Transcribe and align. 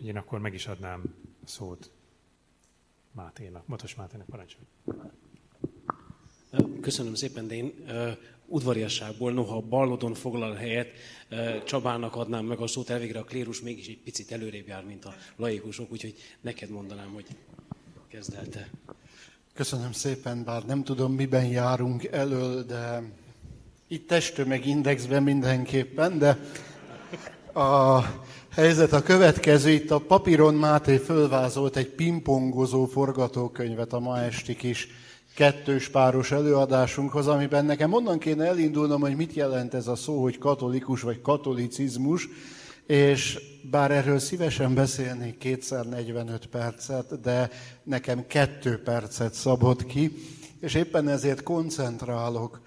Úgyhogy 0.00 0.14
én 0.14 0.20
akkor 0.22 0.38
meg 0.38 0.54
is 0.54 0.66
adnám 0.66 1.02
a 1.44 1.46
szót 1.46 1.90
Máténak, 3.12 3.66
Matos 3.66 3.94
Máténak 3.94 4.26
parancsolj. 4.26 4.64
Köszönöm 6.80 7.14
szépen, 7.14 7.46
de 7.48 7.54
én 7.54 7.72
uh, 7.86 8.10
udvariasságból, 8.46 9.32
noha 9.32 9.60
ballodon 9.60 10.14
foglal 10.14 10.54
helyet, 10.54 10.88
uh, 11.30 11.62
Csabának 11.62 12.16
adnám 12.16 12.44
meg 12.44 12.58
a 12.58 12.66
szót, 12.66 12.90
elvégre 12.90 13.18
a 13.18 13.24
klérus 13.24 13.60
mégis 13.60 13.88
egy 13.88 13.98
picit 13.98 14.32
előrébb 14.32 14.66
jár, 14.66 14.84
mint 14.84 15.04
a 15.04 15.14
laikusok, 15.36 15.92
úgyhogy 15.92 16.14
neked 16.40 16.70
mondanám, 16.70 17.12
hogy 17.12 17.26
kezd 18.08 18.34
el 18.34 18.46
te. 18.46 18.70
Köszönöm 19.54 19.92
szépen, 19.92 20.44
bár 20.44 20.64
nem 20.64 20.84
tudom, 20.84 21.12
miben 21.12 21.46
járunk 21.46 22.04
elől, 22.04 22.64
de 22.64 23.02
itt 23.86 24.08
testtömeg 24.08 24.66
indexben 24.66 25.22
mindenképpen, 25.22 26.18
de 26.18 26.38
a 27.54 28.04
helyzet 28.50 28.92
a 28.92 29.02
következő. 29.02 29.70
Itt 29.70 29.90
a 29.90 29.98
papíron 29.98 30.54
Máté 30.54 30.96
fölvázolt 30.96 31.76
egy 31.76 31.88
pingpongozó 31.88 32.84
forgatókönyvet 32.84 33.92
a 33.92 33.98
ma 33.98 34.20
esti 34.20 34.56
kis 34.56 34.88
kettős 35.34 35.88
páros 35.88 36.32
előadásunkhoz, 36.32 37.26
amiben 37.26 37.64
nekem 37.64 37.92
onnan 37.92 38.18
kéne 38.18 38.44
elindulnom, 38.44 39.00
hogy 39.00 39.16
mit 39.16 39.32
jelent 39.32 39.74
ez 39.74 39.86
a 39.86 39.94
szó, 39.94 40.22
hogy 40.22 40.38
katolikus 40.38 41.00
vagy 41.00 41.20
katolicizmus, 41.20 42.28
és 42.86 43.38
bár 43.70 43.90
erről 43.90 44.18
szívesen 44.18 44.74
beszélnék 44.74 45.38
kétszer 45.38 45.86
45 45.86 46.46
percet, 46.46 47.20
de 47.20 47.50
nekem 47.82 48.26
kettő 48.26 48.82
percet 48.82 49.34
szabott 49.34 49.86
ki, 49.86 50.12
és 50.60 50.74
éppen 50.74 51.08
ezért 51.08 51.42
koncentrálok. 51.42 52.60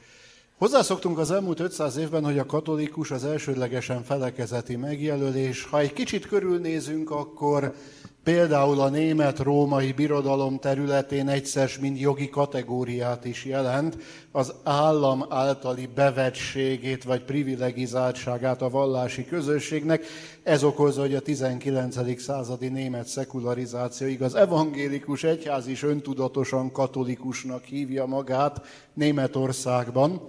Hozzászoktunk 0.57 1.17
az 1.17 1.31
elmúlt 1.31 1.59
500 1.59 1.98
évben, 1.98 2.23
hogy 2.23 2.39
a 2.39 2.45
katolikus 2.45 3.12
az 3.12 3.25
elsődlegesen 3.25 4.03
felekezeti 4.03 4.76
megjelölés. 4.76 5.63
Ha 5.63 5.79
egy 5.79 5.93
kicsit 5.93 6.27
körülnézünk, 6.27 7.12
akkor 7.12 7.76
például 8.23 8.80
a 8.80 8.90
német-római 8.90 9.91
birodalom 9.91 10.59
területén 10.59 11.27
egyszer 11.29 11.70
mind 11.82 11.99
jogi 11.99 12.29
kategóriát 12.29 13.26
is 13.26 13.46
jelent, 13.46 13.98
az 14.32 14.54
állam 14.63 15.26
általi 15.29 15.90
bevetségét 15.96 17.04
vagy 17.04 17.24
privilegizáltságát 17.24 18.62
a 18.62 18.70
vallási 18.70 19.26
közösségnek. 19.26 20.05
Ez 20.44 20.63
okozza, 20.63 21.01
hogy 21.01 21.16
a 21.16 21.20
19. 21.20 22.21
századi 22.21 22.68
német 22.68 23.07
szekularizációig 23.07 24.21
az 24.21 24.35
evangélikus 24.35 25.24
egyház 25.24 25.68
is 25.68 25.84
öntudatosan 25.84 26.71
katolikusnak 26.71 27.63
hívja 27.63 28.05
magát 28.05 28.62
Németországban. 28.94 30.21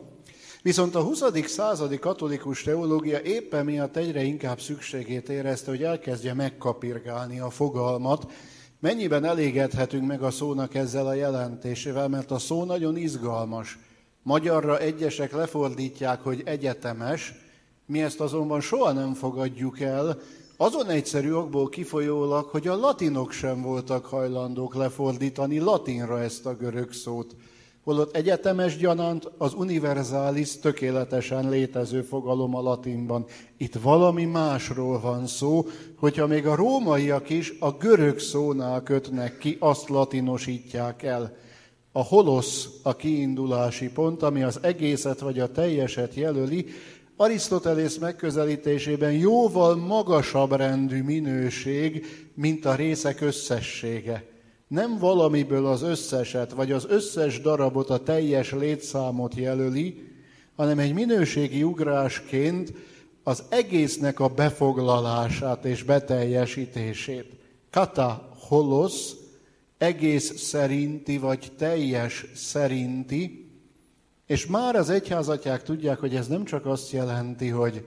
Viszont 0.65 0.95
a 0.95 1.03
20. 1.03 1.23
századi 1.47 1.98
katolikus 1.98 2.62
teológia 2.62 3.20
éppen 3.20 3.65
miatt 3.65 3.97
egyre 3.97 4.23
inkább 4.23 4.61
szükségét 4.61 5.29
érezte, 5.29 5.71
hogy 5.71 5.83
elkezdje 5.83 6.34
megkapirgálni 6.34 7.41
a 7.41 7.51
fogalmat, 7.51 8.33
mennyiben 8.81 9.25
elégedhetünk 9.25 10.06
meg 10.06 10.23
a 10.23 10.31
szónak 10.31 10.75
ezzel 10.75 11.06
a 11.06 11.15
jelentésével, 11.15 12.09
mert 12.09 12.31
a 12.31 12.39
szó 12.39 12.65
nagyon 12.65 12.97
izgalmas. 12.97 13.79
Magyarra 14.23 14.79
egyesek 14.79 15.33
lefordítják, 15.33 16.21
hogy 16.21 16.43
egyetemes, 16.45 17.34
mi 17.87 18.03
ezt 18.03 18.21
azonban 18.21 18.61
soha 18.61 18.93
nem 18.93 19.15
fogadjuk 19.15 19.81
el, 19.81 20.19
azon 20.56 20.89
egyszerű 20.89 21.33
okból 21.33 21.69
kifolyólag, 21.69 22.45
hogy 22.45 22.69
a 22.69 22.77
latinok 22.77 23.33
sem 23.33 23.62
voltak 23.62 24.06
hajlandók 24.06 24.75
lefordítani 24.75 25.59
latinra 25.59 26.21
ezt 26.23 26.47
a 26.47 26.56
görög 26.56 26.93
szót 26.93 27.37
holott 27.85 28.17
egyetemes 28.17 28.77
gyanánt 28.77 29.31
az 29.39 29.55
univerzális 29.55 30.59
tökéletesen 30.59 31.49
létező 31.49 32.03
fogalom 32.03 32.55
a 32.55 32.63
latinban. 32.63 33.25
Itt 33.57 33.75
valami 33.75 34.25
másról 34.25 35.01
van 35.01 35.27
szó, 35.27 35.67
hogyha 35.97 36.27
még 36.27 36.47
a 36.47 36.55
rómaiak 36.55 37.31
is 37.31 37.53
a 37.59 37.71
görög 37.71 38.19
szónál 38.19 38.83
kötnek 38.83 39.39
ki, 39.39 39.57
azt 39.61 39.89
latinosítják 39.89 41.03
el. 41.03 41.37
A 41.93 42.03
holosz 42.03 42.69
a 42.83 42.97
kiindulási 42.97 43.91
pont, 43.91 44.23
ami 44.23 44.43
az 44.43 44.59
egészet 44.62 45.21
vagy 45.21 45.39
a 45.39 45.53
teljeset 45.53 46.15
jelöli, 46.15 46.67
Arisztotelész 47.17 47.97
megközelítésében 47.97 49.12
jóval 49.12 49.77
magasabb 49.77 50.53
rendű 50.53 51.03
minőség, 51.03 52.06
mint 52.34 52.65
a 52.65 52.75
részek 52.75 53.21
összessége 53.21 54.34
nem 54.75 54.99
valamiből 54.99 55.67
az 55.67 55.83
összeset, 55.83 56.53
vagy 56.53 56.73
az 56.73 56.87
összes 56.89 57.41
darabot, 57.41 57.91
a 57.91 58.03
teljes 58.03 58.53
létszámot 58.53 59.35
jelöli, 59.35 60.12
hanem 60.57 60.79
egy 60.79 60.93
minőségi 60.93 61.62
ugrásként 61.62 62.73
az 63.23 63.43
egésznek 63.49 64.21
a 64.21 64.29
befoglalását 64.29 65.65
és 65.65 65.83
beteljesítését. 65.83 67.33
Kata 67.71 68.29
holosz, 68.39 69.17
egész 69.79 70.41
szerinti, 70.41 71.19
vagy 71.19 71.53
teljes 71.59 72.27
szerinti, 72.35 73.49
és 74.27 74.47
már 74.47 74.77
az 74.77 74.91
egyházatják 74.91 75.62
tudják, 75.62 75.99
hogy 75.99 76.15
ez 76.15 76.27
nem 76.27 76.45
csak 76.45 76.67
azt 76.67 76.91
jelenti, 76.91 77.49
hogy 77.49 77.85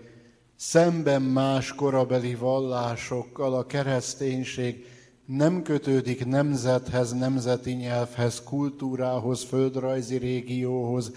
szemben 0.56 1.22
más 1.22 1.76
korabeli 1.76 2.36
vallásokkal 2.36 3.54
a 3.54 3.66
kereszténység 3.66 4.86
nem 5.28 5.62
kötődik 5.62 6.26
nemzethez, 6.26 7.14
nemzeti 7.14 7.72
nyelvhez, 7.72 8.44
kultúrához, 8.44 9.44
földrajzi 9.44 10.18
régióhoz, 10.18 11.12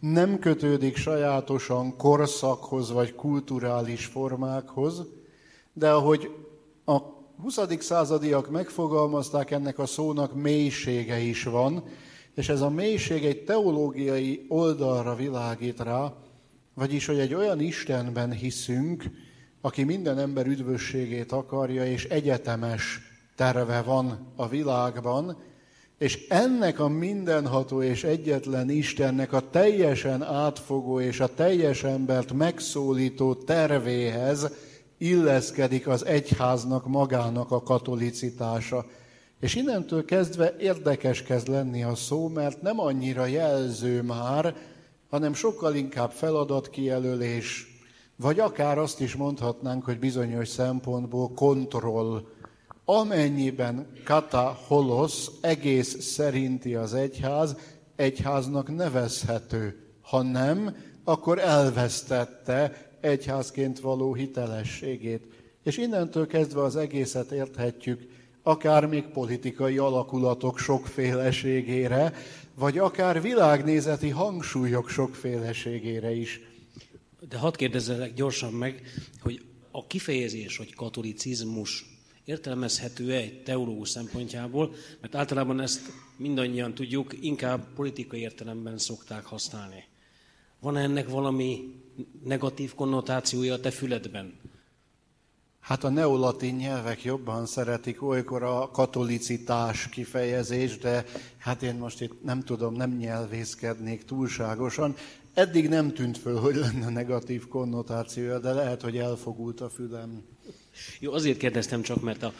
nem 0.00 0.38
kötődik 0.38 0.96
sajátosan 0.96 1.96
korszakhoz 1.96 2.90
vagy 2.90 3.14
kulturális 3.14 4.04
formákhoz, 4.04 5.02
de 5.72 5.90
ahogy 5.90 6.30
a 6.84 6.98
20. 7.42 7.58
századiak 7.78 8.50
megfogalmazták, 8.50 9.50
ennek 9.50 9.78
a 9.78 9.86
szónak 9.86 10.34
mélysége 10.34 11.18
is 11.18 11.44
van, 11.44 11.84
és 12.34 12.48
ez 12.48 12.60
a 12.60 12.70
mélység 12.70 13.24
egy 13.24 13.44
teológiai 13.44 14.44
oldalra 14.48 15.14
világít 15.14 15.80
rá, 15.80 16.12
vagyis, 16.74 17.06
hogy 17.06 17.18
egy 17.18 17.34
olyan 17.34 17.60
Istenben 17.60 18.32
hiszünk, 18.32 19.04
aki 19.60 19.82
minden 19.82 20.18
ember 20.18 20.46
üdvösségét 20.46 21.32
akarja, 21.32 21.86
és 21.86 22.04
egyetemes 22.04 23.13
terve 23.36 23.82
van 23.82 24.32
a 24.36 24.48
világban, 24.48 25.36
és 25.98 26.26
ennek 26.28 26.80
a 26.80 26.88
mindenható 26.88 27.82
és 27.82 28.04
egyetlen 28.04 28.70
Istennek 28.70 29.32
a 29.32 29.50
teljesen 29.50 30.22
átfogó 30.22 31.00
és 31.00 31.20
a 31.20 31.34
teljes 31.34 31.84
embert 31.84 32.32
megszólító 32.32 33.34
tervéhez 33.34 34.50
illeszkedik 34.98 35.88
az 35.88 36.04
egyháznak 36.04 36.86
magának 36.86 37.50
a 37.50 37.62
katolicitása. 37.62 38.86
És 39.40 39.54
innentől 39.54 40.04
kezdve 40.04 40.56
érdekes 40.58 41.22
kezd 41.22 41.48
lenni 41.48 41.82
a 41.82 41.94
szó, 41.94 42.28
mert 42.28 42.62
nem 42.62 42.80
annyira 42.80 43.26
jelző 43.26 44.02
már, 44.02 44.56
hanem 45.10 45.34
sokkal 45.34 45.74
inkább 45.74 46.10
feladatkijelölés, 46.10 47.66
vagy 48.16 48.40
akár 48.40 48.78
azt 48.78 49.00
is 49.00 49.14
mondhatnánk, 49.16 49.84
hogy 49.84 49.98
bizonyos 49.98 50.48
szempontból 50.48 51.32
kontroll 51.34 52.22
Amennyiben 52.84 53.86
kata 54.04 54.58
holosz 54.66 55.30
egész 55.40 56.02
szerinti 56.02 56.74
az 56.74 56.94
egyház, 56.94 57.56
egyháznak 57.96 58.76
nevezhető. 58.76 59.78
Ha 60.00 60.22
nem, 60.22 60.76
akkor 61.04 61.38
elvesztette 61.38 62.90
egyházként 63.00 63.80
való 63.80 64.14
hitelességét. 64.14 65.22
És 65.62 65.76
innentől 65.76 66.26
kezdve 66.26 66.62
az 66.62 66.76
egészet 66.76 67.30
érthetjük, 67.30 68.08
akár 68.42 68.86
még 68.86 69.04
politikai 69.04 69.78
alakulatok 69.78 70.58
sokféleségére, 70.58 72.12
vagy 72.54 72.78
akár 72.78 73.22
világnézeti 73.22 74.08
hangsúlyok 74.08 74.88
sokféleségére 74.88 76.12
is. 76.12 76.40
De 77.28 77.38
hadd 77.38 77.56
kérdezzelek 77.56 78.14
gyorsan 78.14 78.52
meg, 78.52 78.82
hogy 79.20 79.42
a 79.70 79.86
kifejezés, 79.86 80.56
hogy 80.56 80.74
katolicizmus 80.74 81.93
értelmezhető-e 82.24 83.16
egy 83.16 83.42
teológus 83.42 83.88
szempontjából, 83.88 84.74
mert 85.00 85.14
általában 85.14 85.60
ezt 85.60 85.80
mindannyian 86.16 86.74
tudjuk, 86.74 87.14
inkább 87.20 87.66
politikai 87.74 88.20
értelemben 88.20 88.78
szokták 88.78 89.24
használni. 89.24 89.84
Van 90.60 90.76
-e 90.76 90.80
ennek 90.80 91.08
valami 91.08 91.82
negatív 92.24 92.74
konnotációja 92.74 93.54
a 93.54 93.60
te 93.60 93.70
füledben? 93.70 94.40
Hát 95.60 95.84
a 95.84 95.88
neolatin 95.88 96.54
nyelvek 96.54 97.04
jobban 97.04 97.46
szeretik 97.46 98.02
olykor 98.02 98.42
a 98.42 98.70
katolicitás 98.70 99.88
kifejezés, 99.88 100.78
de 100.78 101.04
hát 101.38 101.62
én 101.62 101.74
most 101.74 102.00
itt 102.00 102.24
nem 102.24 102.40
tudom, 102.40 102.74
nem 102.74 102.96
nyelvészkednék 102.96 104.04
túlságosan. 104.04 104.96
Eddig 105.34 105.68
nem 105.68 105.92
tűnt 105.92 106.18
föl, 106.18 106.38
hogy 106.38 106.54
lenne 106.54 106.88
negatív 106.88 107.48
konnotációja, 107.48 108.38
de 108.38 108.52
lehet, 108.52 108.82
hogy 108.82 108.96
elfogult 108.96 109.60
a 109.60 109.68
fülem. 109.68 110.22
Jó, 111.00 111.12
azért 111.12 111.38
kérdeztem 111.38 111.82
csak, 111.82 112.02
mert 112.02 112.22
a, 112.22 112.34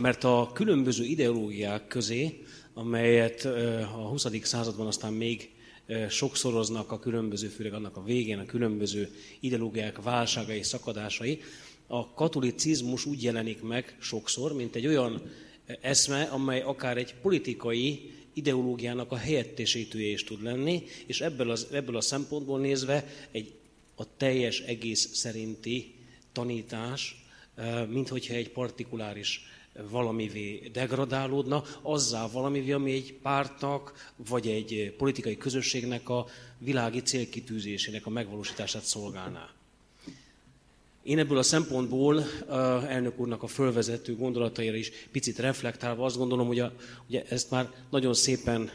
mert 0.00 0.24
a 0.24 0.50
különböző 0.54 1.04
ideológiák 1.04 1.86
közé, 1.86 2.42
amelyet 2.74 3.44
a 3.94 4.08
20. 4.08 4.26
században 4.42 4.86
aztán 4.86 5.12
még 5.12 5.50
sokszoroznak 6.08 6.92
a 6.92 6.98
különböző, 6.98 7.48
főleg 7.48 7.72
annak 7.72 7.96
a 7.96 8.02
végén, 8.02 8.38
a 8.38 8.46
különböző 8.46 9.10
ideológiák 9.40 10.02
válságai, 10.02 10.62
szakadásai, 10.62 11.40
a 11.86 12.14
katolicizmus 12.14 13.04
úgy 13.04 13.22
jelenik 13.22 13.62
meg 13.62 13.96
sokszor, 14.00 14.52
mint 14.52 14.74
egy 14.74 14.86
olyan 14.86 15.22
eszme, 15.80 16.22
amely 16.22 16.60
akár 16.60 16.96
egy 16.96 17.14
politikai 17.14 18.10
ideológiának 18.32 19.12
a 19.12 19.16
helyettesítője 19.16 20.08
is 20.08 20.24
tud 20.24 20.42
lenni, 20.42 20.82
és 21.06 21.20
ebből, 21.20 21.50
az, 21.50 21.66
ebből 21.72 21.96
a 21.96 22.00
szempontból 22.00 22.60
nézve 22.60 23.06
egy 23.30 23.52
a 23.94 24.16
teljes 24.16 24.60
egész 24.60 25.08
szerinti 25.14 25.94
tanítás, 26.32 27.25
mint 27.88 28.08
hogyha 28.08 28.34
egy 28.34 28.50
partikuláris 28.50 29.44
valamivé 29.90 30.70
degradálódna, 30.72 31.62
azzá 31.82 32.28
valamivé, 32.28 32.72
ami 32.72 32.92
egy 32.92 33.14
pártnak, 33.22 34.12
vagy 34.28 34.48
egy 34.48 34.94
politikai 34.98 35.36
közösségnek 35.36 36.08
a 36.08 36.26
világi 36.58 37.02
célkitűzésének 37.02 38.06
a 38.06 38.10
megvalósítását 38.10 38.84
szolgálná. 38.84 39.50
Én 41.02 41.18
ebből 41.18 41.38
a 41.38 41.42
szempontból 41.42 42.24
elnök 42.88 43.18
úrnak 43.18 43.42
a 43.42 43.46
fölvezető 43.46 44.16
gondolataira 44.16 44.76
is 44.76 44.90
picit 45.12 45.38
reflektálva 45.38 46.04
azt 46.04 46.16
gondolom, 46.16 46.46
hogy 46.46 46.58
a, 46.58 46.72
ugye 47.08 47.24
ezt 47.28 47.50
már 47.50 47.70
nagyon 47.90 48.14
szépen 48.14 48.70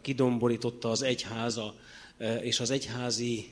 kidomborította 0.00 0.90
az 0.90 1.02
egyháza 1.02 1.74
és 2.40 2.60
az 2.60 2.70
egyházi 2.70 3.48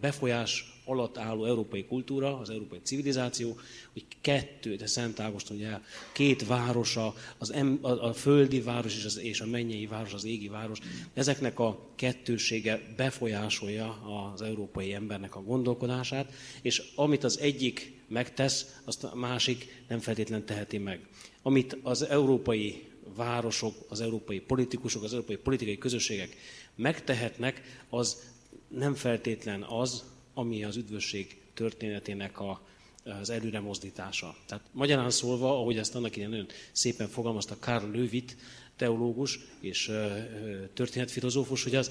befolyás 0.00 0.77
alatt 0.88 1.18
álló 1.18 1.44
európai 1.44 1.84
kultúra, 1.84 2.38
az 2.38 2.50
európai 2.50 2.78
civilizáció, 2.82 3.58
hogy 3.92 4.04
kettő, 4.20 4.76
de 4.76 4.86
Szent 4.86 5.20
Ágoston 5.20 5.56
ugye 5.56 5.78
két 6.12 6.46
városa, 6.46 7.14
az 7.38 7.52
em, 7.52 7.78
a, 7.82 7.90
a 7.90 8.12
földi 8.12 8.60
város 8.60 8.96
és, 8.96 9.04
az, 9.04 9.18
és 9.18 9.40
a 9.40 9.46
mennyei 9.46 9.86
város, 9.86 10.12
az 10.12 10.24
égi 10.24 10.48
város, 10.48 10.78
ezeknek 11.14 11.58
a 11.58 11.78
kettősége 11.96 12.94
befolyásolja 12.96 13.88
az 14.32 14.42
európai 14.42 14.92
embernek 14.94 15.36
a 15.36 15.42
gondolkodását, 15.42 16.32
és 16.62 16.82
amit 16.94 17.24
az 17.24 17.38
egyik 17.38 17.92
megtesz, 18.08 18.80
azt 18.84 19.04
a 19.04 19.14
másik 19.14 19.82
nem 19.88 19.98
feltétlen 19.98 20.44
teheti 20.44 20.78
meg. 20.78 21.00
Amit 21.42 21.76
az 21.82 22.02
európai 22.02 22.86
városok, 23.16 23.74
az 23.88 24.00
európai 24.00 24.40
politikusok, 24.40 25.02
az 25.02 25.12
európai 25.12 25.36
politikai 25.36 25.78
közösségek 25.78 26.36
megtehetnek, 26.74 27.82
az 27.88 28.22
nem 28.68 28.94
feltétlen 28.94 29.62
az, 29.62 30.04
ami 30.38 30.64
az 30.64 30.76
üdvösség 30.76 31.36
történetének 31.54 32.40
a, 32.40 32.60
az 33.20 33.30
előre 33.30 33.60
mozdítása. 33.60 34.36
Tehát 34.46 34.64
magyarán 34.72 35.10
szólva, 35.10 35.60
ahogy 35.60 35.78
ezt 35.78 35.94
annak 35.94 36.10
idején 36.10 36.30
nagyon 36.30 36.46
szépen 36.72 37.08
fogalmazta 37.08 37.56
Karl 37.58 37.90
Löwit, 37.90 38.36
teológus 38.76 39.38
és 39.60 39.92
történetfilozófus, 40.74 41.62
hogy 41.62 41.74
az 41.74 41.90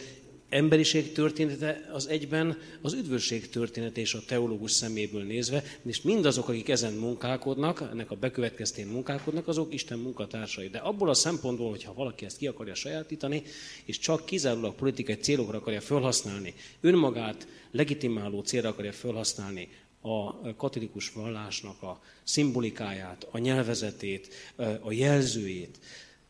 emberiség 0.49 1.11
története 1.11 1.89
az 1.93 2.07
egyben 2.07 2.57
az 2.81 2.93
üdvösség 2.93 3.49
története 3.49 4.01
és 4.01 4.13
a 4.13 4.23
teológus 4.27 4.71
szeméből 4.71 5.23
nézve, 5.23 5.63
és 5.85 6.01
mindazok, 6.01 6.49
akik 6.49 6.69
ezen 6.69 6.93
munkálkodnak, 6.93 7.89
ennek 7.91 8.11
a 8.11 8.15
bekövetkeztén 8.15 8.87
munkálkodnak, 8.87 9.47
azok 9.47 9.73
Isten 9.73 9.99
munkatársai. 9.99 10.67
De 10.67 10.77
abból 10.77 11.09
a 11.09 11.13
szempontból, 11.13 11.69
hogyha 11.69 11.93
valaki 11.93 12.25
ezt 12.25 12.37
ki 12.37 12.47
akarja 12.47 12.75
sajátítani, 12.75 13.43
és 13.85 13.99
csak 13.99 14.25
kizárólag 14.25 14.75
politikai 14.75 15.15
célokra 15.15 15.57
akarja 15.57 15.81
felhasználni, 15.81 16.53
önmagát 16.81 17.47
legitimáló 17.71 18.41
célra 18.41 18.69
akarja 18.69 18.93
felhasználni, 18.93 19.69
a 20.01 20.55
katolikus 20.55 21.11
vallásnak 21.11 21.81
a 21.81 22.01
szimbolikáját, 22.23 23.27
a 23.31 23.37
nyelvezetét, 23.37 24.33
a 24.81 24.91
jelzőjét, 24.91 25.79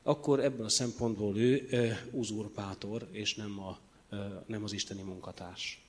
akkor 0.04 0.40
ebből 0.40 0.66
a 0.66 0.70
szempontból 0.70 1.38
ő 1.38 1.68
uzurpátor, 2.12 3.08
és 3.12 3.36
nem 3.36 3.60
a 3.60 3.80
nem 4.46 4.64
az 4.64 4.74
isteni 4.74 5.02
munkatárs. 5.02 5.86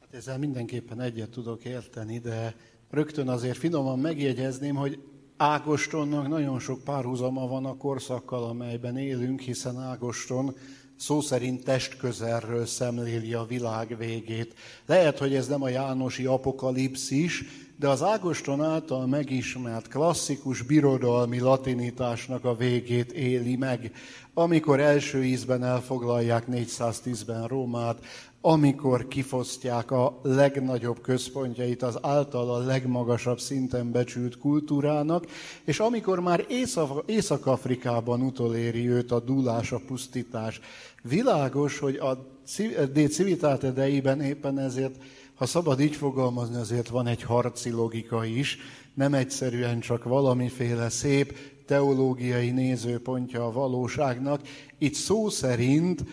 Hát 0.00 0.14
ezzel 0.14 0.38
mindenképpen 0.38 1.00
egyet 1.00 1.30
tudok 1.30 1.64
érteni, 1.64 2.18
de 2.18 2.56
rögtön 2.90 3.28
azért 3.28 3.56
finoman 3.56 3.98
megjegyezném, 3.98 4.74
hogy 4.74 4.98
Ágostonnak 5.36 6.28
nagyon 6.28 6.60
sok 6.60 6.84
párhuzama 6.84 7.46
van 7.46 7.64
a 7.64 7.76
korszakkal, 7.76 8.44
amelyben 8.44 8.96
élünk, 8.96 9.40
hiszen 9.40 9.78
Ágoston 9.78 10.56
szó 10.96 11.20
szerint 11.20 11.64
testközelről 11.64 12.66
szemléli 12.66 13.34
a 13.34 13.44
világ 13.44 13.96
végét. 13.96 14.54
Lehet, 14.86 15.18
hogy 15.18 15.34
ez 15.34 15.48
nem 15.48 15.62
a 15.62 15.68
Jánosi 15.68 16.26
apokalipszis, 16.26 17.44
de 17.82 17.88
az 17.88 18.02
Ágoston 18.02 18.62
által 18.62 19.06
megismert 19.06 19.88
klasszikus 19.88 20.62
birodalmi 20.62 21.38
latinitásnak 21.38 22.44
a 22.44 22.54
végét 22.54 23.12
éli 23.12 23.56
meg, 23.56 23.92
amikor 24.34 24.80
első 24.80 25.24
ízben 25.24 25.64
elfoglalják 25.64 26.44
410-ben 26.50 27.46
Rómát, 27.46 28.04
amikor 28.40 29.08
kifosztják 29.08 29.90
a 29.90 30.20
legnagyobb 30.22 31.00
központjait 31.00 31.82
az 31.82 31.98
által 32.02 32.50
a 32.50 32.64
legmagasabb 32.64 33.40
szinten 33.40 33.92
becsült 33.92 34.38
kultúrának, 34.38 35.26
és 35.64 35.80
amikor 35.80 36.20
már 36.20 36.46
Észak-Afrikában 37.06 38.22
utoléri 38.22 38.88
őt 38.88 39.12
a 39.12 39.20
dúlás, 39.20 39.72
a 39.72 39.80
pusztítás. 39.86 40.60
Világos, 41.02 41.78
hogy 41.78 41.96
a 41.96 42.30
De 42.92 43.06
Civitate 43.06 43.66
idejében 43.66 44.20
éppen 44.20 44.58
ezért 44.58 44.94
ha 45.42 45.48
szabad 45.48 45.80
így 45.80 45.96
fogalmazni, 45.96 46.56
azért 46.56 46.88
van 46.88 47.06
egy 47.06 47.22
harci 47.22 47.70
logika 47.70 48.24
is, 48.24 48.58
nem 48.94 49.14
egyszerűen 49.14 49.80
csak 49.80 50.04
valamiféle 50.04 50.88
szép 50.88 51.36
teológiai 51.66 52.50
nézőpontja 52.50 53.46
a 53.46 53.52
valóságnak. 53.52 54.40
Itt 54.78 54.94
szó 54.94 55.28
szerint 55.28 56.04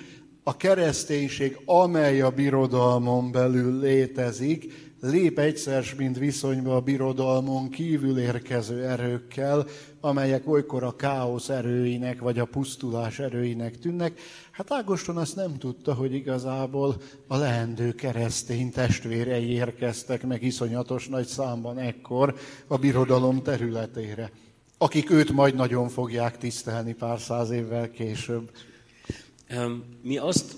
a 0.44 0.58
kereszténység, 0.58 1.60
amely 1.66 2.22
a 2.22 2.30
birodalmon 2.30 3.32
belül 3.32 3.80
létezik, 3.80 4.90
lép 5.02 5.40
egyszer, 5.40 5.84
mint 5.98 6.18
viszonyba 6.18 6.76
a 6.76 6.82
birodalmon 6.82 7.70
kívül 7.70 8.20
érkező 8.20 8.88
erőkkel, 8.88 9.66
amelyek 10.02 10.48
olykor 10.48 10.84
a 10.84 10.96
káosz 10.96 11.50
erőinek 11.50 12.20
vagy 12.20 12.40
a 12.40 12.46
pusztulás 12.46 13.20
erőinek 13.20 13.80
tűnnek. 13.80 14.20
Hát 14.60 14.72
Ágoston 14.72 15.18
azt 15.18 15.36
nem 15.36 15.58
tudta, 15.58 15.94
hogy 15.94 16.14
igazából 16.14 17.02
a 17.28 17.38
leendő 17.38 17.92
keresztény 17.92 18.72
testvérei 18.72 19.50
érkeztek 19.50 20.24
meg 20.24 20.44
iszonyatos 20.44 21.08
nagy 21.08 21.26
számban 21.26 21.78
ekkor 21.78 22.36
a 22.68 22.78
birodalom 22.78 23.44
területére, 23.44 24.32
akik 24.78 25.10
őt 25.10 25.32
majd 25.32 25.56
nagyon 25.56 25.90
fogják 25.90 26.38
tisztelni 26.38 26.94
pár 26.94 27.20
száz 27.20 27.50
évvel 27.50 27.92
később. 27.92 28.52
Mi 30.02 30.18
azt 30.18 30.56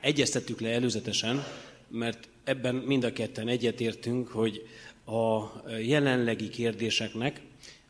egyeztettük 0.00 0.60
le 0.60 0.68
előzetesen, 0.68 1.42
mert 1.88 2.28
ebben 2.44 2.74
mind 2.74 3.04
a 3.04 3.12
ketten 3.12 3.48
egyetértünk, 3.48 4.28
hogy 4.28 4.62
a 5.06 5.44
jelenlegi 5.80 6.48
kérdéseknek 6.48 7.40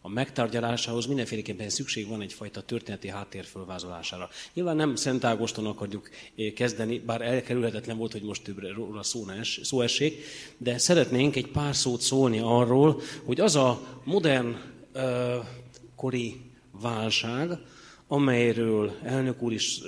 a 0.01 0.09
megtárgyalásához 0.09 1.07
mindenféleképpen 1.07 1.69
szükség 1.69 2.09
van 2.09 2.21
egyfajta 2.21 2.63
történeti 2.63 3.09
háttér 3.09 3.45
fölvázolására. 3.45 4.29
Nyilván 4.55 4.77
nem 4.77 4.97
Szent 4.97 5.25
Ágoston 5.25 5.67
akarjuk 5.67 6.11
eh, 6.37 6.53
kezdeni, 6.53 6.99
bár 6.99 7.21
elkerülhetetlen 7.21 7.97
volt, 7.97 8.13
hogy 8.13 8.23
most 8.23 8.43
többre 8.43 8.73
róla 8.73 9.03
szó, 9.03 9.29
es, 9.29 9.61
szó 9.63 9.81
essék, 9.81 10.25
de 10.57 10.79
szeretnénk 10.79 11.37
egy 11.37 11.49
pár 11.49 11.77
szót 11.77 12.01
szólni 12.01 12.39
arról, 12.39 13.01
hogy 13.25 13.41
az 13.41 13.57
a 13.57 14.01
modern 14.05 14.57
uh, 14.95 15.03
kori 15.97 16.41
válság, 16.71 17.51
amelyről 18.07 18.93
elnök 19.03 19.43
úr 19.43 19.53
is 19.53 19.81
uh, 19.81 19.87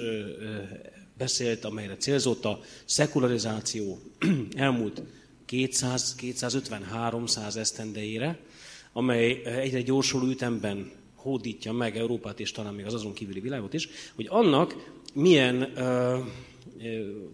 beszélt, 1.20 1.64
amelyre 1.64 1.96
célzott 1.96 2.44
a 2.44 2.60
szekularizáció 2.84 3.98
elmúlt 4.56 5.02
200-250-300 5.48 7.56
esztendeire, 7.56 8.38
amely 8.92 9.42
egyre 9.44 9.80
gyorsuló 9.82 10.26
ütemben 10.26 10.90
hódítja 11.14 11.72
meg 11.72 11.96
Európát 11.96 12.40
és 12.40 12.52
talán 12.52 12.74
még 12.74 12.86
az 12.86 12.94
azon 12.94 13.12
kívüli 13.12 13.40
világot 13.40 13.74
is, 13.74 13.88
hogy 14.14 14.26
annak 14.30 14.92
milyen 15.14 15.78
ö, 15.78 16.18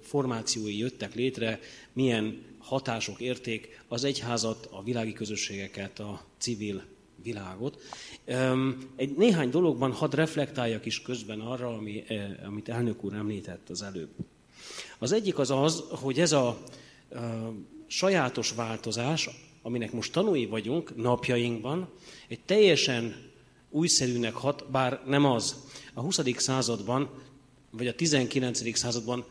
formációi 0.03 0.79
jöttek 0.79 1.15
létre, 1.15 1.61
milyen 1.93 2.43
hatások 2.59 3.21
érték 3.21 3.83
az 3.89 4.05
egyházat, 4.05 4.69
a 4.71 4.83
világi 4.83 5.13
közösségeket, 5.13 5.99
a 5.99 6.25
civil 6.39 6.83
világot. 7.23 7.81
Egy 8.97 9.17
néhány 9.17 9.51
dologban 9.51 9.93
hadd 9.93 10.15
reflektáljak 10.15 10.87
is 10.87 11.03
közben 11.03 11.41
arra, 11.41 11.75
ami, 11.77 12.05
amit 12.47 12.69
elnök 12.69 13.05
úr 13.05 13.15
említett 13.15 13.71
az 13.71 13.83
előbb. 13.83 14.11
Az 14.99 15.13
egyik 15.13 15.39
az 15.39 15.51
az, 15.51 15.85
hogy 15.89 16.21
ez 16.21 16.33
a, 16.33 16.49
a 16.49 16.59
sajátos 17.87 18.53
változás, 18.53 19.29
aminek 19.67 19.93
most 19.93 20.13
tanúi 20.13 20.47
vagyunk 20.47 20.97
napjainkban, 20.97 21.89
egy 22.29 22.41
teljesen 22.41 23.31
újszerűnek 23.71 24.35
hat, 24.35 24.71
bár 24.71 25.03
nem 25.07 25.25
az. 25.25 25.57
A 25.95 26.01
20. 26.01 26.21
században, 26.37 27.11
vagy 27.71 27.87
a 27.87 27.95
19. 27.95 28.77
században 28.79 29.25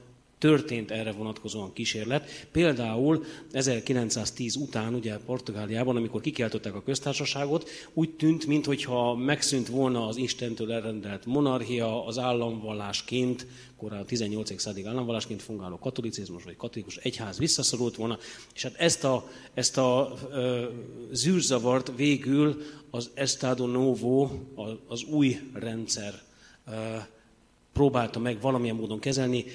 történt 0.45 0.91
erre 0.91 1.11
vonatkozóan 1.11 1.73
kísérlet. 1.73 2.47
Például 2.51 3.23
1910 3.51 4.55
után, 4.55 4.93
ugye 4.93 5.17
Portugáliában, 5.17 5.95
amikor 5.95 6.21
kikeltották 6.21 6.75
a 6.75 6.83
köztársaságot, 6.83 7.69
úgy 7.93 8.09
tűnt, 8.09 8.45
mintha 8.45 9.15
megszűnt 9.15 9.67
volna 9.67 10.07
az 10.07 10.17
Istentől 10.17 10.71
elrendelt 10.71 11.25
monarchia, 11.25 12.05
az 12.05 12.17
államvallásként, 12.17 13.47
korábban 13.77 14.03
a 14.03 14.07
18. 14.07 14.61
századig 14.61 14.85
államvallásként 14.85 15.41
fungáló 15.41 15.77
katolicizmus 15.77 16.43
vagy 16.43 16.55
katolikus 16.55 16.95
egyház 16.95 17.37
visszaszorult 17.37 17.95
volna, 17.95 18.17
és 18.53 18.63
hát 18.63 18.75
ezt 18.75 19.03
a, 19.03 19.29
ezt 19.53 19.77
a 19.77 20.13
e, 20.33 20.37
zűrzavart 21.11 21.91
végül 21.95 22.61
az 22.89 23.09
Estado 23.13 23.67
Novo, 23.67 24.29
az 24.87 25.03
új 25.03 25.39
rendszer 25.53 26.21
e, 26.65 27.09
próbálta 27.73 28.19
meg 28.19 28.41
valamilyen 28.41 28.75
módon 28.75 28.99
kezelni, 28.99 29.45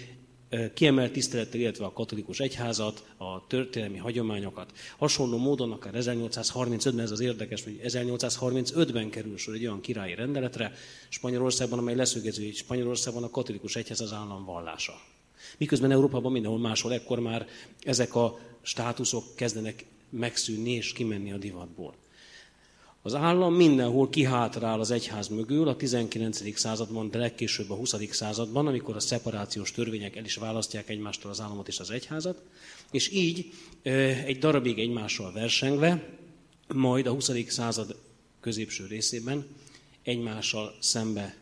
kiemelt 0.75 1.13
tisztelettel, 1.13 1.61
illetve 1.61 1.85
a 1.85 1.93
katolikus 1.93 2.41
egyházat, 2.41 3.05
a 3.17 3.47
történelmi 3.47 3.99
hagyományokat. 3.99 4.73
Hasonló 4.99 5.37
módon 5.37 5.73
akár 5.73 5.93
1835-ben, 5.97 7.01
ez 7.01 7.11
az 7.11 7.21
érdekes, 7.21 7.65
hogy 7.65 7.81
1835-ben 7.85 9.11
kerül 9.11 9.37
sor 9.37 9.55
egy 9.55 9.67
olyan 9.67 9.81
királyi 9.81 10.15
rendeletre 10.15 10.73
Spanyolországban, 11.09 11.79
amely 11.79 11.95
leszögező, 11.95 12.45
hogy 12.45 12.55
Spanyolországban 12.55 13.23
a 13.23 13.31
katolikus 13.31 13.77
egyház 13.77 14.01
az 14.01 14.13
állam 14.13 14.45
vallása. 14.45 14.93
Miközben 15.59 15.91
Európában 15.91 16.33
mindenhol 16.33 16.61
máshol 16.61 16.93
ekkor 16.93 17.21
már 17.21 17.47
ezek 17.81 18.15
a 18.15 18.39
státuszok 18.63 19.25
kezdenek 19.35 19.85
megszűnni 20.11 20.71
és 20.71 20.93
kimenni 20.93 21.33
a 21.33 21.39
divatból. 21.39 21.95
Az 23.03 23.15
állam 23.15 23.55
mindenhol 23.55 24.09
kihátrál 24.09 24.81
az 24.81 24.91
egyház 24.91 25.29
mögül, 25.29 25.69
a 25.69 25.77
19. 25.77 26.59
században, 26.59 27.11
de 27.11 27.19
legkésőbb 27.19 27.71
a 27.71 27.75
20. 27.75 27.95
században, 28.11 28.67
amikor 28.67 28.97
a 28.97 29.01
szeparációs 29.01 29.73
törvények 29.73 30.17
el 30.17 30.25
is 30.25 30.37
választják 30.37 30.89
egymástól 30.89 31.31
az 31.31 31.41
államot 31.41 31.69
és 31.69 31.79
az 31.79 31.91
egyházat, 31.91 32.43
és 32.91 33.13
így 33.13 33.53
egy 34.27 34.39
darabig 34.39 34.79
egymással 34.79 35.33
versengve, 35.33 36.19
majd 36.75 37.07
a 37.07 37.13
20. 37.13 37.31
század 37.47 37.97
középső 38.41 38.87
részében 38.87 39.47
egymással 40.03 40.75
szembe 40.81 41.37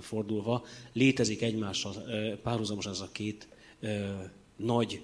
fordulva 0.00 0.64
létezik 0.92 1.42
egymással 1.42 1.94
párhuzamos 2.42 2.86
ez 2.86 3.00
a 3.00 3.08
két 3.12 3.48
nagy 4.56 5.02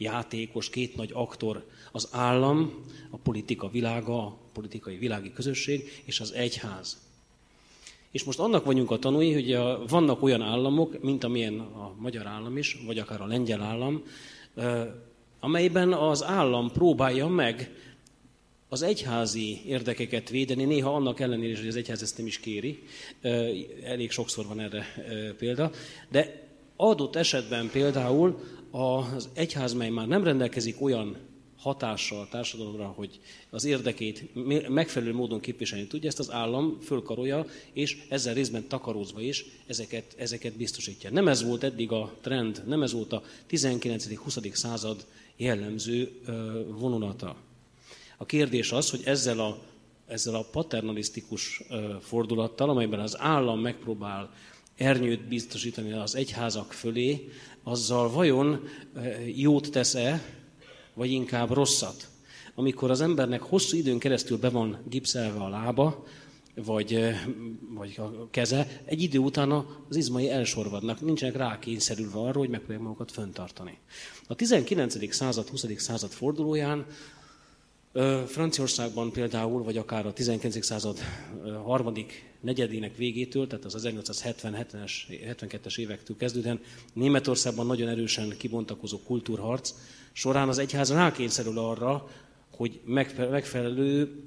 játékos, 0.00 0.70
két 0.70 0.96
nagy 0.96 1.10
aktor, 1.12 1.66
az 1.92 2.08
állam, 2.10 2.84
a 3.10 3.16
politika 3.16 3.68
világa, 3.68 4.26
a 4.26 4.36
politikai 4.52 4.96
világi 4.96 5.32
közösség 5.32 6.02
és 6.04 6.20
az 6.20 6.32
egyház. 6.32 6.98
És 8.10 8.24
most 8.24 8.38
annak 8.38 8.64
vagyunk 8.64 8.90
a 8.90 8.98
tanúi, 8.98 9.32
hogy 9.32 9.58
vannak 9.88 10.22
olyan 10.22 10.42
államok, 10.42 11.02
mint 11.02 11.24
amilyen 11.24 11.58
a 11.58 11.94
magyar 11.98 12.26
állam 12.26 12.56
is, 12.56 12.80
vagy 12.86 12.98
akár 12.98 13.20
a 13.20 13.26
lengyel 13.26 13.62
állam, 13.62 14.02
amelyben 15.40 15.92
az 15.92 16.24
állam 16.24 16.70
próbálja 16.70 17.26
meg 17.26 17.74
az 18.68 18.82
egyházi 18.82 19.60
érdekeket 19.66 20.28
védeni, 20.28 20.64
néha 20.64 20.94
annak 20.94 21.20
ellenére 21.20 21.52
is, 21.52 21.58
hogy 21.58 21.68
az 21.68 21.76
egyház 21.76 22.02
ezt 22.02 22.16
nem 22.16 22.26
is 22.26 22.38
kéri, 22.38 22.82
elég 23.84 24.10
sokszor 24.10 24.46
van 24.46 24.60
erre 24.60 24.84
példa, 25.38 25.70
de 26.08 26.48
adott 26.76 27.16
esetben 27.16 27.70
például 27.70 28.40
az 28.70 29.28
egyház, 29.32 29.72
mely 29.72 29.90
már 29.90 30.06
nem 30.06 30.24
rendelkezik 30.24 30.82
olyan 30.82 31.16
hatással 31.60 32.20
a 32.20 32.28
társadalomra, 32.30 32.86
hogy 32.86 33.20
az 33.50 33.64
érdekét 33.64 34.34
megfelelő 34.68 35.14
módon 35.14 35.40
képviselni 35.40 35.86
tudja, 35.86 36.08
ezt 36.08 36.18
az 36.18 36.30
állam 36.30 36.78
fölkarolja, 36.80 37.46
és 37.72 38.02
ezzel 38.08 38.34
részben 38.34 38.68
takarózva 38.68 39.20
is 39.20 39.44
ezeket, 39.66 40.14
ezeket 40.18 40.56
biztosítja. 40.56 41.10
Nem 41.10 41.28
ez 41.28 41.44
volt 41.44 41.62
eddig 41.62 41.92
a 41.92 42.14
trend, 42.20 42.62
nem 42.66 42.82
ez 42.82 42.92
volt 42.92 43.12
a 43.12 43.22
19.-20. 43.50 44.52
század 44.54 45.06
jellemző 45.36 46.20
vonulata. 46.78 47.36
A 48.16 48.26
kérdés 48.26 48.72
az, 48.72 48.90
hogy 48.90 49.02
ezzel 49.04 49.40
a, 49.40 49.58
ezzel 50.06 50.34
a 50.34 50.46
paternalisztikus 50.52 51.62
fordulattal, 52.00 52.70
amelyben 52.70 53.00
az 53.00 53.18
állam 53.18 53.60
megpróbál 53.60 54.30
ernyőt 54.80 55.28
biztosítani 55.28 55.92
az 55.92 56.14
egyházak 56.14 56.72
fölé, 56.72 57.28
azzal 57.62 58.10
vajon 58.10 58.68
jót 59.34 59.70
tesz-e, 59.70 60.22
vagy 60.94 61.10
inkább 61.10 61.50
rosszat? 61.50 62.08
Amikor 62.54 62.90
az 62.90 63.00
embernek 63.00 63.42
hosszú 63.42 63.76
időn 63.76 63.98
keresztül 63.98 64.38
be 64.38 64.48
van 64.48 64.78
gipszelve 64.88 65.44
a 65.44 65.48
lába, 65.48 66.06
vagy, 66.54 67.14
vagy 67.74 67.94
a 67.98 68.30
keze, 68.30 68.82
egy 68.84 69.02
idő 69.02 69.18
után 69.18 69.50
az 69.88 69.96
izmai 69.96 70.30
elsorvadnak, 70.30 71.00
nincsenek 71.00 71.36
rákényszerülve 71.36 72.18
arra, 72.18 72.38
hogy 72.38 72.48
megpróbálják 72.48 72.84
magukat 72.84 73.12
föntartani. 73.12 73.78
A 74.26 74.34
19. 74.34 75.14
század, 75.14 75.48
20. 75.48 75.66
század 75.76 76.10
fordulóján 76.10 76.86
Franciaországban 78.26 79.12
például, 79.12 79.62
vagy 79.62 79.76
akár 79.76 80.06
a 80.06 80.12
19. 80.12 80.64
század 80.64 80.98
harmadik 81.64 82.32
negyedének 82.40 82.96
végétől, 82.96 83.46
tehát 83.46 83.64
az 83.64 83.88
1970-es, 83.88 84.92
72-es 85.08 85.78
évektől 85.78 86.16
kezdődően 86.16 86.60
Németországban 86.92 87.66
nagyon 87.66 87.88
erősen 87.88 88.34
kibontakozó 88.38 88.98
kultúrharc 88.98 89.74
során 90.12 90.48
az 90.48 90.58
egyház 90.58 90.92
rákényszerül 90.92 91.58
arra, 91.58 92.08
hogy 92.50 92.80
megfelelő 93.30 94.24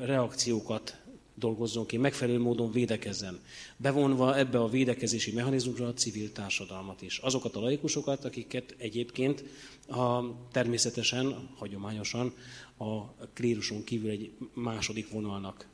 reakciókat 0.00 1.00
dolgozzon 1.34 1.86
ki, 1.86 1.96
megfelelő 1.96 2.38
módon 2.38 2.70
védekezzen. 2.70 3.40
Bevonva 3.76 4.36
ebbe 4.36 4.58
a 4.58 4.68
védekezési 4.68 5.32
mechanizmusra 5.32 5.86
a 5.86 5.94
civil 5.94 6.32
társadalmat 6.32 7.02
is. 7.02 7.18
Azokat 7.18 7.56
a 7.56 7.60
laikusokat, 7.60 8.24
akiket 8.24 8.74
egyébként 8.78 9.44
a, 9.88 10.20
természetesen, 10.52 11.48
hagyományosan 11.56 12.34
a 12.76 13.14
kléruson 13.32 13.84
kívül 13.84 14.10
egy 14.10 14.32
második 14.54 15.10
vonalnak 15.10 15.68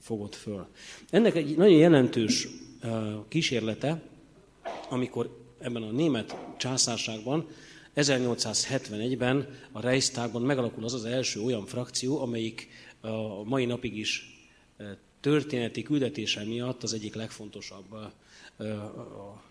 fogott 0.00 0.34
föl. 0.34 0.66
Ennek 1.10 1.34
egy 1.34 1.56
nagyon 1.56 1.78
jelentős 1.78 2.48
kísérlete, 3.28 4.02
amikor 4.88 5.54
ebben 5.58 5.82
a 5.82 5.90
német 5.90 6.36
császárságban 6.58 7.46
1871-ben 7.96 9.48
a 9.72 9.80
Reichstagban 9.80 10.42
megalakul 10.42 10.84
az 10.84 10.94
az 10.94 11.04
első 11.04 11.40
olyan 11.40 11.66
frakció, 11.66 12.20
amelyik 12.20 12.68
a 13.00 13.44
mai 13.44 13.64
napig 13.64 13.96
is 13.96 14.24
történeti 15.20 15.82
küldetése 15.82 16.44
miatt 16.44 16.82
az 16.82 16.92
egyik 16.92 17.14
legfontosabb 17.14 17.92
a, 17.92 18.12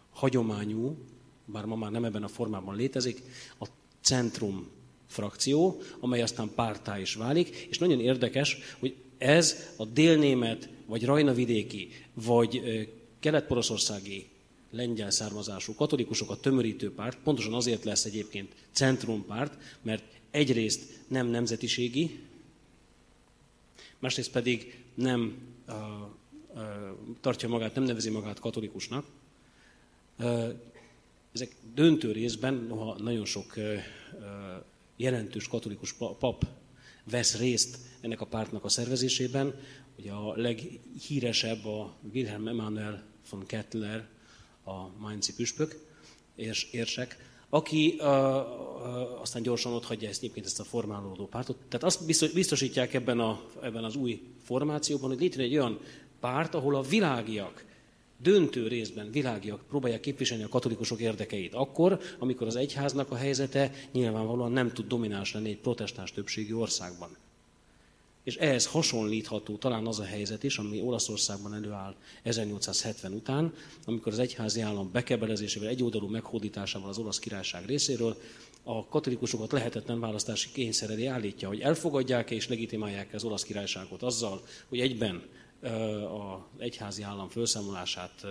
hagyományú, 0.10 0.98
bár 1.46 1.66
ma 1.66 1.76
már 1.76 1.92
nem 1.92 2.06
ebben 2.06 2.24
a 2.24 2.28
formában 2.28 2.76
létezik, 2.76 3.22
a 3.60 3.66
centrum 4.02 4.68
frakció, 5.10 5.82
amely 6.00 6.22
aztán 6.22 6.51
pártá 6.56 7.00
is 7.00 7.13
válik, 7.13 7.68
és 7.70 7.78
nagyon 7.78 8.00
érdekes, 8.00 8.58
hogy 8.80 8.96
ez 9.18 9.74
a 9.78 9.86
délnémet, 9.86 10.70
vagy 10.86 11.06
rajnavidéki, 11.06 11.89
vagy 12.13 12.62
kelet-poroszországi 13.20 14.28
lengyel 14.72 15.10
származású 15.10 15.74
katolikusokat 15.75 16.42
tömörítő 16.42 16.94
párt, 16.94 17.18
pontosan 17.24 17.54
azért 17.54 17.84
lesz 17.84 18.06
egyébként 18.06 18.56
centrumpárt, 18.72 19.78
mert 19.82 20.04
egyrészt 20.32 20.82
nem 21.08 21.28
nemzetiségi, 21.28 22.20
másrészt 24.00 24.32
pedig 24.32 24.84
nem 24.94 25.38
uh, 25.68 25.75
uh, 26.54 26.62
tartja 27.22 27.50
magát, 27.50 27.75
nem 27.75 27.84
nevezi 27.84 28.10
magát 28.10 28.39
katolikusnak. 28.39 29.06
Uh, 30.20 30.54
ezek 31.34 31.56
döntő 31.74 32.12
részben, 32.12 32.54
noha 32.54 32.98
nagyon 33.00 33.25
sok 33.25 33.54
jelentős 35.00 35.48
katolikus 35.48 35.94
pap 35.94 36.46
vesz 37.03 37.38
részt 37.38 37.77
ennek 38.01 38.22
a 38.22 38.25
pártnak 38.25 38.63
a 38.63 38.70
szervezésében. 38.70 39.53
Ugye 39.98 40.12
a 40.12 40.34
leghíresebb 40.36 41.65
a 41.65 41.96
Wilhelm 42.13 42.48
Emanuel 42.48 43.03
von 43.29 43.46
Kettler, 43.46 44.08
a 44.63 44.98
Mainzi 44.98 45.34
püspök, 45.34 45.88
érs, 46.36 46.68
érsek, 46.72 47.18
aki 47.50 47.96
uh, 47.98 48.06
uh, 48.06 49.22
aztán 49.22 49.41
gyorsan 49.41 49.74
ott 49.74 49.86
hagyja 49.86 50.10
ezt, 50.10 50.24
egyébként 50.24 50.46
ezt 50.46 50.60
a 50.60 50.63
formálódó 50.63 51.27
pártot. 51.27 51.58
Tehát 51.70 51.84
azt 51.84 52.34
biztosítják 52.34 52.94
ebben, 52.94 53.20
a, 53.20 53.41
ebben 53.62 53.84
az 53.84 53.96
új 53.96 54.22
formációban, 54.44 55.10
hogy 55.10 55.20
létrejön 55.20 55.51
egy 55.51 55.58
olyan 55.58 55.79
párt, 56.20 56.53
ahol 56.53 56.75
a 56.75 56.82
világiak 56.82 57.65
döntő 58.22 58.68
részben 58.68 59.12
világiak 59.12 59.62
próbálják 59.70 60.00
képviselni 60.00 60.44
a 60.44 60.50
katolikusok 60.50 61.00
érdekeit. 61.00 61.54
Akkor, 61.54 62.00
amikor 62.20 62.48
az 62.48 62.56
egyháznak 62.56 63.12
a 63.12 63.16
helyzete 63.16 63.72
nyilvánvalóan 63.92 64.52
nem 64.52 64.72
tud 64.72 64.88
domináns 64.88 65.34
lenni 65.34 65.50
egy 65.50 65.60
protestáns 65.60 66.12
többségi 66.12 66.54
országban. 66.54 67.18
És 68.24 68.36
ehhez 68.36 68.66
hasonlítható 68.66 69.56
talán 69.56 69.88
az 69.88 70.00
a 70.00 70.04
helyzet 70.04 70.44
is, 70.44 70.58
ami 70.58 70.82
Olaszországban 70.82 71.54
előáll 71.54 71.96
1870 72.24 73.14
után, 73.14 73.54
amikor 73.86 74.12
az 74.12 74.20
egyházi 74.20 74.62
állam 74.62 74.92
bekebelezésével, 74.92 75.70
egyoldalú 75.70 76.08
meghódításával 76.08 76.90
az 76.90 76.98
olasz 76.98 77.20
királyság 77.20 77.66
részéről 77.66 78.18
a 78.64 78.86
katolikusokat 78.86 79.52
lehetetlen 79.52 80.00
választási 80.00 80.50
kényszereli 80.52 81.06
állítja, 81.06 81.48
hogy 81.48 81.60
elfogadják-e 81.60 82.36
és 82.36 82.48
legitimálják 82.48 83.14
az 83.14 83.24
olasz 83.24 83.44
királyságot 83.44 84.04
azzal, 84.04 84.42
hogy 84.68 84.80
egyben 84.80 85.24
az 85.62 86.62
egyházi 86.62 87.01
állam 87.01 87.28
felszámolását 87.28 88.25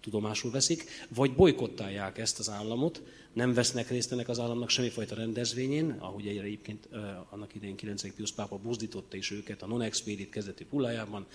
tudomásul 0.00 0.50
veszik, 0.50 0.84
vagy 1.08 1.34
bolykottálják 1.34 2.18
ezt 2.18 2.38
az 2.38 2.50
államot, 2.50 3.02
nem 3.32 3.54
vesznek 3.54 3.88
részt 3.88 4.12
ennek 4.12 4.28
az 4.28 4.38
államnak 4.38 4.68
semmifajta 4.68 5.14
rendezvényén, 5.14 5.96
ahogy 5.98 6.26
egyébként 6.26 6.88
annak 7.30 7.54
idején 7.54 7.76
9. 7.76 8.14
Pius 8.14 8.32
pápa 8.32 8.56
buzdította 8.56 9.16
is 9.16 9.30
őket 9.30 9.62
a 9.62 9.66
non 9.66 9.82
expedit 9.82 10.30
kezdeti 10.30 10.66
hullájában, 10.70 11.26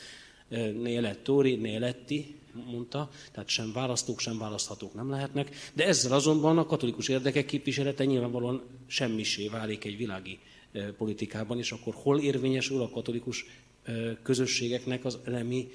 ne 0.81 0.95
elettori, 0.95 1.55
ne 1.55 1.73
eletti, 1.73 2.35
mondta, 2.65 3.09
tehát 3.31 3.49
sem 3.49 3.73
választók, 3.73 4.19
sem 4.19 4.37
választhatók 4.37 4.93
nem 4.93 5.09
lehetnek, 5.09 5.55
de 5.73 5.85
ezzel 5.85 6.13
azonban 6.13 6.57
a 6.57 6.65
katolikus 6.65 7.07
érdekek 7.07 7.45
képviselete 7.45 8.05
nyilvánvalóan 8.05 8.63
semmisé 8.87 9.47
válik 9.47 9.85
egy 9.85 9.97
világi 9.97 10.39
politikában, 10.97 11.57
és 11.57 11.71
akkor 11.71 11.93
hol 11.93 12.19
érvényesül 12.19 12.81
a 12.81 12.89
katolikus 12.89 13.45
közösségeknek 14.23 15.05
az 15.05 15.17
elemi 15.25 15.67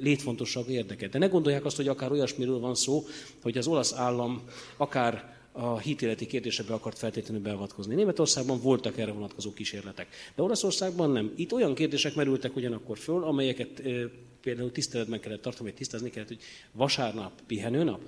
létfontosság 0.00 0.68
érdeke. 0.68 1.08
De 1.08 1.18
ne 1.18 1.26
gondolják 1.26 1.64
azt, 1.64 1.76
hogy 1.76 1.88
akár 1.88 2.12
olyasmiről 2.12 2.58
van 2.58 2.74
szó, 2.74 3.04
hogy 3.42 3.58
az 3.58 3.66
olasz 3.66 3.92
állam 3.92 4.42
akár 4.76 5.36
a 5.52 5.78
hitéleti 5.78 6.26
kérdésekbe 6.26 6.74
akart 6.74 6.98
feltétlenül 6.98 7.42
beavatkozni. 7.42 7.94
Németországban 7.94 8.60
voltak 8.60 8.98
erre 8.98 9.12
vonatkozó 9.12 9.52
kísérletek, 9.52 10.08
de 10.34 10.42
Olaszországban 10.42 11.10
nem. 11.10 11.32
Itt 11.36 11.52
olyan 11.52 11.74
kérdések 11.74 12.14
merültek 12.14 12.56
ugyanakkor 12.56 12.98
föl, 12.98 13.24
amelyeket 13.24 13.82
például 14.40 14.72
tiszteletben 14.72 15.20
kellett 15.20 15.42
tartani, 15.42 15.68
vagy 15.68 15.78
tisztázni 15.78 16.10
kellett, 16.10 16.28
hogy 16.28 16.42
vasárnap 16.72 17.32
pihenőnap. 17.46 18.00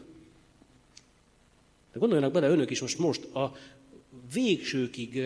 De 1.92 1.98
gondoljanak 1.98 2.32
bele 2.32 2.48
önök 2.48 2.70
is 2.70 2.80
most, 2.80 2.98
most 2.98 3.24
a 3.24 3.56
végsőkig 4.32 5.22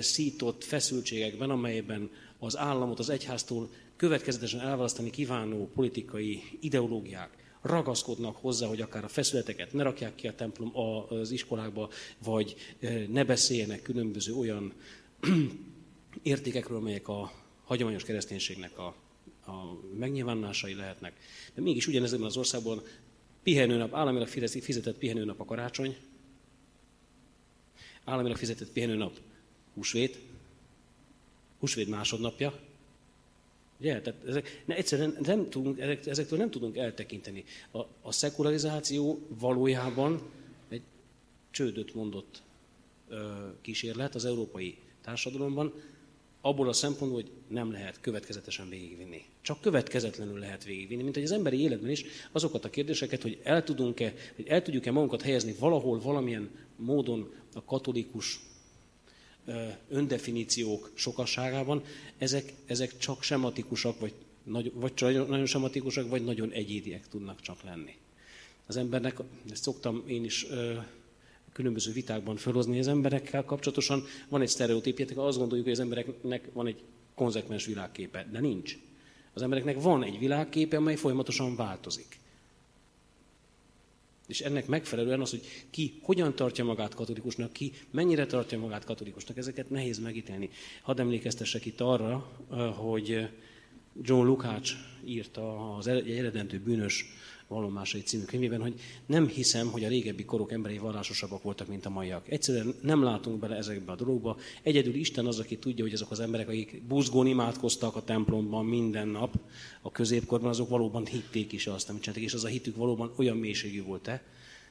szított 0.00 0.64
feszültségekben, 0.64 1.50
amelyben 1.50 2.10
az 2.44 2.56
államot 2.58 2.98
az 2.98 3.10
egyháztól 3.10 3.70
következetesen 3.96 4.60
elválasztani 4.60 5.10
kívánó 5.10 5.70
politikai 5.74 6.42
ideológiák 6.60 7.56
ragaszkodnak 7.60 8.36
hozzá, 8.36 8.66
hogy 8.66 8.80
akár 8.80 9.04
a 9.04 9.08
feszületeket 9.08 9.72
ne 9.72 9.82
rakják 9.82 10.14
ki 10.14 10.28
a 10.28 10.34
templom 10.34 10.72
az 11.08 11.30
iskolákba, 11.30 11.90
vagy 12.24 12.54
ne 13.08 13.24
beszéljenek 13.24 13.82
különböző 13.82 14.34
olyan 14.34 14.72
értékekről, 16.22 16.76
amelyek 16.76 17.08
a 17.08 17.32
hagyományos 17.64 18.04
kereszténységnek 18.04 18.78
a, 18.78 18.86
a 19.46 19.78
megnyilvánulásai 19.98 20.74
lehetnek. 20.74 21.12
De 21.54 21.62
mégis 21.62 21.86
ugyanezekben 21.86 22.28
az 22.28 22.36
országban 22.36 22.82
pihenőnap, 23.42 23.94
államilag 23.94 24.28
fizetett 24.28 24.98
pihenőnap 24.98 25.40
a 25.40 25.44
karácsony, 25.44 25.96
államilag 28.04 28.36
fizetett 28.36 28.70
pihenőnap 28.70 29.16
húsvét, 29.74 30.18
húsvét 31.62 31.88
másodnapja, 31.88 32.60
Ugye? 33.80 34.00
Tehát 34.00 34.24
ezek, 34.26 34.62
ne, 34.64 34.76
egyszerűen 34.76 35.16
nem 35.22 35.50
tudunk, 35.50 35.80
ezek, 35.80 36.06
ezektől 36.06 36.38
nem 36.38 36.50
tudunk 36.50 36.76
eltekinteni. 36.76 37.44
A, 37.70 37.78
a 38.02 38.12
szekularizáció 38.12 39.26
valójában 39.28 40.22
egy 40.68 40.82
csődöt 41.50 41.94
mondott 41.94 42.42
ö, 43.08 43.48
kísérlet 43.60 44.14
az 44.14 44.24
európai 44.24 44.78
társadalomban, 45.04 45.72
abból 46.40 46.68
a 46.68 46.72
szempontból, 46.72 47.22
hogy 47.22 47.30
nem 47.48 47.72
lehet 47.72 48.00
következetesen 48.00 48.68
végigvinni. 48.68 49.24
Csak 49.40 49.60
következetlenül 49.60 50.38
lehet 50.38 50.64
végigvinni, 50.64 51.02
mint 51.02 51.14
hogy 51.14 51.24
az 51.24 51.32
emberi 51.32 51.60
életben 51.60 51.90
is 51.90 52.04
azokat 52.32 52.64
a 52.64 52.70
kérdéseket, 52.70 53.22
hogy 53.22 53.40
el 53.42 53.64
tudunk-e, 53.64 54.14
hogy 54.36 54.46
el 54.46 54.62
tudjuk-e 54.62 54.90
magunkat 54.90 55.22
helyezni 55.22 55.54
valahol, 55.58 56.00
valamilyen 56.00 56.50
módon 56.76 57.32
a 57.54 57.64
katolikus 57.64 58.40
öndefiníciók 59.88 60.90
sokasságában, 60.94 61.82
ezek, 62.18 62.52
ezek 62.66 62.98
csak 62.98 63.22
sematikusak, 63.22 64.00
vagy, 64.00 64.12
nagy, 64.42 64.72
vagy 64.74 64.92
nagyon 65.28 65.46
sematikusak, 65.46 66.08
vagy 66.08 66.24
nagyon 66.24 66.50
egyédiek 66.50 67.08
tudnak 67.08 67.40
csak 67.40 67.62
lenni. 67.62 67.94
Az 68.66 68.76
embernek, 68.76 69.18
ezt 69.50 69.62
szoktam 69.62 70.02
én 70.06 70.24
is 70.24 70.46
különböző 71.52 71.92
vitákban 71.92 72.36
felhozni, 72.36 72.78
az 72.78 72.88
emberekkel 72.88 73.44
kapcsolatosan 73.44 74.04
van 74.28 74.40
egy 74.40 74.48
sztereotípjetek, 74.48 75.18
azt 75.18 75.38
gondoljuk, 75.38 75.66
hogy 75.66 75.76
az 75.76 75.82
embereknek 75.82 76.48
van 76.52 76.66
egy 76.66 76.82
konzekvens 77.14 77.66
világképe, 77.66 78.28
de 78.32 78.40
nincs. 78.40 78.78
Az 79.32 79.42
embereknek 79.42 79.80
van 79.80 80.02
egy 80.02 80.18
világképe, 80.18 80.76
amely 80.76 80.96
folyamatosan 80.96 81.56
változik. 81.56 82.20
És 84.32 84.40
ennek 84.40 84.66
megfelelően 84.66 85.20
az, 85.20 85.30
hogy 85.30 85.42
ki 85.70 85.98
hogyan 86.02 86.34
tartja 86.34 86.64
magát 86.64 86.94
katolikusnak, 86.94 87.52
ki 87.52 87.72
mennyire 87.90 88.26
tartja 88.26 88.58
magát 88.58 88.84
katolikusnak, 88.84 89.36
ezeket 89.36 89.70
nehéz 89.70 89.98
megítélni. 89.98 90.50
Hadd 90.82 91.00
emlékeztessek 91.00 91.66
itt 91.66 91.80
arra, 91.80 92.14
hogy 92.76 93.28
John 94.02 94.26
Lukács 94.26 94.72
írta 95.04 95.76
az 95.76 95.86
egy 95.86 96.10
eredentő 96.10 96.58
bűnös 96.58 97.04
vallomásai 97.48 98.00
című 98.00 98.24
könyvében, 98.24 98.60
hogy 98.60 98.80
nem 99.06 99.26
hiszem, 99.26 99.70
hogy 99.70 99.84
a 99.84 99.88
régebbi 99.88 100.24
korok 100.24 100.52
emberei 100.52 100.78
vallásosabbak 100.78 101.42
voltak, 101.42 101.68
mint 101.68 101.86
a 101.86 101.90
maiak. 101.90 102.30
Egyszerűen 102.30 102.74
nem 102.82 103.02
látunk 103.02 103.38
bele 103.38 103.56
ezekbe 103.56 103.92
a 103.92 103.96
dologba. 103.96 104.36
Egyedül 104.62 104.94
Isten 104.94 105.26
az, 105.26 105.38
aki 105.38 105.58
tudja, 105.58 105.84
hogy 105.84 105.92
azok 105.92 106.10
az 106.10 106.20
emberek, 106.20 106.48
akik 106.48 106.82
buzgón 106.82 107.26
imádkoztak 107.26 107.96
a 107.96 108.04
templomban 108.04 108.64
minden 108.64 109.08
nap 109.08 109.34
a 109.82 109.90
középkorban, 109.90 110.48
azok 110.48 110.68
valóban 110.68 111.06
hitték 111.06 111.52
is 111.52 111.66
azt, 111.66 111.88
amit 111.88 112.02
csináltak, 112.02 112.26
és 112.26 112.34
az 112.34 112.44
a 112.44 112.48
hitük 112.48 112.76
valóban 112.76 113.12
olyan 113.16 113.36
mélységű 113.36 113.82
volt-e, 113.82 114.22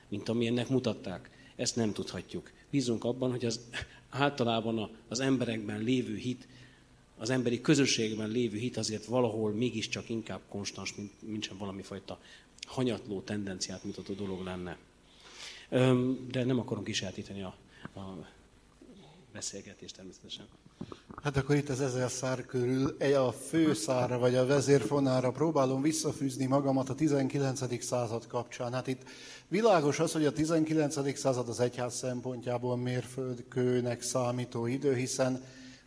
mint 0.10 0.30
amilyennek 0.30 0.70
mutatták. 0.70 1.30
Ezt 1.56 1.76
nem 1.76 1.94
tudhatjuk. 1.94 2.52
Bízunk 2.70 3.04
abban, 3.04 3.32
hogy 3.32 3.46
az 3.46 3.60
általában 4.10 4.90
az 5.08 5.20
emberekben 5.20 5.84
lévő 5.84 6.16
hit, 6.16 6.48
az 7.22 7.30
emberi 7.30 7.62
közösségben 7.62 8.30
lévő 8.30 8.58
hit 8.58 8.78
azért 8.78 9.06
valahol 9.06 9.52
mégiscsak 9.52 10.10
inkább 10.10 10.40
konstans, 10.50 10.96
mint, 10.96 11.12
mint 11.20 11.44
sem 11.44 11.58
valami 11.58 11.82
fajta 11.82 12.20
hanyatló 12.68 13.22
tendenciát 13.22 13.84
mutató 13.84 14.14
dolog 14.14 14.44
lenne. 14.44 14.78
De 16.32 16.44
nem 16.44 16.60
akarom 16.60 16.84
kisátítani 16.84 17.42
a, 17.42 17.56
a 18.00 18.28
beszélgetést 19.34 19.96
természetesen. 19.96 20.46
Hát 21.24 21.38
akkor 21.38 21.56
itt 21.56 21.70
az 21.70 21.82
ezer 21.82 22.12
szár 22.12 22.46
körül 22.46 22.98
a 23.16 23.32
főszára 23.32 24.18
vagy 24.18 24.36
a 24.36 24.46
vezérfonára 24.46 25.32
próbálom 25.32 25.82
visszafűzni 25.82 26.46
magamat 26.46 26.90
a 26.90 26.96
19. 26.96 27.84
század 27.84 28.28
kapcsán. 28.28 28.74
Hát 28.74 28.88
itt 28.88 29.02
világos 29.48 30.00
az, 30.00 30.12
hogy 30.12 30.26
a 30.26 30.32
19. 30.32 31.18
század 31.18 31.50
az 31.50 31.60
egyház 31.60 31.96
szempontjából 31.96 32.78
mérföldkőnek 32.78 34.02
számító 34.02 34.66
idő, 34.66 34.96
hiszen 34.96 35.44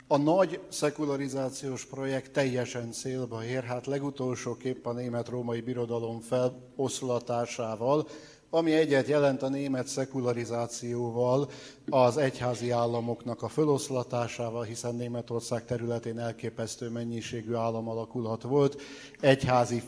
a 0.06 0.16
nagy 0.16 0.60
szekularizációs 0.68 1.84
projekt 1.84 2.32
teljesen 2.32 2.92
célba 2.92 3.44
ér, 3.44 3.62
hát 3.62 3.86
legutolsóképp 3.86 4.86
a 4.86 4.92
német-római 4.92 5.60
birodalom 5.60 6.20
feloszlatásával, 6.20 8.08
ami 8.50 8.72
egyet 8.72 9.08
jelent 9.08 9.42
a 9.42 9.48
német 9.48 9.86
szekularizációval, 9.86 11.50
az 11.88 12.16
egyházi 12.16 12.70
államoknak 12.70 13.42
a 13.42 13.48
feloszlatásával, 13.48 14.62
hiszen 14.62 14.94
Németország 14.94 15.64
területén 15.64 16.18
elképesztő 16.18 16.88
mennyiségű 16.88 17.54
állam 17.54 17.88
alakulat 17.88 18.42
volt, 18.42 18.82
egyházi 19.20 19.82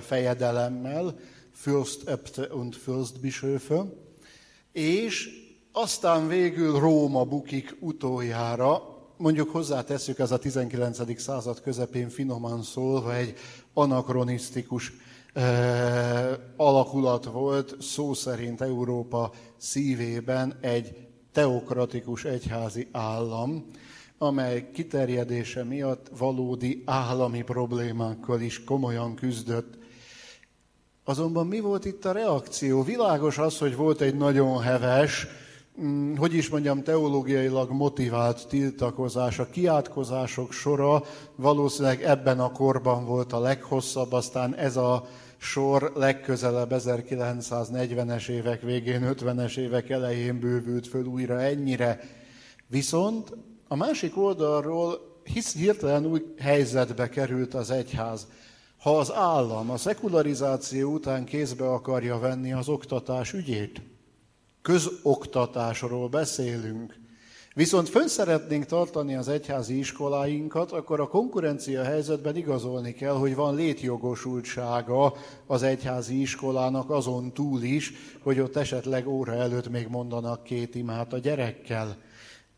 fejedelemmel, 0.00 1.18
Fürstäbte 1.52 2.54
und 2.54 2.74
Fürstbischöfe, 2.74 3.84
és 4.72 5.28
aztán 5.72 6.28
végül 6.28 6.78
Róma 6.78 7.24
bukik 7.24 7.76
utoljára, 7.80 8.93
mondjuk 9.16 9.50
hozzátesszük, 9.50 10.18
ez 10.18 10.30
a 10.30 10.38
19. 10.38 11.20
század 11.20 11.60
közepén 11.60 12.08
finoman 12.08 12.62
szólva 12.62 13.14
egy 13.14 13.34
anakronisztikus 13.72 14.92
e, 15.32 15.42
alakulat 16.56 17.24
volt, 17.24 17.76
szó 17.80 18.14
szerint 18.14 18.60
Európa 18.60 19.32
szívében 19.56 20.58
egy 20.60 20.96
teokratikus 21.32 22.24
egyházi 22.24 22.88
állam, 22.92 23.64
amely 24.18 24.70
kiterjedése 24.70 25.64
miatt 25.64 26.10
valódi 26.18 26.82
állami 26.86 27.42
problémákkal 27.42 28.40
is 28.40 28.64
komolyan 28.64 29.14
küzdött. 29.14 29.78
Azonban 31.04 31.46
mi 31.46 31.60
volt 31.60 31.84
itt 31.84 32.04
a 32.04 32.12
reakció? 32.12 32.82
Világos 32.82 33.38
az, 33.38 33.58
hogy 33.58 33.76
volt 33.76 34.00
egy 34.00 34.16
nagyon 34.16 34.60
heves, 34.60 35.26
hogy 36.16 36.34
is 36.34 36.48
mondjam, 36.48 36.82
teológiailag 36.82 37.70
motivált 37.70 38.48
tiltakozás. 38.48 39.38
A 39.38 39.50
kiátkozások 39.50 40.52
sora 40.52 41.02
valószínűleg 41.36 42.02
ebben 42.02 42.40
a 42.40 42.52
korban 42.52 43.04
volt 43.04 43.32
a 43.32 43.40
leghosszabb, 43.40 44.12
aztán 44.12 44.54
ez 44.54 44.76
a 44.76 45.06
sor 45.36 45.92
legközelebb 45.94 46.72
1940-es 46.72 48.28
évek 48.28 48.60
végén, 48.60 49.14
50-es 49.14 49.56
évek 49.56 49.90
elején 49.90 50.40
bővült 50.40 50.86
föl 50.86 51.04
újra 51.04 51.40
ennyire. 51.40 52.00
Viszont 52.66 53.32
a 53.68 53.76
másik 53.76 54.16
oldalról 54.16 54.98
hisz, 55.24 55.54
hirtelen 55.54 56.06
új 56.06 56.22
helyzetbe 56.38 57.08
került 57.08 57.54
az 57.54 57.70
egyház. 57.70 58.26
Ha 58.78 58.98
az 58.98 59.12
állam 59.12 59.70
a 59.70 59.76
szekularizáció 59.76 60.92
után 60.92 61.24
kézbe 61.24 61.68
akarja 61.70 62.18
venni 62.18 62.52
az 62.52 62.68
oktatás 62.68 63.32
ügyét, 63.32 63.82
közoktatásról 64.64 66.08
beszélünk, 66.08 67.02
Viszont 67.54 67.88
fönn 67.88 68.06
szeretnénk 68.06 68.64
tartani 68.64 69.14
az 69.14 69.28
egyházi 69.28 69.78
iskoláinkat, 69.78 70.72
akkor 70.72 71.00
a 71.00 71.08
konkurencia 71.08 71.82
helyzetben 71.82 72.36
igazolni 72.36 72.92
kell, 72.92 73.14
hogy 73.14 73.34
van 73.34 73.54
létjogosultsága 73.54 75.14
az 75.46 75.62
egyházi 75.62 76.20
iskolának 76.20 76.90
azon 76.90 77.32
túl 77.32 77.62
is, 77.62 77.92
hogy 78.22 78.40
ott 78.40 78.56
esetleg 78.56 79.08
óra 79.08 79.32
előtt 79.32 79.68
még 79.68 79.86
mondanak 79.88 80.42
két 80.42 80.74
imát 80.74 81.12
a 81.12 81.18
gyerekkel. 81.18 81.96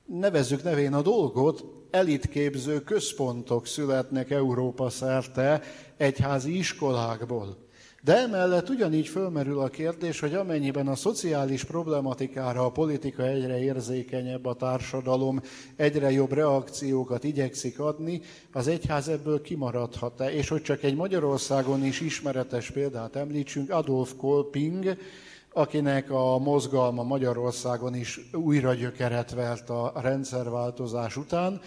Nevezzük 0.05 0.63
nevén 0.63 0.93
a 0.93 1.03
dolgot, 1.03 1.65
elitképző 1.91 2.81
központok 2.81 3.67
születnek 3.67 4.31
Európa 4.31 4.91
szerte 4.91 5.63
egyházi 5.97 6.59
iskolákból. 6.59 7.66
De 8.07 8.17
emellett 8.17 8.69
ugyanígy 8.69 9.09
fölmerül 9.09 9.61
a 9.61 9.69
kérdés, 9.69 10.21
hogy 10.21 10.35
amennyiben 10.35 10.89
a 10.89 10.95
szociális 10.95 11.65
problematikára 11.65 12.65
a 12.65 12.71
politika 12.71 13.23
egyre 13.23 13.59
érzékenyebb, 13.59 14.45
a 14.45 14.55
társadalom 14.55 15.41
egyre 15.77 16.11
jobb 16.11 16.33
reakciókat 16.33 17.25
igyekszik 17.25 17.81
adni, 17.81 18.21
az 18.53 18.69
egyház 18.69 19.09
ebből 19.09 19.41
kimaradhat-e? 19.41 20.33
És 20.33 20.49
hogy 20.49 20.63
csak 20.63 20.83
egy 20.83 20.95
Magyarországon 20.95 21.85
is 21.85 22.01
ismeretes 22.01 22.71
példát 22.71 23.17
említsünk, 23.17 23.71
Adolf 23.71 24.13
Kolping, 24.17 24.97
akinek 25.53 26.11
a 26.11 26.39
mozgalma 26.39 27.03
Magyarországon 27.03 27.95
is 27.95 28.21
újra 28.33 28.75
gyökeret 28.75 29.35
vert 29.35 29.71
a 29.71 29.93
rendszerváltozás 30.03 31.17
után, 31.17 31.61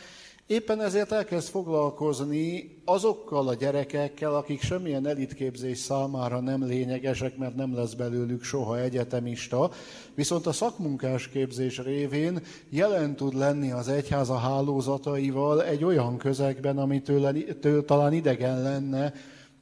Éppen 0.50 0.82
ezért 0.82 1.12
elkezd 1.12 1.50
foglalkozni 1.50 2.76
azokkal 2.86 3.48
a 3.48 3.54
gyerekekkel, 3.54 4.36
akik 4.36 4.62
semmilyen 4.62 5.08
elitképzés 5.08 5.78
számára 5.78 6.40
nem 6.40 6.66
lényegesek, 6.66 7.38
mert 7.38 7.56
nem 7.56 7.76
lesz 7.76 7.94
belőlük 7.94 8.44
soha 8.44 8.80
egyetemista, 8.80 9.72
viszont 10.16 10.46
a 10.46 10.52
szakmunkás 10.52 11.28
képzés 11.28 11.78
révén 11.78 12.42
jelen 12.70 13.16
tud 13.16 13.34
lenni 13.34 13.72
az 13.72 13.88
egyháza 13.88 14.38
hálózataival 14.38 15.64
egy 15.64 15.84
olyan 15.84 16.18
közegben, 16.18 16.78
amitől 16.78 17.86
talán 17.86 18.14
idegen 18.14 18.62
lenne 18.62 19.14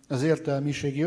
az 0.08 0.24
értelmiségi 0.24 1.02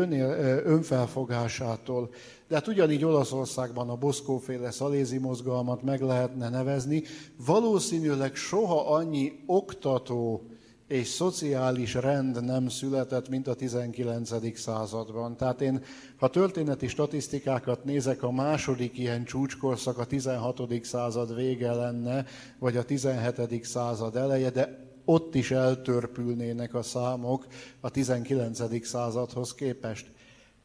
önfelfogásától. 0.63 2.09
De 2.47 2.55
hát 2.55 2.67
ugyanígy 2.67 3.05
Olaszországban 3.05 3.89
a 3.89 3.95
Boszkóféle 3.95 4.71
szalézi 4.71 5.17
mozgalmat 5.17 5.81
meg 5.81 6.01
lehetne 6.01 6.49
nevezni. 6.49 7.03
Valószínűleg 7.45 8.35
soha 8.35 8.93
annyi 8.93 9.31
oktató 9.45 10.41
és 10.87 11.07
szociális 11.07 11.93
rend 11.93 12.43
nem 12.43 12.67
született, 12.67 13.29
mint 13.29 13.47
a 13.47 13.53
19. 13.53 14.59
században. 14.59 15.37
Tehát 15.37 15.61
én, 15.61 15.83
ha 16.17 16.27
történeti 16.29 16.87
statisztikákat 16.87 17.83
nézek, 17.83 18.23
a 18.23 18.31
második 18.31 18.97
ilyen 18.97 19.23
csúcskorszak 19.23 19.97
a 19.97 20.05
16. 20.05 20.61
század 20.83 21.35
vége 21.35 21.73
lenne, 21.73 22.25
vagy 22.59 22.77
a 22.77 22.83
17. 22.83 23.65
század 23.65 24.15
eleje, 24.15 24.49
de 24.49 24.90
ott 25.11 25.35
is 25.35 25.51
eltörpülnének 25.51 26.73
a 26.73 26.81
számok 26.81 27.47
a 27.79 27.89
19. 27.89 28.85
századhoz 28.85 29.53
képest. 29.53 30.11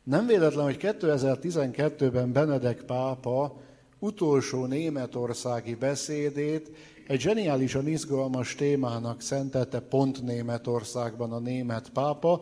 Nem 0.02 0.26
véletlen, 0.26 0.64
hogy 0.64 0.76
2012-ben 0.80 2.32
Benedek 2.32 2.82
pápa 2.82 3.60
utolsó 3.98 4.66
németországi 4.66 5.74
beszédét 5.74 6.70
egy 7.06 7.20
zseniálisan 7.20 7.88
izgalmas 7.88 8.54
témának 8.54 9.20
szentelte 9.20 9.80
pont 9.80 10.22
Németországban 10.22 11.32
a 11.32 11.38
német 11.38 11.90
pápa, 11.90 12.40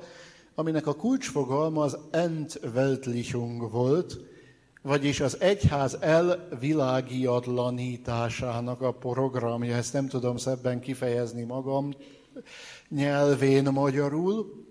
aminek 0.55 0.87
a 0.87 0.95
kulcsfogalma 0.95 1.83
az 1.83 1.99
Entweltlichung 2.11 3.71
volt, 3.71 4.17
vagyis 4.85 5.21
az 5.21 5.37
egyház 5.41 5.97
elvilágiatlanításának 6.01 8.81
a 8.81 8.93
programja, 8.93 9.77
ezt 9.77 9.93
nem 9.93 10.09
tudom 10.09 10.37
szebben 10.37 10.81
kifejezni 10.81 11.43
magam 11.43 11.93
nyelvén 12.89 13.65
magyarul, 13.65 14.65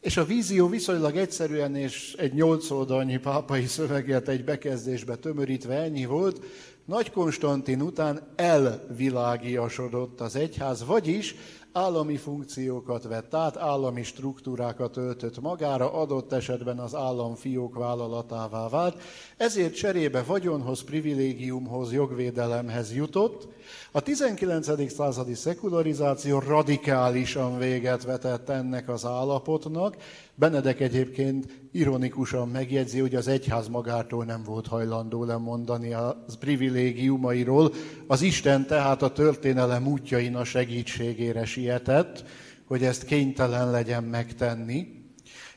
és 0.00 0.16
a 0.16 0.24
vízió 0.24 0.68
viszonylag 0.68 1.16
egyszerűen 1.16 1.76
és 1.76 2.14
egy 2.18 2.34
nyolc 2.34 2.70
oldalnyi 2.70 3.16
pápai 3.16 3.66
szöveget 3.66 4.28
egy 4.28 4.44
bekezdésbe 4.44 5.16
tömörítve 5.16 5.74
ennyi 5.74 6.04
volt, 6.04 6.40
Nagy 6.84 7.10
Konstantin 7.10 7.80
után 7.80 8.32
elvilágiasodott 8.36 10.20
az 10.20 10.36
egyház, 10.36 10.84
vagyis 10.84 11.34
állami 11.76 12.16
funkciókat 12.16 13.02
vett 13.02 13.34
át, 13.34 13.56
állami 13.56 14.02
struktúrákat 14.02 14.96
öltött 14.96 15.40
magára, 15.40 15.92
adott 15.92 16.32
esetben 16.32 16.78
az 16.78 16.94
állam 16.94 17.34
fiók 17.34 17.74
vállalatává 17.74 18.68
vált, 18.68 19.02
ezért 19.36 19.74
cserébe 19.74 20.22
vagyonhoz, 20.22 20.84
privilégiumhoz, 20.84 21.92
jogvédelemhez 21.92 22.94
jutott. 22.94 23.48
A 23.92 24.00
19. 24.00 24.92
századi 24.92 25.34
szekularizáció 25.34 26.38
radikálisan 26.38 27.58
véget 27.58 28.04
vetett 28.04 28.48
ennek 28.48 28.88
az 28.88 29.04
állapotnak, 29.04 29.96
Benedek 30.38 30.80
egyébként 30.80 31.46
ironikusan 31.72 32.48
megjegyzi, 32.48 32.98
hogy 32.98 33.14
az 33.14 33.28
egyház 33.28 33.68
magától 33.68 34.24
nem 34.24 34.42
volt 34.42 34.66
hajlandó 34.66 35.24
lemondani 35.24 35.92
a 35.92 36.24
privilégiumairól. 36.40 37.72
Az 38.06 38.22
Isten 38.22 38.66
tehát 38.66 39.02
a 39.02 39.12
történelem 39.12 39.86
útjain 39.86 40.36
a 40.36 40.44
segítségére 40.44 41.44
sietett, 41.44 42.24
hogy 42.66 42.82
ezt 42.82 43.04
kénytelen 43.04 43.70
legyen 43.70 44.04
megtenni. 44.04 44.86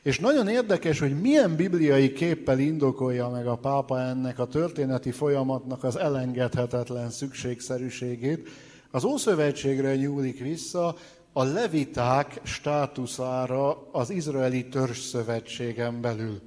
És 0.02 0.18
nagyon 0.18 0.48
érdekes, 0.48 0.98
hogy 0.98 1.20
milyen 1.20 1.56
bibliai 1.56 2.12
képpel 2.12 2.58
indokolja 2.58 3.28
meg 3.28 3.46
a 3.46 3.56
pápa 3.56 4.00
ennek 4.00 4.38
a 4.38 4.46
történeti 4.46 5.10
folyamatnak 5.10 5.84
az 5.84 5.96
elengedhetetlen 5.96 7.10
szükségszerűségét. 7.10 8.48
Az 8.90 9.04
Ószövetségre 9.04 9.96
nyúlik 9.96 10.40
vissza, 10.40 10.96
a 11.32 11.42
leviták 11.42 12.40
státuszára 12.42 13.90
az 13.92 14.10
izraeli 14.10 14.68
törzszövetségen 14.68 16.00
belül. 16.00 16.40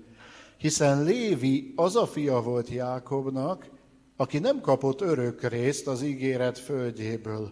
Hiszen 0.57 1.03
Lévi 1.03 1.73
az 1.75 1.95
a 1.95 2.07
fia 2.07 2.41
volt 2.41 2.69
Jákobnak, 2.69 3.69
aki 4.17 4.39
nem 4.39 4.61
kapott 4.61 5.01
örök 5.01 5.43
részt 5.43 5.87
az 5.87 6.01
ígéret 6.01 6.57
földjéből. 6.57 7.51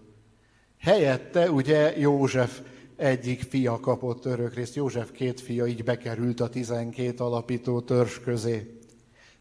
Helyette 0.80 1.52
ugye 1.52 1.98
József 1.98 2.62
egyik 2.96 3.42
fia 3.42 3.80
kapott 3.80 4.26
örök 4.26 4.54
részt, 4.54 4.76
József 4.76 5.12
két 5.12 5.42
fia 5.42 5.66
így 5.66 5.84
bekerült 5.84 6.40
a 6.40 6.50
tizenkét 6.50 7.20
alapító 7.20 7.82
törzs 7.82 8.20
közé. 8.20 8.80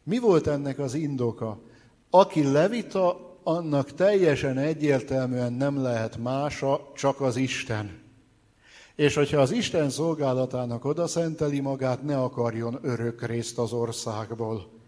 Mi 0.02 0.18
volt 0.18 0.46
ennek 0.46 0.78
az 0.78 0.94
indoka? 0.94 1.62
Aki 2.10 2.42
levita, 2.42 3.29
annak 3.42 3.94
teljesen 3.94 4.58
egyértelműen 4.58 5.52
nem 5.52 5.82
lehet 5.82 6.16
mása, 6.16 6.90
csak 6.94 7.20
az 7.20 7.36
Isten. 7.36 7.98
És 8.94 9.14
hogyha 9.14 9.40
az 9.40 9.50
Isten 9.50 9.90
szolgálatának 9.90 10.84
odaszenteli 10.84 11.60
magát, 11.60 12.02
ne 12.02 12.18
akarjon 12.18 12.78
örök 12.82 13.26
részt 13.26 13.58
az 13.58 13.72
országból. 13.72 14.78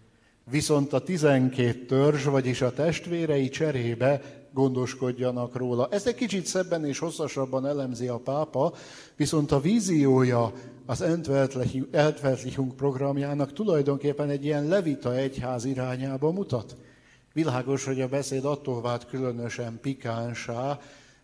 Viszont 0.50 0.92
a 0.92 0.98
tizenkét 0.98 1.86
törzs, 1.86 2.24
vagyis 2.24 2.60
a 2.60 2.72
testvérei 2.72 3.48
cserébe 3.48 4.20
gondoskodjanak 4.52 5.56
róla. 5.56 5.88
Ezt 5.90 6.06
egy 6.06 6.14
kicsit 6.14 6.46
szebben 6.46 6.84
és 6.84 6.98
hosszasabban 6.98 7.66
elemzi 7.66 8.08
a 8.08 8.18
pápa, 8.18 8.72
viszont 9.16 9.52
a 9.52 9.60
víziója 9.60 10.52
az 10.86 11.02
Entveltlichung 11.90 12.74
programjának 12.74 13.52
tulajdonképpen 13.52 14.28
egy 14.28 14.44
ilyen 14.44 14.66
levita 14.66 15.16
egyház 15.16 15.64
irányába 15.64 16.30
mutat. 16.30 16.76
Világos, 17.32 17.84
hogy 17.84 18.00
a 18.00 18.08
beszéd 18.08 18.44
attól 18.44 18.80
vált 18.80 19.06
különösen 19.06 19.78
pikánsá, 19.80 20.78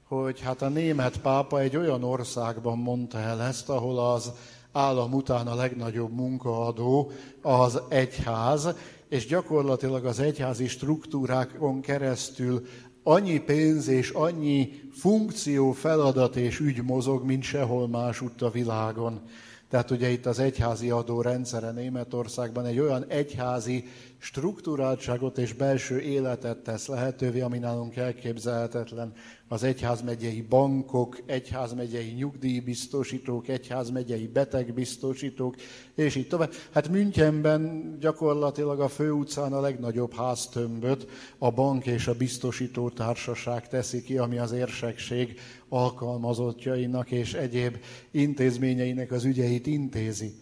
hogy 0.04 0.40
hát 0.40 0.62
a 0.62 0.68
német 0.68 1.20
pápa 1.20 1.60
egy 1.60 1.76
olyan 1.76 2.04
országban 2.04 2.78
mondta 2.78 3.18
el 3.18 3.42
ezt, 3.42 3.68
ahol 3.68 3.98
az 3.98 4.32
állam 4.72 5.12
után 5.12 5.46
a 5.46 5.54
legnagyobb 5.54 6.12
munkaadó 6.12 7.10
az 7.42 7.80
egyház, 7.88 8.74
és 9.08 9.26
gyakorlatilag 9.26 10.04
az 10.04 10.18
egyházi 10.18 10.68
struktúrákon 10.68 11.80
keresztül 11.80 12.66
annyi 13.02 13.38
pénz 13.38 13.88
és 13.88 14.10
annyi 14.10 14.80
funkció, 14.92 15.72
feladat 15.72 16.36
és 16.36 16.60
ügy 16.60 16.82
mozog, 16.82 17.24
mint 17.24 17.42
sehol 17.42 17.88
másutt 17.88 18.42
a 18.42 18.50
világon. 18.50 19.20
Tehát 19.70 19.90
ugye 19.90 20.08
itt 20.08 20.26
az 20.26 20.38
egyházi 20.38 20.90
adó 20.90 21.20
rendszere 21.20 21.70
Németországban 21.70 22.66
egy 22.66 22.78
olyan 22.78 23.04
egyházi 23.08 23.84
struktúráltságot 24.18 25.38
és 25.38 25.52
belső 25.52 26.00
életet 26.00 26.58
tesz 26.58 26.86
lehetővé, 26.86 27.40
ami 27.40 27.58
nálunk 27.58 27.96
elképzelhetetlen. 27.96 29.12
Az 29.48 29.62
egyházmegyei 29.62 30.42
bankok, 30.48 31.22
egyházmegyei 31.26 32.10
nyugdíjbiztosítók, 32.10 33.48
egyházmegyei 33.48 34.26
betegbiztosítók, 34.26 35.54
és 35.94 36.14
így 36.14 36.28
tovább. 36.28 36.52
Hát 36.70 36.88
Münchenben 36.88 37.96
gyakorlatilag 38.00 38.80
a 38.80 38.88
főutcán 38.88 39.52
a 39.52 39.60
legnagyobb 39.60 40.14
háztömböt 40.14 41.06
a 41.38 41.50
bank 41.50 41.86
és 41.86 42.06
a 42.06 42.14
biztosító 42.14 42.88
társaság 42.88 43.68
teszi 43.68 44.02
ki, 44.02 44.18
ami 44.18 44.38
az 44.38 44.52
érsekség 44.52 45.40
alkalmazottjainak 45.68 47.10
és 47.10 47.34
egyéb 47.34 47.76
intézményeinek 48.10 49.12
az 49.12 49.24
ügyeit 49.24 49.66
intézi. 49.66 50.34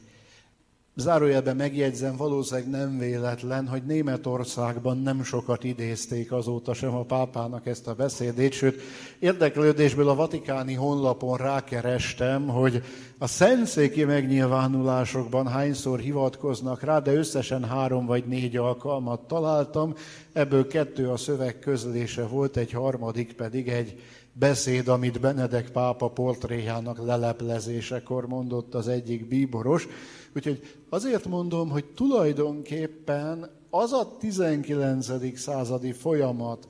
Zárójelben 0.99 1.57
megjegyzem, 1.57 2.17
valószínűleg 2.17 2.71
nem 2.71 2.99
véletlen, 2.99 3.69
hogy 3.69 3.83
Németországban 3.83 4.99
nem 4.99 5.23
sokat 5.23 5.65
idézték 5.65 6.33
azóta 6.33 6.75
sem 6.75 6.95
a 6.95 7.03
pápának 7.03 7.67
ezt 7.67 7.87
a 7.87 7.95
beszédét, 7.95 8.53
sőt, 8.53 8.81
érdeklődésből 9.19 10.09
a 10.09 10.15
vatikáni 10.15 10.75
honlapon 10.75 11.37
rákerestem, 11.37 12.47
hogy 12.49 12.83
a 13.19 13.27
szentszéki 13.27 14.05
megnyilvánulásokban 14.05 15.47
hányszor 15.47 15.99
hivatkoznak 15.99 16.83
rá, 16.83 16.99
de 16.99 17.13
összesen 17.13 17.65
három 17.65 18.07
vagy 18.07 18.25
négy 18.27 18.57
alkalmat 18.57 19.21
találtam, 19.21 19.95
ebből 20.33 20.67
kettő 20.67 21.11
a 21.11 21.17
szöveg 21.17 21.59
közlése 21.59 22.27
volt, 22.27 22.57
egy 22.57 22.73
harmadik 22.73 23.33
pedig 23.33 23.69
egy 23.69 24.01
beszéd, 24.39 24.89
amit 24.89 25.21
Benedek 25.21 25.71
pápa 25.71 26.09
portréjának 26.09 26.99
leleplezésekor 26.99 28.27
mondott 28.27 28.75
az 28.75 28.89
egyik 28.89 29.29
bíboros. 29.29 29.89
Úgyhogy 30.37 30.63
azért 30.89 31.27
mondom, 31.27 31.69
hogy 31.69 31.85
tulajdonképpen 31.85 33.51
az 33.71 33.93
a 33.93 34.17
19. 34.19 35.39
századi 35.39 35.93
folyamat, 35.93 36.67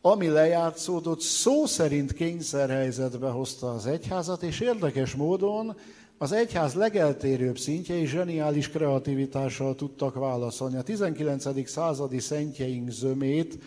ami 0.00 0.28
lejátszódott, 0.28 1.20
szó 1.20 1.66
szerint 1.66 2.12
kényszerhelyzetbe 2.12 3.28
hozta 3.28 3.70
az 3.70 3.86
egyházat, 3.86 4.42
és 4.42 4.60
érdekes 4.60 5.14
módon 5.14 5.76
az 6.18 6.32
egyház 6.32 6.74
legeltérőbb 6.74 7.58
szintjei 7.58 8.06
zseniális 8.06 8.68
kreativitással 8.70 9.74
tudtak 9.74 10.14
válaszolni. 10.14 10.76
A 10.76 10.82
19. 10.82 11.68
századi 11.68 12.18
szentjeink 12.18 12.90
zömét 12.90 13.58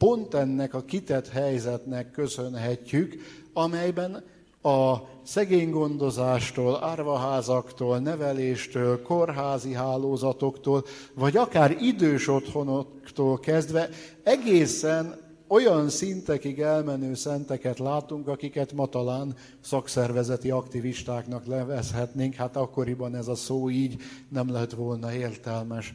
pont 0.00 0.34
ennek 0.34 0.74
a 0.74 0.84
kitett 0.84 1.28
helyzetnek 1.28 2.10
köszönhetjük, 2.10 3.14
amelyben 3.52 4.24
a 4.62 4.96
szegény 5.22 5.70
gondozástól, 5.70 6.84
árvaházaktól, 6.84 7.98
neveléstől, 7.98 9.02
kórházi 9.02 9.72
hálózatoktól, 9.72 10.84
vagy 11.14 11.36
akár 11.36 11.76
idős 11.80 12.28
otthonoktól 12.28 13.38
kezdve 13.38 13.88
egészen 14.22 15.18
olyan 15.48 15.88
szintekig 15.88 16.60
elmenő 16.60 17.14
szenteket 17.14 17.78
látunk, 17.78 18.28
akiket 18.28 18.72
ma 18.72 18.86
talán 18.86 19.34
szakszervezeti 19.60 20.50
aktivistáknak 20.50 21.46
levezhetnénk, 21.46 22.34
hát 22.34 22.56
akkoriban 22.56 23.14
ez 23.14 23.28
a 23.28 23.34
szó 23.34 23.70
így 23.70 23.96
nem 24.28 24.52
lett 24.52 24.72
volna 24.72 25.12
értelmes. 25.12 25.94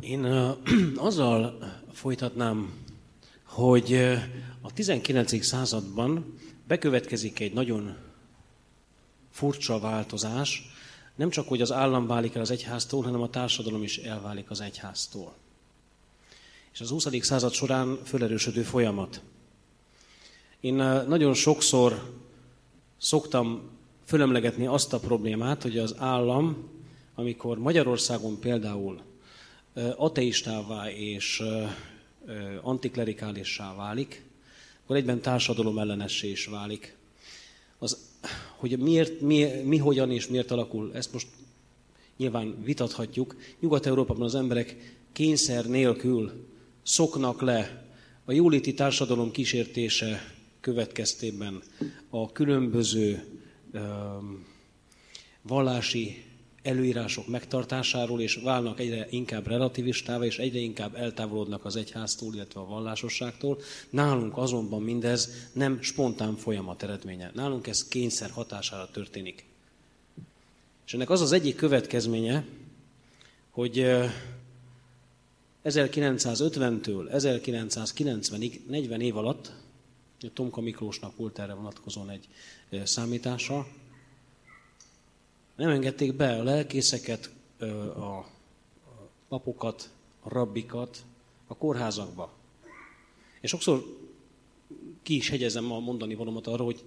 Én 0.00 0.24
azzal 0.96 1.58
folytatnám, 1.92 2.72
hogy 3.44 3.94
a 4.60 4.72
19. 4.72 5.44
században 5.44 6.38
bekövetkezik 6.66 7.40
egy 7.40 7.52
nagyon 7.52 7.96
furcsa 9.30 9.78
változás, 9.78 10.70
nem 11.14 11.30
csak, 11.30 11.48
hogy 11.48 11.60
az 11.60 11.72
állam 11.72 12.06
válik 12.06 12.34
el 12.34 12.40
az 12.40 12.50
egyháztól, 12.50 13.02
hanem 13.02 13.22
a 13.22 13.30
társadalom 13.30 13.82
is 13.82 13.98
elválik 13.98 14.50
az 14.50 14.60
egyháztól. 14.60 15.34
És 16.72 16.80
az 16.80 16.88
20. 16.88 17.06
század 17.20 17.52
során 17.52 17.98
fölerősödő 18.04 18.62
folyamat. 18.62 19.22
Én 20.60 20.74
nagyon 21.08 21.34
sokszor 21.34 22.12
szoktam 22.98 23.70
fölemlegetni 24.04 24.66
azt 24.66 24.92
a 24.92 24.98
problémát, 24.98 25.62
hogy 25.62 25.78
az 25.78 25.94
állam, 25.98 26.68
amikor 27.14 27.58
Magyarországon 27.58 28.38
például 28.38 29.00
ateistává 29.96 30.90
és 30.90 31.42
antiklerikálissá 32.62 33.74
válik, 33.74 34.24
akkor 34.84 34.96
egyben 34.96 35.20
társadalom 35.20 35.78
ellenessé 35.78 36.30
is 36.30 36.46
válik. 36.46 36.96
Az, 37.78 37.98
hogy 38.56 38.78
miért, 38.78 39.20
mi, 39.20 39.44
mi, 39.64 39.76
hogyan 39.76 40.10
és 40.10 40.28
miért 40.28 40.50
alakul, 40.50 40.90
ezt 40.94 41.12
most 41.12 41.26
nyilván 42.16 42.62
vitathatjuk. 42.62 43.36
Nyugat-Európában 43.60 44.22
az 44.22 44.34
emberek 44.34 44.96
kényszer 45.12 45.66
nélkül 45.66 46.46
szoknak 46.82 47.40
le 47.40 47.86
a 48.24 48.32
jóléti 48.32 48.74
társadalom 48.74 49.30
kísértése 49.30 50.34
következtében 50.60 51.62
a 52.08 52.32
különböző 52.32 53.24
um, 53.72 54.46
vallási 55.42 56.24
előírások 56.68 57.26
megtartásáról, 57.26 58.20
és 58.20 58.34
válnak 58.34 58.80
egyre 58.80 59.06
inkább 59.10 59.46
relativistává, 59.46 60.24
és 60.24 60.38
egyre 60.38 60.58
inkább 60.58 60.94
eltávolodnak 60.94 61.64
az 61.64 61.76
egyháztól, 61.76 62.34
illetve 62.34 62.60
a 62.60 62.66
vallásosságtól. 62.66 63.58
Nálunk 63.90 64.36
azonban 64.36 64.82
mindez 64.82 65.48
nem 65.52 65.82
spontán 65.82 66.36
folyamat 66.36 66.82
eredménye. 66.82 67.30
Nálunk 67.34 67.66
ez 67.66 67.88
kényszer 67.88 68.30
hatására 68.30 68.90
történik. 68.90 69.44
És 70.86 70.94
ennek 70.94 71.10
az 71.10 71.20
az 71.20 71.32
egyik 71.32 71.56
következménye, 71.56 72.44
hogy 73.50 73.86
1950-től 75.64 77.08
1990-ig, 77.12 78.60
40 78.66 79.00
év 79.00 79.16
alatt, 79.16 79.52
Tomka 80.34 80.60
Miklósnak 80.60 81.16
volt 81.16 81.38
erre 81.38 81.54
vonatkozóan 81.54 82.10
egy 82.10 82.28
számítása, 82.84 83.66
nem 85.58 85.70
engedték 85.70 86.14
be 86.14 86.38
a 86.38 86.42
lelkészeket, 86.42 87.30
a 87.96 88.26
papokat, 89.28 89.90
a 90.20 90.28
rabbikat 90.28 91.04
a 91.46 91.56
kórházakba. 91.56 92.32
És 93.40 93.50
sokszor 93.50 93.84
ki 95.02 95.16
is 95.16 95.28
hegyezem 95.28 95.72
a 95.72 95.78
mondani 95.78 96.14
valamat 96.14 96.46
arra, 96.46 96.64
hogy 96.64 96.84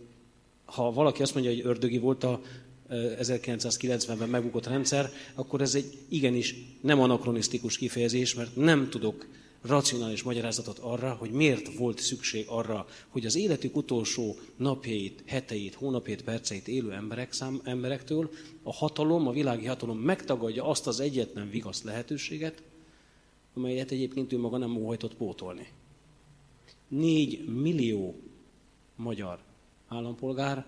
ha 0.66 0.92
valaki 0.92 1.22
azt 1.22 1.34
mondja, 1.34 1.52
hogy 1.52 1.66
ördögi 1.66 1.98
volt 1.98 2.24
a 2.24 2.42
1990-ben 2.90 4.30
megbukott 4.30 4.68
rendszer, 4.68 5.10
akkor 5.36 5.62
ez 5.62 5.76
egy 5.76 5.98
igenis 6.10 6.56
nem 6.82 7.00
anakronisztikus 7.00 7.78
kifejezés, 7.78 8.34
mert 8.34 8.56
nem 8.56 8.90
tudok 8.90 9.26
racionális 9.62 10.24
magyarázatot 10.24 10.80
arra, 10.80 11.14
hogy 11.14 11.32
miért 11.32 11.78
volt 11.78 12.00
szükség 12.00 12.46
arra, 12.48 12.86
hogy 13.08 13.26
az 13.26 13.36
életük 13.36 13.76
utolsó 13.76 14.36
napjait, 14.56 15.24
heteit, 15.26 15.74
hónapjait, 15.74 16.24
perceit 16.24 16.68
élő 16.68 16.92
emberek 16.92 17.34
szám, 17.34 17.62
emberektől 17.64 18.30
a 18.64 18.74
hatalom, 18.74 19.28
a 19.28 19.32
világi 19.32 19.66
hatalom 19.66 19.98
megtagadja 19.98 20.66
azt 20.66 20.88
az 20.88 21.00
egyetlen 21.00 21.50
vigasz 21.50 21.84
lehetőséget, 21.84 22.64
amelyet 23.54 23.92
egyébként 23.92 24.34
ő 24.34 24.38
maga 24.38 24.58
nem 24.58 24.78
óhajtott 24.78 25.16
pótolni. 25.16 25.68
Négy 26.88 27.46
millió 27.46 28.20
magyar 28.96 29.40
állampolgár, 29.88 30.66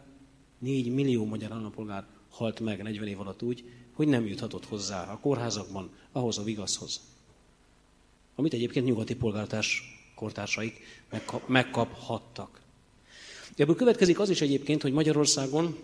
négy 0.60 0.94
millió 0.94 1.26
magyar 1.26 1.52
állampolgár 1.52 2.08
halt 2.30 2.60
meg 2.60 2.82
40 2.82 3.08
év 3.08 3.20
alatt 3.20 3.42
úgy, 3.42 3.64
hogy 3.94 4.08
nem 4.08 4.26
juthatott 4.26 4.66
hozzá 4.66 5.12
a 5.12 5.20
kórházakban 5.20 5.90
ahhoz 6.12 6.38
a 6.38 6.44
vigaszhoz 6.44 7.13
amit 8.36 8.54
egyébként 8.54 8.86
nyugati 8.86 9.16
polgártárs 9.16 9.82
kortársaik 10.16 10.80
megkap, 11.10 11.48
megkaphattak. 11.48 12.62
Ebből 13.56 13.76
következik 13.76 14.20
az 14.20 14.30
is 14.30 14.42
egyébként, 14.42 14.82
hogy 14.82 14.94
Magyarországon 14.94 15.78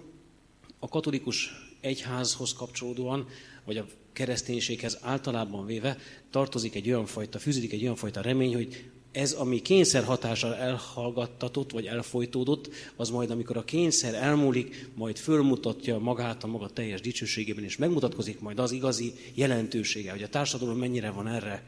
a 0.80 0.88
katolikus 0.88 1.52
egyházhoz 1.80 2.54
kapcsolódóan, 2.54 3.28
vagy 3.66 3.78
a 3.78 3.86
kereszténységhez 4.14 4.98
általában 5.02 5.66
véve 5.66 5.98
tartozik 6.30 6.76
egy 6.76 6.88
olyan 6.88 7.06
fajta, 7.06 7.40
fűződik 7.40 7.74
egy 7.74 7.84
olyan 7.84 7.96
fajta 7.96 8.22
remény, 8.22 8.54
hogy 8.54 8.90
ez, 9.12 9.32
ami 9.32 9.62
kényszer 9.62 10.04
hatással 10.04 10.56
elhallgattatott, 10.56 11.72
vagy 11.72 11.86
elfolytódott, 11.86 12.70
az 12.96 13.10
majd, 13.10 13.32
amikor 13.32 13.58
a 13.58 13.64
kényszer 13.64 14.14
elmúlik, 14.14 14.90
majd 14.96 15.18
fölmutatja 15.18 15.98
magát 15.98 16.44
a 16.44 16.48
maga 16.48 16.70
teljes 16.70 17.02
dicsőségében, 17.02 17.64
és 17.64 17.78
megmutatkozik 17.78 18.40
majd 18.40 18.60
az 18.60 18.72
igazi 18.72 19.14
jelentősége, 19.34 20.12
hogy 20.12 20.24
a 20.24 20.30
társadalom 20.30 20.78
mennyire 20.78 21.10
van 21.10 21.28
erre, 21.28 21.64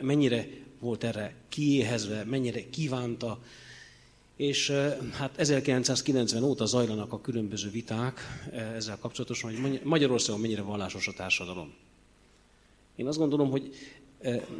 mennyire 0.00 0.48
volt 0.80 1.04
erre 1.04 1.34
kiéhezve, 1.48 2.24
mennyire 2.24 2.70
kívánta, 2.70 3.38
és 4.36 4.70
hát 5.12 5.38
1990 5.38 6.42
óta 6.42 6.66
zajlanak 6.66 7.12
a 7.12 7.20
különböző 7.20 7.70
viták 7.70 8.20
ezzel 8.74 8.98
kapcsolatosan, 8.98 9.60
hogy 9.60 9.80
Magyarországon 9.84 10.40
mennyire 10.40 10.62
vallásos 10.62 11.08
a 11.08 11.12
társadalom. 11.12 11.72
Én 12.96 13.06
azt 13.06 13.18
gondolom, 13.18 13.50
hogy 13.50 13.74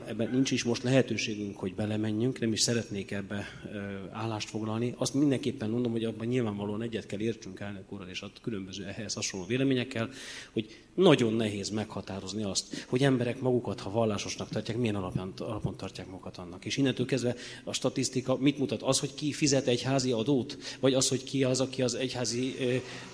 ebben 0.07 0.31
nincs 0.33 0.51
is 0.51 0.64
most 0.64 0.83
lehetőségünk, 0.83 1.57
hogy 1.57 1.75
belemenjünk, 1.75 2.38
nem 2.38 2.53
is 2.53 2.61
szeretnék 2.61 3.11
ebbe 3.11 3.46
állást 4.11 4.49
foglalni. 4.49 4.94
Azt 4.96 5.14
mindenképpen 5.14 5.70
mondom, 5.70 5.92
hogy 5.92 6.05
abban 6.05 6.27
nyilvánvalóan 6.27 6.83
egyet 6.83 7.07
kell 7.07 7.20
értsünk 7.20 7.61
elnök 7.61 7.92
úrral 7.92 8.09
és 8.09 8.23
a 8.23 8.31
különböző 8.42 8.85
ehhez 8.85 9.14
hasonló 9.14 9.46
véleményekkel, 9.46 10.11
hogy 10.53 10.79
nagyon 10.94 11.33
nehéz 11.33 11.68
meghatározni 11.68 12.42
azt, 12.42 12.87
hogy 12.88 13.03
emberek 13.03 13.40
magukat, 13.40 13.81
ha 13.81 13.90
vallásosnak 13.90 14.49
tartják, 14.49 14.77
milyen 14.77 14.94
alapon, 14.94 15.33
alapon 15.38 15.77
tartják 15.77 16.07
magukat 16.07 16.37
annak. 16.37 16.64
És 16.64 16.77
innentől 16.77 17.07
kezdve 17.07 17.35
a 17.64 17.73
statisztika 17.73 18.37
mit 18.37 18.59
mutat? 18.59 18.83
Az, 18.83 18.99
hogy 18.99 19.14
ki 19.14 19.33
fizet 19.33 19.66
egy 19.66 19.83
házi 19.83 20.12
adót, 20.12 20.59
vagy 20.81 20.94
az, 20.94 21.09
hogy 21.09 21.25
ki 21.25 21.44
az, 21.44 21.61
aki 21.61 21.83
az 21.83 21.94
egyházi 21.94 22.55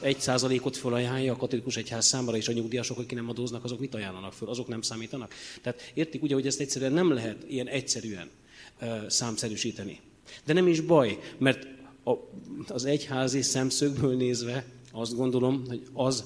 egy 0.01 0.21
százalékot 0.21 0.77
felajánlja 0.77 1.33
a 1.33 1.37
katolikus 1.37 1.77
egyház 1.77 2.07
számára, 2.07 2.37
és 2.37 2.49
a 2.49 2.53
nyugdíjasok, 2.53 2.99
akik 2.99 3.15
nem 3.15 3.29
adóznak, 3.29 3.65
azok 3.65 3.81
mit 3.81 3.95
ajánlanak 3.95 4.33
föl? 4.33 4.49
Azok 4.49 4.69
nem 4.69 4.81
számítanak. 4.81 5.35
Tehát 5.63 5.91
értik 5.95 6.23
ugye, 6.23 6.35
hogy 6.37 6.46
ezt 6.46 6.61
egyszerűen 6.61 6.92
nem 6.92 7.12
lehet 7.12 7.44
ilyen 7.49 7.66
egyszerűen 7.66 8.31
számszerűsíteni. 9.07 10.01
De 10.44 10.53
nem 10.53 10.66
is 10.66 10.81
baj, 10.81 11.18
mert 11.38 11.66
az 12.68 12.85
egyházi 12.85 13.42
szemszögből 13.42 14.16
nézve 14.16 14.66
azt 14.92 15.16
gondolom, 15.16 15.64
hogy 15.66 15.83
az 15.92 16.25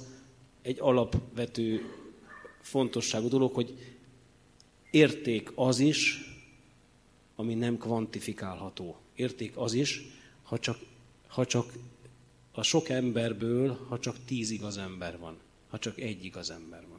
egy 0.62 0.78
alapvető 0.80 1.80
fontosságú 2.60 3.28
dolog, 3.28 3.54
hogy 3.54 3.96
érték 4.90 5.52
az 5.54 5.78
is, 5.78 6.18
ami 7.36 7.54
nem 7.54 7.78
kvantifikálható. 7.78 8.96
Érték 9.14 9.56
az 9.56 9.72
is, 9.72 10.02
ha 10.42 10.58
csak, 10.58 10.78
ha 11.26 11.46
csak 11.46 11.72
a 12.52 12.62
sok 12.62 12.88
emberből, 12.88 13.86
ha 13.88 13.98
csak 13.98 14.16
tíz 14.24 14.50
igaz 14.50 14.76
ember 14.76 15.18
van, 15.18 15.36
ha 15.68 15.78
csak 15.78 16.00
egy 16.00 16.24
igaz 16.24 16.50
ember 16.50 16.84
van. 16.88 16.89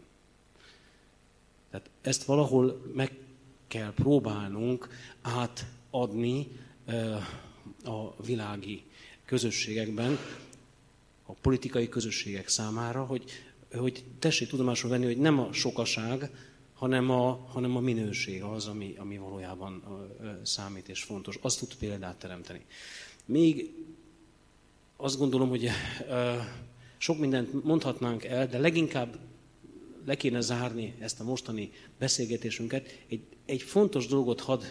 Tehát 1.72 1.90
ezt 2.02 2.24
valahol 2.24 2.92
meg 2.94 3.18
kell 3.68 3.94
próbálnunk 3.94 4.90
átadni 5.22 6.48
a 7.84 8.24
világi 8.24 8.84
közösségekben, 9.26 10.18
a 11.26 11.34
politikai 11.34 11.90
közösségek 11.90 12.48
számára, 12.48 13.04
hogy, 13.04 13.24
hogy 13.74 14.04
tessék 14.20 14.50
tudomásul 14.50 14.90
venni, 14.90 15.06
hogy 15.06 15.18
nem 15.18 15.40
a 15.40 15.54
sokaság, 15.54 16.32
hanem 16.74 17.10
a, 17.10 17.46
hanem 17.48 17.76
a 17.76 17.80
minőség 17.80 18.44
az, 18.44 18.68
ami, 18.68 18.96
ami 18.98 19.18
valójában 19.18 19.84
számít 20.44 20.90
és 20.90 21.04
fontos. 21.04 21.38
Azt 21.42 21.60
tud 21.60 21.76
példát 21.76 22.16
teremteni. 22.16 22.66
Még 23.26 23.74
azt 24.98 25.18
gondolom, 25.18 25.50
hogy 25.50 25.70
sok 26.98 27.20
mindent 27.20 27.64
mondhatnánk 27.64 28.24
el, 28.24 28.48
de 28.48 28.58
leginkább 28.58 29.20
le 30.06 30.16
kéne 30.16 30.42
zárni 30.42 30.96
ezt 31.00 31.20
a 31.20 31.24
mostani 31.24 31.72
beszélgetésünket. 32.00 33.04
Egy, 33.08 33.22
egy 33.46 33.62
fontos 33.62 34.08
dolgot 34.08 34.40
hadd 34.40 34.64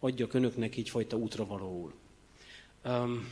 adjak 0.00 0.34
önöknek 0.34 0.76
így 0.76 0.88
fajta 0.88 1.16
útra 1.16 1.46
valóul. 1.46 1.92
Um, 2.84 3.28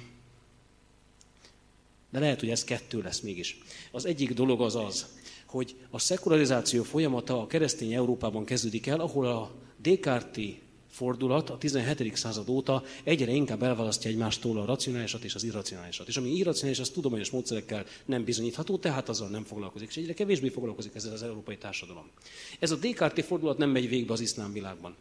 de 2.10 2.18
lehet, 2.18 2.40
hogy 2.40 2.50
ez 2.50 2.64
kettő 2.64 3.02
lesz 3.02 3.20
mégis. 3.20 3.58
Az 3.92 4.04
egyik 4.04 4.32
dolog 4.32 4.60
az 4.60 4.74
az, 4.74 5.06
hogy 5.46 5.76
a 5.90 5.98
szekularizáció 5.98 6.82
folyamata 6.82 7.40
a 7.40 7.46
keresztény 7.46 7.92
Európában 7.92 8.44
kezdődik 8.44 8.86
el, 8.86 9.00
ahol 9.00 9.26
a 9.26 9.54
Descartes 9.82 10.54
fordulat 10.96 11.50
a 11.50 11.58
17. 11.58 12.16
század 12.16 12.48
óta 12.48 12.82
egyre 13.02 13.32
inkább 13.32 13.62
elválasztja 13.62 14.10
egymástól 14.10 14.58
a 14.58 14.64
racionálisat 14.64 15.24
és 15.24 15.34
az 15.34 15.44
irracionálisat. 15.44 16.08
És 16.08 16.16
ami 16.16 16.28
irracionális, 16.28 16.78
az 16.78 16.90
tudományos 16.90 17.30
módszerekkel 17.30 17.84
nem 18.04 18.24
bizonyítható, 18.24 18.78
tehát 18.78 19.08
azzal 19.08 19.28
nem 19.28 19.44
foglalkozik. 19.44 19.88
És 19.88 19.96
egyre 19.96 20.14
kevésbé 20.14 20.48
foglalkozik 20.48 20.94
ezzel 20.94 21.12
az 21.12 21.22
európai 21.22 21.56
társadalom. 21.56 22.10
Ez 22.58 22.70
a 22.70 22.76
Descartes 22.76 23.24
fordulat 23.24 23.58
nem 23.58 23.70
megy 23.70 23.88
végbe 23.88 24.12
az 24.12 24.20
iszlám 24.20 24.52
világban. 24.52 24.96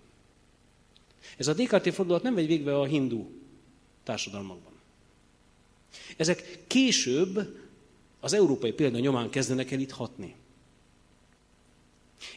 Ez 1.37 1.47
a 1.47 1.53
Descartes 1.53 1.95
fordulat 1.95 2.23
nem 2.23 2.33
megy 2.33 2.47
végbe 2.47 2.79
a 2.79 2.85
hindu 2.85 3.25
társadalmakban. 4.03 4.73
Ezek 6.17 6.59
később 6.67 7.57
az 8.19 8.33
európai 8.33 8.71
példa 8.71 8.99
nyomán 8.99 9.29
kezdenek 9.29 9.71
el 9.71 9.79
itt 9.79 9.91
hatni. 9.91 10.35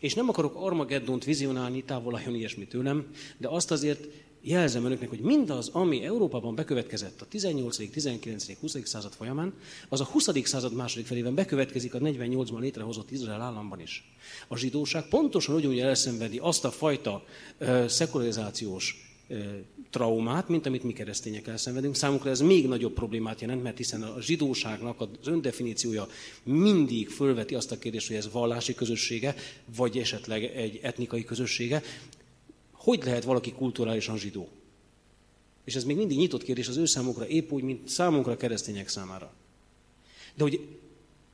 És 0.01 0.15
nem 0.15 0.29
akarok 0.29 0.55
Armageddont 0.55 1.25
vizionálni, 1.25 1.85
távol 1.85 2.17
álljon 2.17 2.35
ilyesmi 2.35 2.67
tőlem, 2.67 3.07
de 3.37 3.49
azt 3.49 3.71
azért 3.71 4.07
jelzem 4.41 4.85
önöknek, 4.85 5.09
hogy 5.09 5.21
mindaz, 5.21 5.69
ami 5.69 6.05
Európában 6.05 6.55
bekövetkezett 6.55 7.21
a 7.21 7.27
18., 7.27 7.91
19., 7.91 8.59
20. 8.61 8.77
század 8.85 9.13
folyamán, 9.13 9.55
az 9.89 10.01
a 10.01 10.05
20. 10.05 10.29
század 10.45 10.75
második 10.75 11.07
felében 11.07 11.35
bekövetkezik 11.35 11.95
a 11.95 11.99
48-ban 11.99 12.59
létrehozott 12.59 13.11
Izrael 13.11 13.41
államban 13.41 13.81
is. 13.81 14.17
A 14.49 14.57
zsidóság 14.57 15.09
pontosan 15.09 15.55
ugyanúgy 15.55 15.79
elszenvedi 15.79 16.39
azt 16.39 16.65
a 16.65 16.71
fajta 16.71 17.25
uh, 17.61 17.87
szekularizációs 17.87 19.08
traumát, 19.91 20.49
mint 20.49 20.67
amit 20.67 20.83
mi 20.83 20.93
keresztények 20.93 21.47
elszenvedünk. 21.47 21.95
Számunkra 21.95 22.31
ez 22.31 22.41
még 22.41 22.67
nagyobb 22.67 22.93
problémát 22.93 23.41
jelent, 23.41 23.63
mert 23.63 23.77
hiszen 23.77 24.03
a 24.03 24.21
zsidóságnak 24.21 25.01
az 25.01 25.09
öndefiníciója 25.25 26.09
mindig 26.43 27.09
fölveti 27.09 27.55
azt 27.55 27.73
a 27.73 27.79
kérdést, 27.79 28.07
hogy 28.07 28.17
ez 28.17 28.33
vallási 28.33 28.75
közössége, 28.75 29.35
vagy 29.77 29.99
esetleg 29.99 30.45
egy 30.45 30.79
etnikai 30.83 31.25
közössége. 31.25 31.83
Hogy 32.73 33.05
lehet 33.05 33.25
valaki 33.25 33.53
kulturálisan 33.53 34.19
zsidó? 34.19 34.49
És 35.65 35.75
ez 35.75 35.85
még 35.85 35.97
mindig 35.97 36.19
nyitott 36.19 36.43
kérdés 36.43 36.69
az 36.69 36.77
ő 36.77 36.85
számukra, 36.85 37.27
épp 37.27 37.53
úgy, 37.53 37.63
mint 37.63 37.89
számunkra 37.89 38.37
keresztények 38.37 38.89
számára. 38.89 39.33
De 40.35 40.43
hogy 40.43 40.61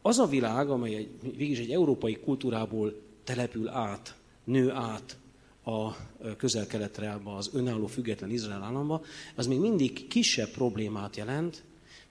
az 0.03 0.19
a 0.19 0.27
világ, 0.27 0.71
amely 0.71 0.95
egy, 0.95 1.09
végig 1.37 1.59
egy 1.59 1.71
európai 1.71 2.17
kultúrából 2.17 3.01
települ 3.25 3.69
át, 3.69 4.15
nő 4.45 4.71
át 4.71 5.17
a 5.65 5.97
közel-keletre, 6.37 7.21
az 7.25 7.51
önálló 7.53 7.87
független 7.87 8.31
Izrael 8.31 8.63
államba, 8.63 9.03
az 9.35 9.47
még 9.47 9.59
mindig 9.59 10.07
kisebb 10.07 10.49
problémát 10.49 11.17
jelent, 11.17 11.63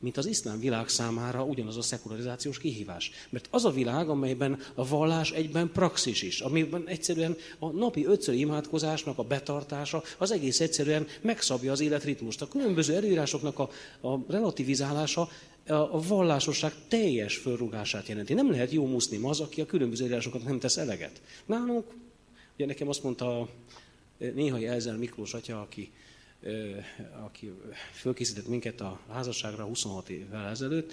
mint 0.04 0.18
az 0.18 0.26
iszlám 0.26 0.60
világ 0.60 0.88
számára 0.88 1.44
ugyanaz 1.44 1.78
a 1.78 1.82
szekularizációs 1.82 2.60
kihívás. 2.60 3.12
Mert 3.30 3.48
az 3.52 3.66
a 3.66 3.72
világ, 3.72 4.10
amelyben 4.10 4.60
a 4.76 4.88
vallás 4.88 5.32
egyben 5.32 5.72
praxis 5.72 6.22
is, 6.22 6.40
amiben 6.40 6.88
egyszerűen 6.88 7.36
a 7.60 7.70
napi 7.70 8.06
ötször 8.06 8.36
imádkozásnak 8.36 9.18
a 9.18 9.24
betartása 9.24 10.04
az 10.18 10.32
egész 10.32 10.60
egyszerűen 10.60 11.08
megszabja 11.22 11.72
az 11.72 11.80
életritmust. 11.80 12.42
A 12.42 12.48
különböző 12.48 12.96
előírásoknak 12.96 13.60
a, 13.60 13.70
a 14.08 14.20
relativizálása 14.28 15.30
a 15.68 16.08
vallásosság 16.08 16.74
teljes 16.88 17.38
fölrugását 17.38 18.08
jelenti. 18.08 18.34
Nem 18.34 18.52
lehet 18.52 18.72
jó 18.72 18.86
muszlim 18.86 19.26
az, 19.26 19.40
aki 19.40 19.62
a 19.62 19.66
különböző 19.66 20.04
előírásokat 20.04 20.44
nem 20.44 20.60
tesz 20.60 20.78
eleget. 20.78 21.22
Nálunk 21.46 21.86
Ugye 22.56 22.66
nekem 22.66 22.88
azt 22.88 23.04
mondta 23.04 23.50
néhai 24.18 24.68
Elzel 24.68 24.98
Miklós 24.98 25.34
atya, 25.34 25.62
aki, 25.62 25.92
aki 27.26 27.52
fölkészített 27.94 28.48
minket 28.48 28.82
a 28.82 29.00
házasságra 29.10 29.64
26 29.64 30.10
évvel 30.10 30.50
ezelőtt, 30.50 30.92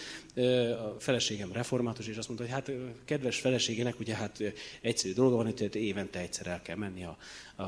a 0.78 0.96
feleségem 0.98 1.52
református, 1.52 2.06
és 2.06 2.16
azt 2.16 2.28
mondta, 2.28 2.46
hogy 2.46 2.54
hát 2.54 2.72
kedves 3.04 3.40
feleségének, 3.40 4.00
ugye 4.00 4.14
hát 4.14 4.42
egyszerű 4.80 5.12
dolga 5.12 5.36
van, 5.36 5.44
hogy 5.44 5.76
évente 5.76 6.18
egyszer 6.18 6.46
el 6.46 6.62
kell 6.62 6.76
menni 6.76 7.04
a, 7.04 7.18
a, 7.56 7.62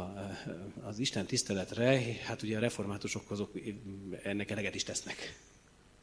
az 0.82 0.98
Isten 0.98 1.26
tiszteletre, 1.26 2.00
hát 2.24 2.42
ugye 2.42 2.56
a 2.56 2.60
reformátusok 2.60 3.30
azok 3.30 3.50
ennek 4.22 4.50
eleget 4.50 4.74
is 4.74 4.82
tesznek. 4.82 5.38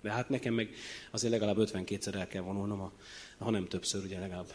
De 0.01 0.11
hát 0.11 0.29
nekem 0.29 0.53
meg 0.53 0.69
azért 1.11 1.31
legalább 1.31 1.57
52-szer 1.59 2.13
el 2.15 2.27
kell 2.27 2.41
vonulnom, 2.41 2.81
a, 2.81 2.91
ha 3.37 3.49
nem 3.49 3.67
többször, 3.67 4.03
ugye 4.03 4.19
legalább 4.19 4.53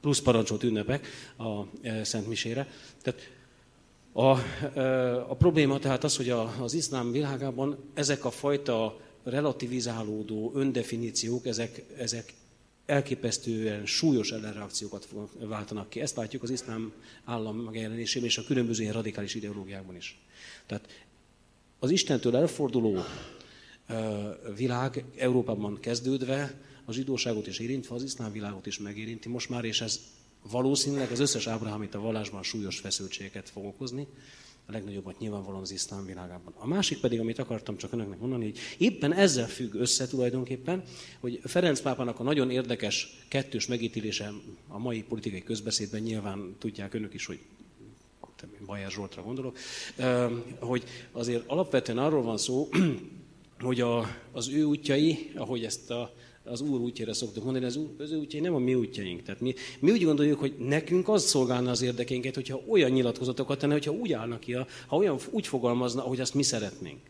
plusz 0.00 0.20
parancsolt 0.20 0.62
ünnepek 0.62 1.06
a 1.36 1.62
e, 1.82 2.04
Szent 2.04 2.26
Misére. 2.26 2.68
Tehát 3.02 3.20
a, 4.12 4.38
e, 4.78 5.14
a 5.30 5.34
probléma 5.34 5.78
tehát 5.78 6.04
az, 6.04 6.16
hogy 6.16 6.30
a, 6.30 6.62
az 6.62 6.74
iszlám 6.74 7.12
világában 7.12 7.78
ezek 7.94 8.24
a 8.24 8.30
fajta 8.30 9.00
relativizálódó 9.24 10.52
öndefiníciók, 10.54 11.46
ezek, 11.46 11.84
ezek 11.96 12.34
elképesztően 12.86 13.86
súlyos 13.86 14.30
ellenreakciókat 14.30 15.08
váltanak 15.38 15.88
ki. 15.88 16.00
Ezt 16.00 16.16
látjuk 16.16 16.42
az 16.42 16.50
iszlám 16.50 16.92
állam 17.24 17.56
megjelenésében 17.56 18.28
és 18.28 18.38
a 18.38 18.44
különböző 18.44 18.82
ilyen 18.82 18.94
radikális 18.94 19.34
ideológiákban 19.34 19.96
is. 19.96 20.20
Tehát 20.66 20.88
az 21.78 21.90
Istentől 21.90 22.36
elforduló 22.36 22.96
e, 23.86 23.94
világ 24.56 25.04
Európában 25.16 25.80
kezdődve 25.80 26.54
a 26.88 26.92
zsidóságot 26.92 27.46
is 27.46 27.58
érintve, 27.58 27.94
az 27.94 28.02
iszlám 28.02 28.32
világot 28.32 28.66
is 28.66 28.78
megérinti 28.78 29.28
most 29.28 29.48
már, 29.48 29.64
és 29.64 29.80
ez 29.80 30.00
valószínűleg 30.50 31.10
az 31.10 31.20
összes 31.20 31.46
ábrahámit 31.46 31.94
a 31.94 32.00
vallásban 32.00 32.42
súlyos 32.42 32.78
feszültségeket 32.78 33.48
fog 33.48 33.64
okozni, 33.64 34.06
a 34.66 34.72
legnagyobbat 34.72 35.18
nyilvánvalóan 35.18 35.62
az 35.62 35.70
iszlám 35.70 36.06
világában. 36.06 36.52
A 36.56 36.66
másik 36.66 37.00
pedig, 37.00 37.20
amit 37.20 37.38
akartam 37.38 37.76
csak 37.76 37.92
önöknek 37.92 38.18
mondani, 38.18 38.44
hogy 38.44 38.58
éppen 38.78 39.12
ezzel 39.12 39.48
függ 39.48 39.74
össze 39.74 40.06
tulajdonképpen, 40.06 40.82
hogy 41.20 41.40
Ferenc 41.44 41.80
pápának 41.80 42.20
a 42.20 42.22
nagyon 42.22 42.50
érdekes 42.50 43.16
kettős 43.28 43.66
megítélése 43.66 44.32
a 44.68 44.78
mai 44.78 45.02
politikai 45.02 45.42
közbeszédben 45.42 46.00
nyilván 46.00 46.56
tudják 46.58 46.94
önök 46.94 47.14
is, 47.14 47.26
hogy 47.26 47.38
Bajer 48.66 48.90
Zsoltra 48.90 49.22
gondolok, 49.22 49.58
hogy 50.58 50.84
azért 51.12 51.46
alapvetően 51.46 51.98
arról 51.98 52.22
van 52.22 52.38
szó, 52.38 52.68
hogy 53.60 53.80
a, 53.80 54.06
az 54.32 54.48
ő 54.48 54.64
útjai, 54.64 55.32
ahogy 55.34 55.64
ezt 55.64 55.90
a 55.90 56.14
az 56.50 56.60
Úr 56.60 56.80
útjára 56.80 57.14
szoktuk 57.14 57.44
mondani, 57.44 57.64
az, 57.64 57.76
úr, 57.76 57.88
az 57.98 58.10
ő 58.10 58.16
útjai 58.16 58.42
nem 58.42 58.54
a 58.54 58.58
mi 58.58 58.74
útjaink. 58.74 59.22
Tehát 59.22 59.40
mi, 59.40 59.54
mi 59.78 59.90
úgy 59.90 60.04
gondoljuk, 60.04 60.38
hogy 60.38 60.54
nekünk 60.58 61.08
az 61.08 61.24
szolgálna 61.24 61.70
az 61.70 61.82
érdekeinket, 61.82 62.34
hogyha 62.34 62.62
olyan 62.66 62.90
nyilatkozatokat 62.90 63.58
tenne, 63.58 63.72
hogyha 63.72 63.92
úgy 63.92 64.12
állnak 64.12 64.40
ki, 64.40 64.52
ha 64.52 64.96
olyan 64.96 65.18
úgy 65.30 65.46
fogalmazna, 65.46 66.04
ahogy 66.04 66.20
azt 66.20 66.34
mi 66.34 66.42
szeretnénk. 66.42 67.00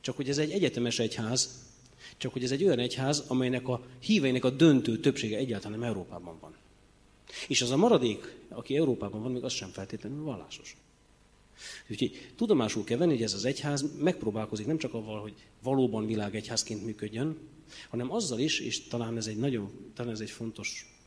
Csak 0.00 0.16
hogy 0.16 0.28
ez 0.28 0.38
egy 0.38 0.50
egyetemes 0.50 0.98
egyház, 0.98 1.68
csak 2.16 2.32
hogy 2.32 2.44
ez 2.44 2.50
egy 2.50 2.64
olyan 2.64 2.78
egyház, 2.78 3.24
amelynek 3.26 3.68
a 3.68 3.82
híveinek 3.98 4.44
a 4.44 4.50
döntő 4.50 4.98
többsége 4.98 5.36
egyáltalán 5.36 5.78
nem 5.78 5.88
Európában 5.88 6.36
van. 6.40 6.54
És 7.48 7.62
az 7.62 7.70
a 7.70 7.76
maradék, 7.76 8.34
aki 8.48 8.76
Európában 8.76 9.22
van, 9.22 9.32
még 9.32 9.44
az 9.44 9.52
sem 9.52 9.68
feltétlenül 9.68 10.22
vallásos. 10.22 10.76
Úgyhogy 11.90 12.32
tudomásul 12.36 12.84
kell 12.84 12.98
venni, 12.98 13.12
hogy 13.12 13.22
ez 13.22 13.34
az 13.34 13.44
egyház 13.44 13.84
megpróbálkozik 13.98 14.66
nem 14.66 14.78
csak 14.78 14.94
avval, 14.94 15.20
hogy 15.20 15.34
valóban 15.62 16.06
világegyházként 16.06 16.84
működjön, 16.84 17.36
hanem 17.88 18.12
azzal 18.12 18.38
is, 18.38 18.58
és 18.58 18.86
talán 18.86 19.16
ez 19.16 19.26
egy 19.26 19.36
nagyon, 19.36 19.92
talán 19.94 20.12
ez 20.12 20.20
egy 20.20 20.30
fontos, 20.30 20.98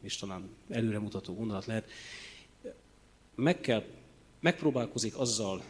és 0.00 0.16
talán 0.16 0.48
előremutató 0.68 1.34
gondolat 1.34 1.66
lehet, 1.66 1.90
meg 3.34 3.60
kell, 3.60 3.84
megpróbálkozik 4.40 5.18
azzal 5.18 5.64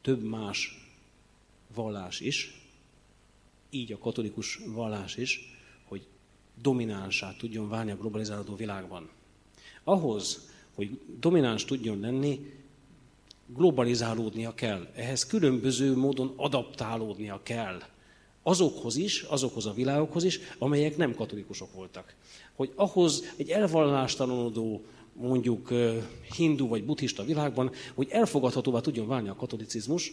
több 0.00 0.22
más 0.22 0.88
vallás 1.74 2.20
is, 2.20 2.60
így 3.70 3.92
a 3.92 3.98
katolikus 3.98 4.60
vallás 4.66 5.16
is, 5.16 5.40
hogy 5.84 6.06
dominánsá 6.62 7.36
tudjon 7.36 7.68
válni 7.68 7.90
a 7.90 7.96
globalizálódó 7.96 8.56
világban. 8.56 9.10
Ahhoz, 9.84 10.50
hogy 10.74 11.00
domináns 11.18 11.64
tudjon 11.64 12.00
lenni, 12.00 12.52
globalizálódnia 13.46 14.54
kell. 14.54 14.90
Ehhez 14.94 15.26
különböző 15.26 15.96
módon 15.96 16.32
adaptálódnia 16.36 17.40
kell. 17.42 17.82
Azokhoz 18.42 18.96
is, 18.96 19.22
azokhoz 19.22 19.66
a 19.66 19.72
világokhoz 19.72 20.24
is, 20.24 20.40
amelyek 20.58 20.96
nem 20.96 21.14
katolikusok 21.14 21.72
voltak. 21.74 22.14
Hogy 22.54 22.72
ahhoz 22.74 23.34
egy 23.36 23.50
elvallástalanodó, 23.50 24.84
mondjuk 25.12 25.68
hindu 26.36 26.68
vagy 26.68 26.84
buddhista 26.84 27.24
világban, 27.24 27.70
hogy 27.94 28.08
elfogadhatóvá 28.10 28.80
tudjon 28.80 29.06
válni 29.06 29.28
a 29.28 29.34
katolicizmus, 29.34 30.12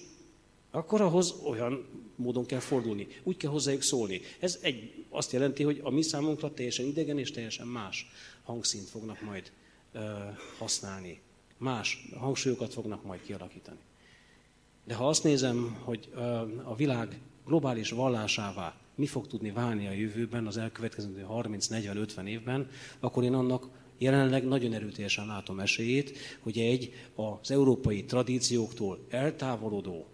akkor 0.72 1.02
ahhoz 1.02 1.36
olyan 1.44 1.86
módon 2.16 2.46
kell 2.46 2.60
fordulni. 2.60 3.08
Úgy 3.24 3.38
kell 3.38 3.52
hozzájuk 3.52 3.82
szólni. 3.82 4.22
Ez 4.40 4.60
egy, 4.62 5.06
azt 5.10 5.32
jelenti, 5.32 5.64
hogy 5.64 5.80
a 5.84 5.90
mi 5.90 6.02
számunkra 6.02 6.54
teljesen 6.54 6.86
idegen 6.86 7.20
és 7.20 7.32
teljesen 7.32 7.68
más 7.68 8.12
hangszínt 8.44 8.90
fognak 8.90 9.22
majd 9.22 9.52
ö, 9.92 10.00
használni. 10.58 11.22
Más 11.58 12.08
hangsúlyokat 12.20 12.74
fognak 12.74 13.04
majd 13.04 13.22
kialakítani. 13.22 13.80
De 14.90 14.96
ha 14.96 15.08
azt 15.08 15.24
nézem, 15.24 15.78
hogy 15.84 16.10
a 16.64 16.76
világ 16.76 17.22
globális 17.46 17.90
vallásává 17.90 18.76
mi 18.96 19.06
fog 19.06 19.28
tudni 19.28 19.52
válni 19.52 19.88
a 19.88 19.92
jövőben, 19.92 20.48
az 20.48 20.58
elkövetkező 20.58 21.26
30-40-50 21.30 22.26
évben, 22.26 22.70
akkor 23.00 23.24
én 23.24 23.34
annak 23.34 23.68
jelenleg 23.98 24.48
nagyon 24.48 24.74
erőteljesen 24.74 25.26
látom 25.26 25.60
esélyét, 25.60 26.18
hogy 26.40 26.58
egy 26.58 26.94
az 27.16 27.52
európai 27.52 28.04
tradícióktól 28.04 29.06
eltávolodó, 29.10 30.08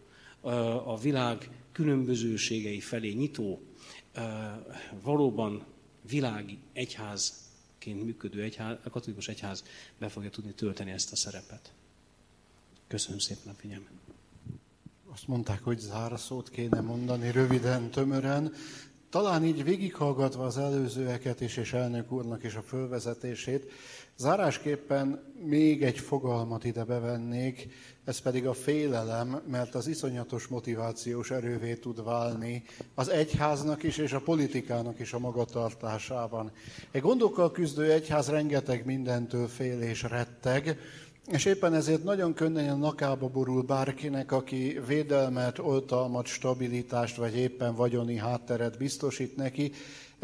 a 0.86 1.00
világ 1.00 1.50
különbözőségei 1.72 2.80
felé 2.80 3.12
nyitó, 3.12 3.62
valóban 5.02 5.66
világi 6.10 6.58
egyházként 6.74 8.04
működő 8.04 8.42
egyház, 8.42 8.78
a 8.84 8.90
katolikus 8.90 9.28
egyház 9.28 9.64
be 9.98 10.10
fogja 10.10 10.30
tudni 10.30 10.54
tölteni 10.54 10.92
ezt 10.92 11.12
a 11.12 11.16
szerepet. 11.16 11.74
Köszönöm 12.88 13.20
szépen 13.20 13.54
a 13.54 13.56
figyelmet. 13.56 14.05
Azt 15.16 15.28
mondták, 15.28 15.64
hogy 15.64 15.80
zárszót 15.80 16.50
kéne 16.50 16.82
mondani 16.82 17.32
röviden, 17.32 17.92
tömören. 17.92 18.54
Talán 19.10 19.44
így 19.44 19.64
végighallgatva 19.64 20.46
az 20.46 20.58
előzőeket 20.58 21.42
is, 21.42 21.58
és 21.58 21.74
elnök 21.74 22.12
úrnak 22.12 22.44
is 22.44 22.56
a 22.56 22.62
fölvezetését, 22.62 23.72
zárásképpen 24.18 25.34
még 25.46 25.84
egy 25.84 26.00
fogalmat 26.00 26.64
ide 26.64 26.84
bevennék, 26.84 27.68
ez 28.06 28.20
pedig 28.20 28.48
a 28.48 28.54
félelem, 28.54 29.42
mert 29.48 29.76
az 29.76 29.88
iszonyatos 29.88 30.48
motivációs 30.48 31.32
erővé 31.32 31.74
tud 31.74 32.04
válni 32.04 32.64
az 32.94 33.10
egyháznak 33.10 33.84
is 33.84 33.98
és 33.98 34.14
a 34.14 34.22
politikának 34.22 35.00
is 35.00 35.14
a 35.14 35.20
magatartásában. 35.20 36.52
Egy 36.92 37.02
gondokkal 37.02 37.52
küzdő 37.52 37.92
egyház 37.92 38.30
rengeteg 38.30 38.86
mindentől 38.86 39.48
fél 39.48 39.82
és 39.82 40.04
retteg, 40.04 40.80
és 41.28 41.46
éppen 41.46 41.74
ezért 41.74 42.04
nagyon 42.04 42.34
könnyen 42.34 42.70
a 42.70 42.76
nakába 42.76 43.28
borul 43.28 43.62
bárkinek, 43.62 44.32
aki 44.32 44.80
védelmet, 44.88 45.60
oltalmat, 45.60 46.26
stabilitást 46.26 47.16
vagy 47.16 47.38
éppen 47.38 47.76
vagyoni 47.76 48.18
hátteret 48.18 48.78
biztosít 48.78 49.36
neki, 49.36 49.72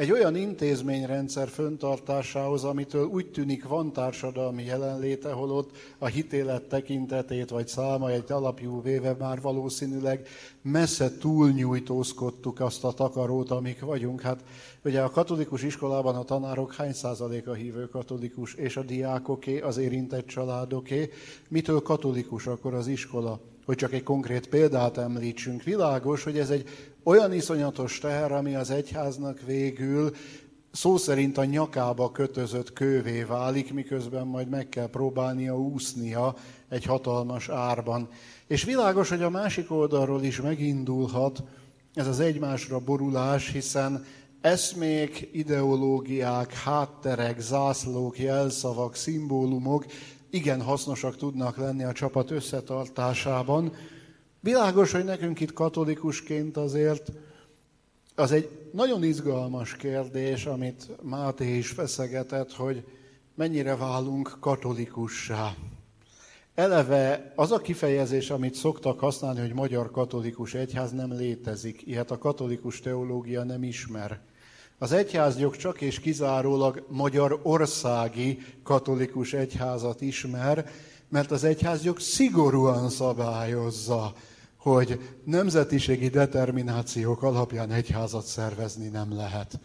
egy 0.01 0.11
olyan 0.11 0.35
intézményrendszer 0.35 1.47
föntartásához, 1.47 2.63
amitől 2.63 3.05
úgy 3.05 3.31
tűnik 3.31 3.67
van 3.67 3.93
társadalmi 3.93 4.63
jelenléte, 4.63 5.31
holott 5.31 5.69
a 5.97 6.05
hitélet 6.05 6.63
tekintetét 6.63 7.49
vagy 7.49 7.67
száma 7.67 8.11
egy 8.11 8.31
alapjú 8.31 8.81
véve 8.81 9.15
már 9.19 9.41
valószínűleg 9.41 10.27
messze 10.61 11.17
túlnyújtózkodtuk 11.17 12.59
azt 12.59 12.83
a 12.83 12.91
takarót, 12.91 13.51
amik 13.51 13.81
vagyunk. 13.81 14.21
Hát 14.21 14.43
ugye 14.83 15.01
a 15.01 15.09
katolikus 15.09 15.63
iskolában 15.63 16.15
a 16.15 16.23
tanárok 16.23 16.73
hány 16.73 16.93
százaléka 16.93 17.53
hívő 17.53 17.87
katolikus, 17.87 18.53
és 18.53 18.77
a 18.77 18.83
diákoké, 18.83 19.59
az 19.59 19.77
érintett 19.77 20.27
családoké. 20.27 21.09
Mitől 21.47 21.81
katolikus 21.81 22.47
akkor 22.47 22.73
az 22.73 22.87
iskola? 22.87 23.39
Hogy 23.65 23.75
csak 23.75 23.93
egy 23.93 24.03
konkrét 24.03 24.47
példát 24.47 24.97
említsünk. 24.97 25.63
Világos, 25.63 26.23
hogy 26.23 26.37
ez 26.37 26.49
egy 26.49 26.67
olyan 27.03 27.33
iszonyatos 27.33 27.99
teher, 27.99 28.31
ami 28.31 28.55
az 28.55 28.69
egyháznak 28.69 29.41
végül 29.45 30.11
szó 30.71 30.97
szerint 30.97 31.37
a 31.37 31.45
nyakába 31.45 32.11
kötözött 32.11 32.73
kővé 32.73 33.23
válik, 33.23 33.73
miközben 33.73 34.27
majd 34.27 34.49
meg 34.49 34.69
kell 34.69 34.87
próbálnia 34.87 35.59
úsznia 35.59 36.35
egy 36.69 36.85
hatalmas 36.85 37.49
árban. 37.49 38.09
És 38.47 38.63
világos, 38.63 39.09
hogy 39.09 39.21
a 39.21 39.29
másik 39.29 39.71
oldalról 39.71 40.23
is 40.23 40.41
megindulhat 40.41 41.43
ez 41.93 42.07
az 42.07 42.19
egymásra 42.19 42.79
borulás, 42.79 43.51
hiszen 43.51 44.05
eszmék, 44.41 45.29
ideológiák, 45.31 46.53
hátterek, 46.53 47.39
zászlók, 47.39 48.19
jelszavak, 48.19 48.95
szimbólumok 48.95 49.85
igen 50.29 50.61
hasznosak 50.61 51.15
tudnak 51.15 51.57
lenni 51.57 51.83
a 51.83 51.91
csapat 51.91 52.31
összetartásában, 52.31 53.73
Világos, 54.43 54.91
hogy 54.91 55.03
nekünk 55.03 55.39
itt 55.39 55.53
katolikusként 55.53 56.57
azért 56.57 57.11
az 58.15 58.31
egy 58.31 58.49
nagyon 58.71 59.03
izgalmas 59.03 59.75
kérdés, 59.75 60.45
amit 60.45 60.87
Máté 61.01 61.57
is 61.57 61.69
feszegetett, 61.69 62.53
hogy 62.53 62.83
mennyire 63.35 63.75
válunk 63.75 64.37
katolikussá. 64.39 65.55
Eleve 66.55 67.33
az 67.35 67.51
a 67.51 67.57
kifejezés, 67.57 68.29
amit 68.29 68.53
szoktak 68.53 68.99
használni, 68.99 69.39
hogy 69.39 69.53
magyar 69.53 69.91
katolikus 69.91 70.53
egyház 70.53 70.91
nem 70.91 71.13
létezik. 71.13 71.81
Ilyet 71.87 72.11
a 72.11 72.17
katolikus 72.17 72.79
teológia 72.79 73.43
nem 73.43 73.63
ismer. 73.63 74.19
Az 74.77 74.91
egyházjog 74.91 75.55
csak 75.55 75.81
és 75.81 75.99
kizárólag 75.99 76.85
magyar 76.89 77.39
országi 77.43 78.39
katolikus 78.63 79.33
egyházat 79.33 80.01
ismer, 80.01 80.69
mert 81.09 81.31
az 81.31 81.43
egyházjog 81.43 81.99
szigorúan 81.99 82.89
szabályozza 82.89 84.13
hogy 84.61 84.99
nemzetiségi 85.23 86.09
determinációk 86.09 87.23
alapján 87.23 87.71
egyházat 87.71 88.25
szervezni 88.25 88.87
nem 88.87 89.15
lehet. 89.15 89.59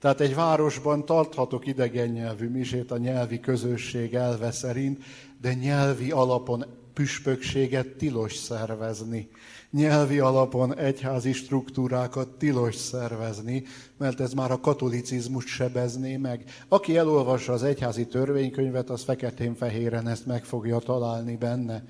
Tehát 0.00 0.20
egy 0.20 0.34
városban 0.34 1.04
tarthatok 1.04 1.66
idegen 1.66 2.08
nyelvű 2.08 2.48
misét 2.48 2.90
a 2.90 2.98
nyelvi 2.98 3.40
közösség 3.40 4.14
elve 4.14 4.50
szerint, 4.50 5.02
de 5.40 5.54
nyelvi 5.54 6.10
alapon 6.10 6.64
püspökséget 6.94 7.86
tilos 7.86 8.34
szervezni. 8.34 9.28
Nyelvi 9.70 10.18
alapon 10.18 10.76
egyházi 10.76 11.32
struktúrákat 11.32 12.28
tilos 12.28 12.74
szervezni, 12.74 13.62
mert 13.96 14.20
ez 14.20 14.32
már 14.32 14.50
a 14.50 14.60
katolicizmus 14.60 15.44
sebezné 15.46 16.16
meg. 16.16 16.44
Aki 16.68 16.96
elolvassa 16.96 17.52
az 17.52 17.62
egyházi 17.62 18.06
törvénykönyvet, 18.06 18.90
az 18.90 19.02
feketén-fehéren 19.02 20.08
ezt 20.08 20.26
meg 20.26 20.44
fogja 20.44 20.78
találni 20.78 21.36
benne. 21.36 21.84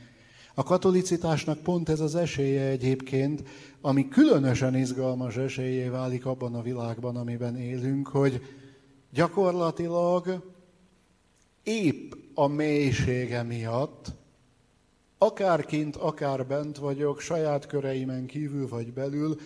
A 0.58 0.62
katolicitásnak 0.62 1.58
pont 1.58 1.88
ez 1.88 2.00
az 2.00 2.14
esélye 2.14 2.62
egyébként, 2.62 3.42
ami 3.80 4.08
különösen 4.08 4.74
izgalmas 4.74 5.36
esélyé 5.36 5.88
válik 5.88 6.26
abban 6.26 6.54
a 6.54 6.62
világban, 6.62 7.16
amiben 7.16 7.56
élünk, 7.56 8.08
hogy 8.08 8.42
gyakorlatilag 9.12 10.52
épp 11.62 12.12
a 12.34 12.46
mélysége 12.46 13.42
miatt, 13.42 14.12
akár 15.18 15.64
kint, 15.64 15.96
akár 15.96 16.46
bent 16.46 16.78
vagyok, 16.78 17.20
saját 17.20 17.66
köreimen 17.66 18.26
kívül 18.26 18.68
vagy 18.68 18.92
belül, 18.92 19.36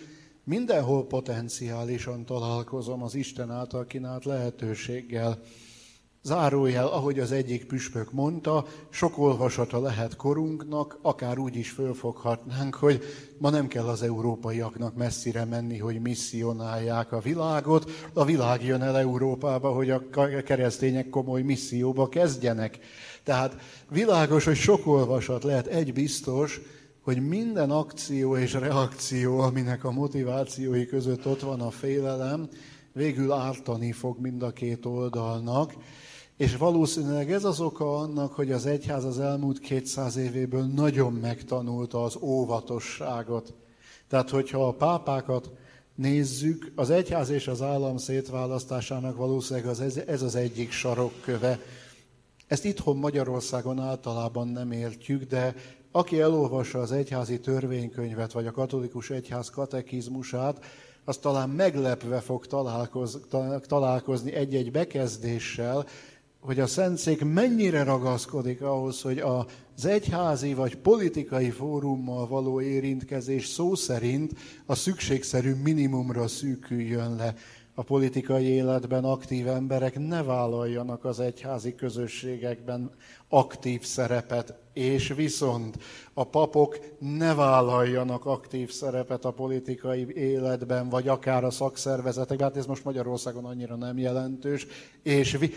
mindenhol 0.43 1.07
potenciálisan 1.07 2.25
találkozom 2.25 3.03
az 3.03 3.15
Isten 3.15 3.51
által 3.51 3.85
kínált 3.85 4.25
lehetőséggel. 4.25 5.41
Zárójel, 6.25 6.87
ahogy 6.87 7.19
az 7.19 7.31
egyik 7.31 7.65
püspök 7.65 8.11
mondta, 8.11 8.65
sok 8.89 9.17
olvasata 9.17 9.79
lehet 9.79 10.15
korunknak, 10.15 10.97
akár 11.01 11.37
úgy 11.37 11.55
is 11.55 11.69
fölfoghatnánk, 11.69 12.75
hogy 12.75 13.03
ma 13.37 13.49
nem 13.49 13.67
kell 13.67 13.85
az 13.87 14.01
európaiaknak 14.01 14.95
messzire 14.95 15.45
menni, 15.45 15.77
hogy 15.77 16.01
misszionálják 16.01 17.11
a 17.11 17.19
világot. 17.19 17.91
A 18.13 18.25
világ 18.25 18.63
jön 18.63 18.81
el 18.81 18.97
Európába, 18.97 19.69
hogy 19.71 19.89
a 19.89 20.01
keresztények 20.45 21.09
komoly 21.09 21.41
misszióba 21.41 22.09
kezdjenek. 22.09 22.79
Tehát 23.23 23.57
világos, 23.89 24.43
hogy 24.45 24.55
sok 24.55 24.87
olvasat 24.87 25.43
lehet, 25.43 25.67
egy 25.67 25.93
biztos, 25.93 26.61
hogy 27.01 27.27
minden 27.27 27.71
akció 27.71 28.37
és 28.37 28.53
reakció, 28.53 29.39
aminek 29.39 29.83
a 29.83 29.91
motivációi 29.91 30.85
között 30.85 31.25
ott 31.25 31.41
van 31.41 31.61
a 31.61 31.69
félelem, 31.69 32.49
végül 32.93 33.31
ártani 33.31 33.91
fog 33.91 34.19
mind 34.19 34.43
a 34.43 34.51
két 34.51 34.85
oldalnak, 34.85 35.73
és 36.37 36.55
valószínűleg 36.55 37.31
ez 37.31 37.43
az 37.43 37.59
oka 37.59 37.97
annak, 37.97 38.33
hogy 38.33 38.51
az 38.51 38.65
egyház 38.65 39.03
az 39.03 39.19
elmúlt 39.19 39.59
200 39.59 40.15
évéből 40.15 40.63
nagyon 40.63 41.13
megtanulta 41.13 42.03
az 42.03 42.17
óvatosságot. 42.21 43.53
Tehát, 44.07 44.29
hogyha 44.29 44.67
a 44.67 44.73
pápákat 44.73 45.51
nézzük, 45.95 46.71
az 46.75 46.89
egyház 46.89 47.29
és 47.29 47.47
az 47.47 47.61
állam 47.61 47.97
szétválasztásának 47.97 49.17
valószínűleg 49.17 49.69
az, 49.69 49.99
ez, 50.07 50.21
az 50.21 50.35
egyik 50.35 50.71
sarokköve. 50.71 51.59
Ezt 52.47 52.65
itthon 52.65 52.97
Magyarországon 52.97 53.79
általában 53.79 54.47
nem 54.47 54.71
értjük, 54.71 55.23
de 55.23 55.55
aki 55.91 56.21
elolvassa 56.21 56.79
az 56.79 56.91
egyházi 56.91 57.39
törvénykönyvet, 57.39 58.31
vagy 58.31 58.47
a 58.47 58.51
katolikus 58.51 59.09
egyház 59.09 59.49
katekizmusát, 59.49 60.65
az 61.05 61.17
talán 61.17 61.49
meglepve 61.49 62.19
fog 62.19 62.47
találkoz, 62.47 63.19
találkozni 63.67 64.33
egy-egy 64.33 64.71
bekezdéssel, 64.71 65.85
hogy 66.43 66.59
a 66.59 66.67
Szentszék 66.67 67.23
mennyire 67.23 67.83
ragaszkodik 67.83 68.61
ahhoz, 68.61 69.01
hogy 69.01 69.19
az 69.19 69.85
egyházi 69.85 70.53
vagy 70.53 70.75
politikai 70.75 71.49
fórummal 71.49 72.27
való 72.27 72.61
érintkezés 72.61 73.47
szó 73.47 73.75
szerint 73.75 74.31
a 74.65 74.75
szükségszerű 74.75 75.53
minimumra 75.53 76.27
szűküljön 76.27 77.15
le. 77.15 77.33
A 77.73 77.83
politikai 77.83 78.45
életben 78.45 79.03
aktív 79.03 79.47
emberek 79.47 79.99
ne 79.99 80.23
vállaljanak 80.23 81.05
az 81.05 81.19
egyházi 81.19 81.75
közösségekben 81.75 82.91
aktív 83.27 83.83
szerepet, 83.83 84.62
és 84.73 85.13
viszont 85.15 85.77
a 86.13 86.23
papok 86.23 86.79
ne 86.99 87.33
vállaljanak 87.33 88.25
aktív 88.25 88.71
szerepet 88.71 89.25
a 89.25 89.31
politikai 89.31 90.07
életben, 90.15 90.89
vagy 90.89 91.07
akár 91.07 91.43
a 91.43 91.49
szakszervezetek, 91.49 92.41
hát 92.41 92.57
ez 92.57 92.65
most 92.65 92.83
Magyarországon 92.83 93.45
annyira 93.45 93.75
nem 93.75 93.97
jelentős, 93.97 94.67
és 95.01 95.37
vi- 95.37 95.55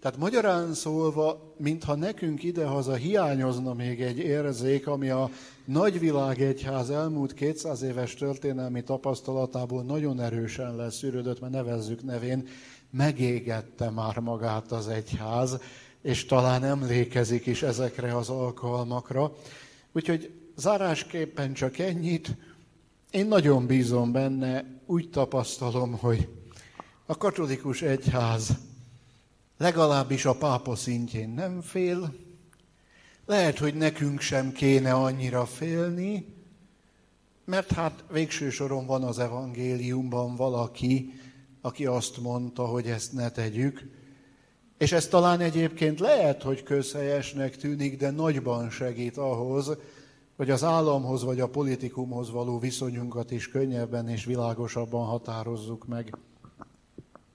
tehát 0.00 0.18
magyarán 0.18 0.74
szólva, 0.74 1.54
mintha 1.56 1.94
nekünk 1.94 2.42
idehaza 2.42 2.94
hiányozna 2.94 3.74
még 3.74 4.02
egy 4.02 4.18
érzék, 4.18 4.86
ami 4.86 5.10
a 5.10 5.30
nagyvilág 5.64 6.40
egyház 6.40 6.90
elmúlt 6.90 7.34
200 7.34 7.82
éves 7.82 8.14
történelmi 8.14 8.82
tapasztalatából 8.82 9.82
nagyon 9.82 10.20
erősen 10.20 10.76
leszűrődött, 10.76 11.40
mert 11.40 11.52
nevezzük 11.52 12.02
nevén, 12.02 12.48
megégette 12.90 13.90
már 13.90 14.18
magát 14.18 14.72
az 14.72 14.88
egyház, 14.88 15.60
és 16.02 16.24
talán 16.24 16.64
emlékezik 16.64 17.46
is 17.46 17.62
ezekre 17.62 18.16
az 18.16 18.28
alkalmakra. 18.28 19.32
Úgyhogy 19.92 20.30
zárásképpen 20.56 21.52
csak 21.52 21.78
ennyit. 21.78 22.36
Én 23.10 23.26
nagyon 23.26 23.66
bízom 23.66 24.12
benne, 24.12 24.64
úgy 24.86 25.10
tapasztalom, 25.10 25.92
hogy 25.98 26.28
a 27.06 27.16
katolikus 27.16 27.82
egyház 27.82 28.56
legalábbis 29.56 30.24
a 30.24 30.34
pápa 30.34 30.76
szintjén 30.76 31.28
nem 31.28 31.60
fél, 31.60 32.14
lehet, 33.26 33.58
hogy 33.58 33.74
nekünk 33.74 34.20
sem 34.20 34.52
kéne 34.52 34.92
annyira 34.92 35.46
félni, 35.46 36.34
mert 37.44 37.72
hát 37.72 38.04
végső 38.12 38.50
soron 38.50 38.86
van 38.86 39.02
az 39.02 39.18
evangéliumban 39.18 40.36
valaki, 40.36 41.20
aki 41.60 41.86
azt 41.86 42.20
mondta, 42.20 42.66
hogy 42.66 42.86
ezt 42.86 43.12
ne 43.12 43.30
tegyük, 43.30 43.99
és 44.80 44.92
ez 44.92 45.06
talán 45.06 45.40
egyébként 45.40 46.00
lehet, 46.00 46.42
hogy 46.42 46.62
közhelyesnek 46.62 47.56
tűnik, 47.56 47.96
de 47.96 48.10
nagyban 48.10 48.70
segít 48.70 49.16
ahhoz, 49.16 49.76
hogy 50.36 50.50
az 50.50 50.64
államhoz 50.64 51.24
vagy 51.24 51.40
a 51.40 51.48
politikumhoz 51.48 52.30
való 52.30 52.58
viszonyunkat 52.58 53.30
is 53.30 53.48
könnyebben 53.48 54.08
és 54.08 54.24
világosabban 54.24 55.06
határozzuk 55.06 55.86
meg. 55.86 56.14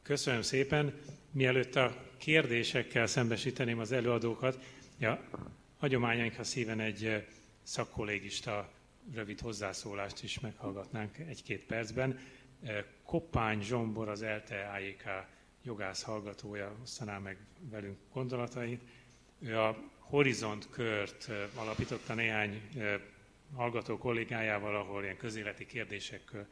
Köszönöm 0.04 0.42
szépen. 0.42 0.94
Mielőtt 1.32 1.76
a 1.76 1.96
kérdésekkel 2.18 3.08
szembesíteném 3.08 3.80
az 3.80 3.92
előadókat, 3.92 4.60
ja, 5.00 5.24
hagyományaink, 5.78 6.36
ha 6.36 6.44
szíven 6.44 6.80
egy 6.80 7.26
szakkollégista 7.64 8.70
rövid 9.14 9.40
hozzászólást 9.40 10.24
is 10.24 10.40
meghallgatnánk 10.40 11.18
egy-két 11.18 11.66
percben. 11.66 12.20
Koppány 13.04 13.62
Zsombor, 13.62 14.10
az 14.10 14.26
AIK 14.76 15.04
jogász 15.66 16.02
hallgatója 16.02 16.76
osztaná 16.82 17.18
meg 17.18 17.38
velünk 17.70 17.98
gondolatait. 18.14 18.82
Ő 19.40 19.60
a 19.60 19.78
Horizont 20.00 20.70
kört 20.70 21.30
alapította 21.56 22.14
néhány 22.14 22.62
hallgató 23.56 23.98
kollégájával, 23.98 24.76
ahol 24.76 25.04
ilyen 25.04 25.18
közéleti 25.18 25.66
kérdésekről 25.66 26.48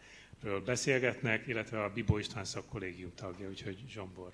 beszélgetnek, 0.65 1.47
illetve 1.47 1.83
a 1.83 1.93
Bibó 1.93 2.17
István 2.17 2.45
szakkollégium 2.45 3.11
tagja, 3.15 3.49
úgyhogy 3.49 3.83
Zsombor. 3.87 4.33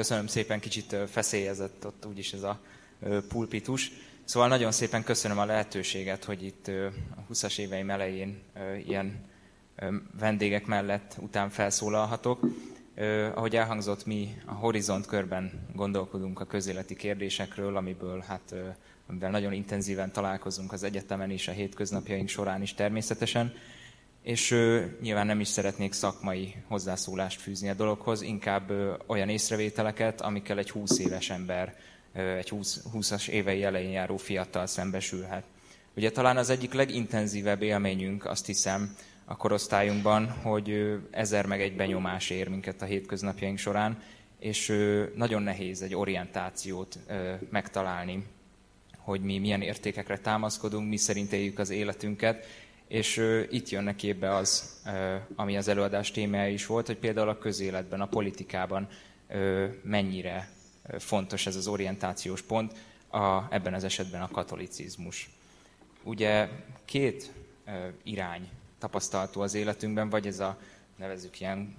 Köszönöm 0.00 0.26
szépen, 0.26 0.60
kicsit 0.60 0.96
feszélyezett 1.06 1.86
ott 1.86 2.06
úgyis 2.06 2.32
ez 2.32 2.42
a 2.42 2.60
pulpitus. 3.28 3.92
Szóval 4.24 4.48
nagyon 4.48 4.72
szépen 4.72 5.04
köszönöm 5.04 5.38
a 5.38 5.44
lehetőséget, 5.44 6.24
hogy 6.24 6.42
itt 6.42 6.68
a 7.16 7.32
20-as 7.32 7.58
éveim 7.58 7.90
elején 7.90 8.38
ilyen 8.86 9.24
vendégek 10.18 10.66
mellett 10.66 11.16
után 11.18 11.50
felszólalhatok. 11.50 12.40
Ahogy 13.34 13.56
elhangzott, 13.56 14.06
mi 14.06 14.36
a 14.46 14.52
Horizont 14.52 15.06
körben 15.06 15.66
gondolkodunk 15.74 16.40
a 16.40 16.46
közéleti 16.46 16.96
kérdésekről, 16.96 17.76
amiből 17.76 18.24
hát 18.26 18.54
amivel 19.06 19.30
nagyon 19.30 19.52
intenzíven 19.52 20.12
találkozunk 20.12 20.72
az 20.72 20.82
egyetemen 20.82 21.30
és 21.30 21.48
a 21.48 21.52
hétköznapjaink 21.52 22.28
során 22.28 22.62
is 22.62 22.74
természetesen 22.74 23.52
és 24.22 24.50
ö, 24.50 24.84
nyilván 25.00 25.26
nem 25.26 25.40
is 25.40 25.48
szeretnék 25.48 25.92
szakmai 25.92 26.54
hozzászólást 26.66 27.40
fűzni 27.40 27.68
a 27.68 27.74
dologhoz, 27.74 28.22
inkább 28.22 28.70
ö, 28.70 28.94
olyan 29.06 29.28
észrevételeket, 29.28 30.20
amikkel 30.20 30.58
egy 30.58 30.70
20 30.70 30.98
éves 30.98 31.30
ember, 31.30 31.76
egy 32.12 32.48
20, 32.48 32.82
20-as 32.94 33.28
évei 33.28 33.64
elején 33.64 33.90
járó 33.90 34.16
fiatal 34.16 34.66
szembesülhet. 34.66 35.44
Ugye 35.96 36.10
talán 36.10 36.36
az 36.36 36.50
egyik 36.50 36.72
legintenzívebb 36.72 37.62
élményünk, 37.62 38.24
azt 38.24 38.46
hiszem, 38.46 38.96
a 39.24 39.36
korosztályunkban, 39.36 40.30
hogy 40.30 40.70
ö, 40.70 40.96
ezer 41.10 41.46
meg 41.46 41.60
egy 41.60 41.76
benyomás 41.76 42.30
ér 42.30 42.48
minket 42.48 42.82
a 42.82 42.84
hétköznapjaink 42.84 43.58
során, 43.58 44.02
és 44.38 44.72
nagyon 45.14 45.42
nehéz 45.42 45.82
egy 45.82 45.94
orientációt 45.94 46.98
megtalálni, 47.50 48.24
hogy 48.98 49.20
mi 49.20 49.38
milyen 49.38 49.62
értékekre 49.62 50.18
támaszkodunk, 50.18 50.88
mi 50.88 50.96
szerint 50.96 51.32
éljük 51.32 51.58
az 51.58 51.70
életünket, 51.70 52.46
és 52.90 53.22
itt 53.50 53.68
jönnek 53.68 53.96
képbe 53.96 54.34
az, 54.34 54.80
ami 55.34 55.56
az 55.56 55.68
előadás 55.68 56.10
témája 56.10 56.52
is 56.52 56.66
volt, 56.66 56.86
hogy 56.86 56.96
például 56.96 57.28
a 57.28 57.38
közéletben, 57.38 58.00
a 58.00 58.06
politikában 58.06 58.88
mennyire 59.82 60.50
fontos 60.98 61.46
ez 61.46 61.56
az 61.56 61.66
orientációs 61.66 62.42
pont, 62.42 62.72
a, 63.08 63.54
ebben 63.54 63.74
az 63.74 63.84
esetben 63.84 64.22
a 64.22 64.28
katolicizmus. 64.28 65.30
Ugye 66.02 66.48
két 66.84 67.32
irány 68.02 68.48
tapasztalható 68.78 69.40
az 69.40 69.54
életünkben, 69.54 70.08
vagy 70.08 70.26
ez 70.26 70.40
a 70.40 70.58
nevezük 70.96 71.40
ilyen 71.40 71.76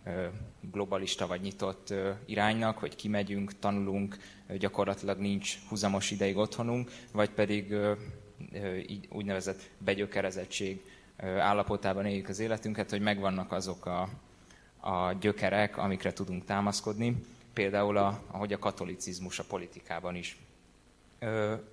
globalista 0.71 1.27
vagy 1.27 1.41
nyitott 1.41 1.93
iránynak, 2.25 2.77
hogy 2.77 2.95
kimegyünk, 2.95 3.59
tanulunk, 3.59 4.17
gyakorlatilag 4.57 5.19
nincs 5.19 5.57
húzamos 5.69 6.11
ideig 6.11 6.37
otthonunk, 6.37 6.91
vagy 7.11 7.29
pedig 7.29 7.75
így 8.87 9.07
úgynevezett 9.11 9.69
begyökerezettség 9.77 10.81
állapotában 11.21 12.05
éljük 12.05 12.29
az 12.29 12.39
életünket, 12.39 12.89
hogy 12.89 13.01
megvannak 13.01 13.51
azok 13.51 13.85
a, 13.85 14.09
a 14.79 15.13
gyökerek, 15.13 15.77
amikre 15.77 16.13
tudunk 16.13 16.45
támaszkodni, 16.45 17.25
például 17.53 17.97
a, 17.97 18.21
ahogy 18.27 18.53
a 18.53 18.59
katolicizmus 18.59 19.39
a 19.39 19.43
politikában 19.43 20.15
is. 20.15 20.37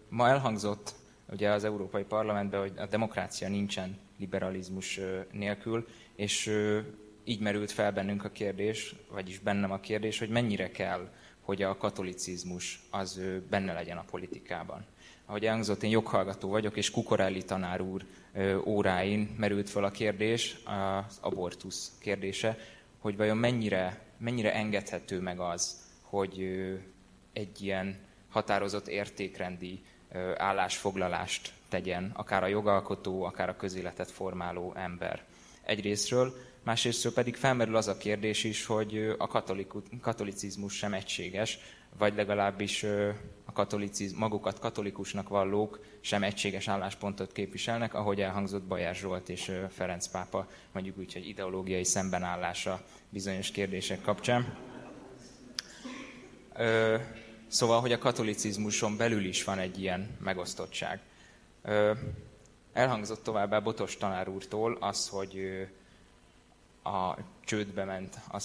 Ma 0.08 0.28
elhangzott 0.28 0.94
ugye 1.32 1.50
az 1.50 1.64
Európai 1.64 2.04
Parlamentben, 2.04 2.60
hogy 2.60 2.72
a 2.76 2.86
demokrácia 2.86 3.48
nincsen 3.48 3.98
liberalizmus 4.18 5.00
nélkül, 5.32 5.88
és 6.14 6.52
így 7.24 7.40
merült 7.40 7.70
fel 7.70 7.92
bennünk 7.92 8.24
a 8.24 8.30
kérdés, 8.30 8.94
vagyis 9.10 9.38
bennem 9.38 9.72
a 9.72 9.80
kérdés, 9.80 10.18
hogy 10.18 10.28
mennyire 10.28 10.70
kell, 10.70 11.08
hogy 11.40 11.62
a 11.62 11.76
katolicizmus 11.76 12.80
az 12.90 13.20
benne 13.50 13.72
legyen 13.72 13.96
a 13.96 14.04
politikában. 14.10 14.84
Ahogy 15.26 15.44
elhangzott, 15.44 15.82
én 15.82 15.90
joghallgató 15.90 16.48
vagyok, 16.48 16.76
és 16.76 16.90
Kukorelli 16.90 17.44
tanár 17.44 17.80
úr 17.80 18.04
óráin 18.64 19.34
merült 19.38 19.70
fel 19.70 19.84
a 19.84 19.90
kérdés, 19.90 20.58
az 20.64 21.18
abortusz 21.20 21.92
kérdése, 22.00 22.56
hogy 22.98 23.16
vajon 23.16 23.36
mennyire, 23.36 24.00
mennyire 24.18 24.54
engedhető 24.54 25.20
meg 25.20 25.40
az, 25.40 25.86
hogy 26.02 26.48
egy 27.32 27.62
ilyen 27.62 27.98
határozott 28.28 28.88
értékrendi 28.88 29.82
állásfoglalást 30.36 31.52
tegyen, 31.68 32.10
akár 32.14 32.42
a 32.42 32.46
jogalkotó, 32.46 33.22
akár 33.22 33.48
a 33.48 33.56
közéletet 33.56 34.10
formáló 34.10 34.72
ember. 34.76 35.24
Egyrésztről, 35.62 36.34
másrésztről 36.62 37.12
pedig 37.12 37.36
felmerül 37.36 37.76
az 37.76 37.88
a 37.88 37.96
kérdés 37.96 38.44
is, 38.44 38.66
hogy 38.66 39.14
a 39.18 39.42
katolicizmus 40.00 40.76
sem 40.76 40.92
egységes, 40.94 41.58
vagy 41.98 42.14
legalábbis 42.14 42.84
a 43.58 43.60
katoliciz, 43.60 44.12
magukat 44.12 44.58
katolikusnak 44.58 45.28
vallók 45.28 45.80
sem 46.00 46.22
egységes 46.22 46.68
álláspontot 46.68 47.32
képviselnek, 47.32 47.94
ahogy 47.94 48.20
elhangzott 48.20 48.62
Bajár 48.62 48.94
Zsolt 48.94 49.28
és 49.28 49.52
Ferenc 49.70 50.06
pápa, 50.06 50.48
mondjuk 50.72 50.98
úgy, 50.98 51.12
hogy 51.12 51.28
ideológiai 51.28 51.84
szembenállása 51.84 52.82
bizonyos 53.08 53.50
kérdések 53.50 54.00
kapcsán. 54.00 54.56
Szóval, 57.48 57.80
hogy 57.80 57.92
a 57.92 57.98
katolicizmuson 57.98 58.96
belül 58.96 59.24
is 59.24 59.44
van 59.44 59.58
egy 59.58 59.80
ilyen 59.80 60.16
megosztottság. 60.20 61.00
elhangzott 62.72 63.22
továbbá 63.22 63.58
Botos 63.58 63.96
tanár 63.96 64.28
úrtól 64.28 64.76
az, 64.80 65.08
hogy 65.08 65.66
a 66.82 67.16
csődbe 67.44 67.84
ment 67.84 68.16
a 68.28 68.38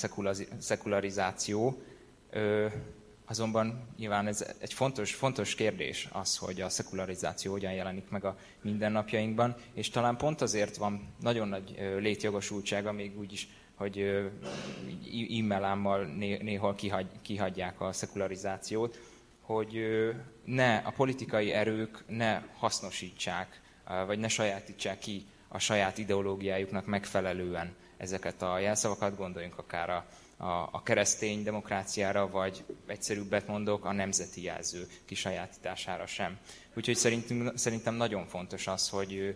szekularizáció, 0.60 1.82
azonban 3.26 3.88
nyilván 3.98 4.28
ez 4.28 4.56
egy 4.60 4.74
fontos, 4.74 5.14
fontos 5.14 5.56
kérdés 5.56 6.10
az, 6.12 6.38
hogy 6.38 6.62
a 6.62 6.70
szekularizáció 6.70 7.52
hogyan 7.52 7.74
jelenik 7.74 8.10
meg 8.10 8.26
a 8.26 8.38
mindennapjainkban, 8.62 9.56
és 9.74 9.90
talán 9.90 10.18
pont 10.18 10.42
azért 10.42 10.78
van 10.78 11.14
nagyon 11.22 11.48
nagy 11.48 11.76
létjogosultsága, 11.98 12.92
még 12.92 13.18
úgy 13.18 13.32
is, 13.32 13.48
hogy 13.76 13.98
e-mailámmal 15.40 16.04
néhol 16.42 16.76
kihagy, 16.76 17.08
kihagyják 17.22 17.82
a 17.82 17.94
szekularizációt, 17.94 19.00
hogy 19.42 19.86
ne 20.46 20.76
a 20.76 20.92
politikai 20.92 21.52
erők 21.52 22.04
ne 22.08 22.42
hasznosítsák, 22.58 23.62
vagy 24.06 24.20
ne 24.20 24.28
sajátítsák 24.28 25.00
ki 25.00 25.26
a 25.48 25.60
saját 25.60 25.98
ideológiájuknak 25.98 26.86
megfelelően 26.86 27.76
ezeket 27.98 28.42
a 28.42 28.60
jelszavakat, 28.60 29.18
gondoljunk 29.18 29.58
akár 29.58 29.90
a, 29.90 30.06
a, 30.44 30.70
a 30.72 30.84
keresztény 30.84 31.44
demokráciára, 31.44 32.30
vagy 32.30 32.64
egyszerűbbet 32.88 33.48
mondok, 33.48 33.86
a 33.86 33.92
nemzeti 33.92 34.44
jelző 34.44 34.88
kisajátítására 35.06 36.06
sem. 36.06 36.38
Úgyhogy 36.74 36.96
szerintem, 36.96 37.52
szerintem 37.56 37.96
nagyon 37.96 38.26
fontos 38.26 38.68
az, 38.68 38.90
hogy 38.90 39.36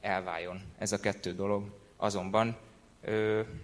elváljon 0.00 0.62
ez 0.78 0.92
a 0.92 1.00
kettő 1.00 1.34
dolog. 1.34 1.78
Azonban 1.96 2.56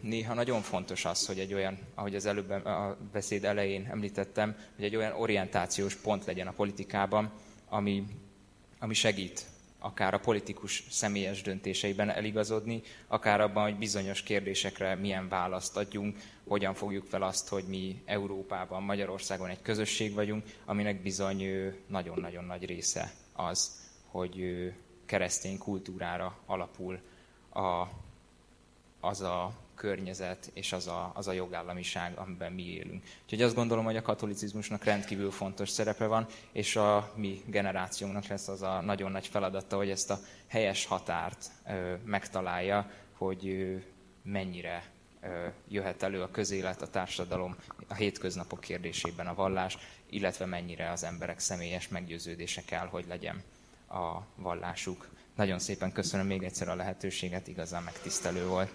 néha 0.01 0.35
nagyon 0.35 0.63
fontos 0.63 1.05
az, 1.05 1.27
hogy 1.27 1.39
egy 1.39 1.55
olyan, 1.55 1.79
ahogy 1.95 2.15
az 2.15 2.27
előbb 2.27 2.51
a 2.51 2.99
beszéd 3.13 3.45
elején 3.45 3.87
említettem, 3.91 4.57
hogy 4.75 4.85
egy 4.85 4.97
olyan 4.97 5.13
orientációs 5.13 5.95
pont 5.95 6.25
legyen 6.25 6.47
a 6.47 6.53
politikában, 6.53 7.33
ami, 7.69 8.05
ami 8.79 8.95
segít 8.95 9.47
akár 9.87 10.15
a 10.15 10.19
politikus 10.19 10.85
személyes 10.91 11.43
döntéseiben 11.43 12.11
eligazodni, 12.11 12.83
akár 13.07 13.41
abban, 13.41 13.63
hogy 13.63 13.77
bizonyos 13.79 14.23
kérdésekre 14.23 14.95
milyen 14.95 15.29
választ 15.29 15.77
adjunk, 15.77 16.19
hogyan 16.49 16.75
fogjuk 16.75 17.07
fel 17.07 17.23
azt, 17.23 17.49
hogy 17.49 17.65
mi 17.69 18.03
Európában, 18.05 18.83
Magyarországon 18.83 19.49
egy 19.49 19.63
közösség 19.63 20.15
vagyunk, 20.15 20.45
aminek 20.65 21.03
bizony 21.03 21.45
nagyon-nagyon 21.87 22.45
nagy 22.45 22.65
része 22.65 23.13
az, 23.33 23.81
hogy 24.07 24.45
keresztény 25.07 25.59
kultúrára 25.59 26.39
alapul 26.47 27.01
a, 27.53 27.85
az 29.01 29.21
a 29.21 29.53
környezet 29.77 30.51
és 30.55 30.73
az 30.73 30.87
a, 30.87 31.11
az 31.15 31.29
a 31.29 31.33
jogállamiság, 31.33 32.19
amiben 32.19 32.53
mi 32.53 32.63
élünk. 32.63 33.05
Úgyhogy 33.23 33.43
azt 33.43 33.55
gondolom, 33.55 33.85
hogy 33.85 33.97
a 33.97 34.03
katolicizmusnak 34.03 34.85
rendkívül 34.85 35.31
fontos 35.31 35.69
szerepe 35.69 36.07
van, 36.07 36.27
és 36.53 36.77
a 36.77 37.13
mi 37.17 37.43
generációnknak 37.47 38.27
lesz 38.27 38.49
az 38.49 38.63
a 38.63 38.81
nagyon 38.81 39.11
nagy 39.11 39.27
feladata, 39.27 39.77
hogy 39.77 39.91
ezt 39.91 40.11
a 40.11 40.19
helyes 40.47 40.85
határt 40.85 41.51
ö, 41.69 41.95
megtalálja, 42.05 42.91
hogy 43.13 43.49
ö, 43.49 43.77
mennyire 44.23 44.85
ö, 45.21 45.47
jöhet 45.69 46.03
elő 46.03 46.23
a 46.23 46.31
közélet, 46.31 46.83
a 46.83 46.91
társadalom, 46.91 47.57
a 47.89 47.95
hétköznapok 47.95 48.61
kérdésében 48.61 49.27
a 49.27 49.35
vallás, 49.35 49.79
illetve 50.11 50.45
mennyire 50.45 50.91
az 50.91 51.05
emberek 51.05 51.39
személyes 51.39 51.89
meggyőződése 51.89 52.63
kell, 52.65 52.87
hogy 52.87 53.05
legyen 53.09 53.43
a 53.89 54.21
vallásuk. 54.35 55.09
Nagyon 55.37 55.59
szépen 55.59 55.93
köszönöm 55.93 56.27
még 56.27 56.43
egyszer 56.43 56.69
a 56.69 56.75
lehetőséget, 56.75 57.49
igazán 57.49 57.83
megtisztelő 57.83 58.47
volt. 58.47 58.71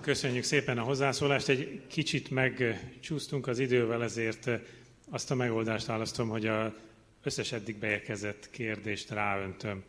Köszönjük 0.00 0.44
szépen 0.44 0.78
a 0.78 0.82
hozzászólást. 0.82 1.48
Egy 1.48 1.80
kicsit 1.86 2.30
megcsúsztunk 2.30 3.46
az 3.46 3.58
idővel, 3.58 4.02
ezért 4.02 4.50
azt 5.10 5.30
a 5.30 5.34
megoldást 5.34 5.86
választom, 5.86 6.28
hogy 6.28 6.46
a 6.46 6.74
összes 7.22 7.52
eddig 7.52 7.76
beérkezett 7.76 8.50
kérdést 8.50 9.10
ráöntöm 9.10 9.84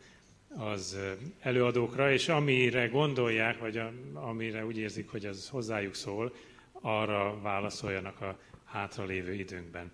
az 0.49 0.97
előadókra, 1.39 2.11
és 2.11 2.29
amire 2.29 2.87
gondolják, 2.87 3.59
vagy 3.59 3.81
amire 4.13 4.65
úgy 4.65 4.77
érzik, 4.77 5.09
hogy 5.09 5.25
az 5.25 5.49
hozzájuk 5.49 5.95
szól, 5.95 6.33
arra 6.71 7.39
válaszoljanak 7.41 8.21
a 8.21 8.39
hátralévő 8.65 9.33
időnkben. 9.33 9.91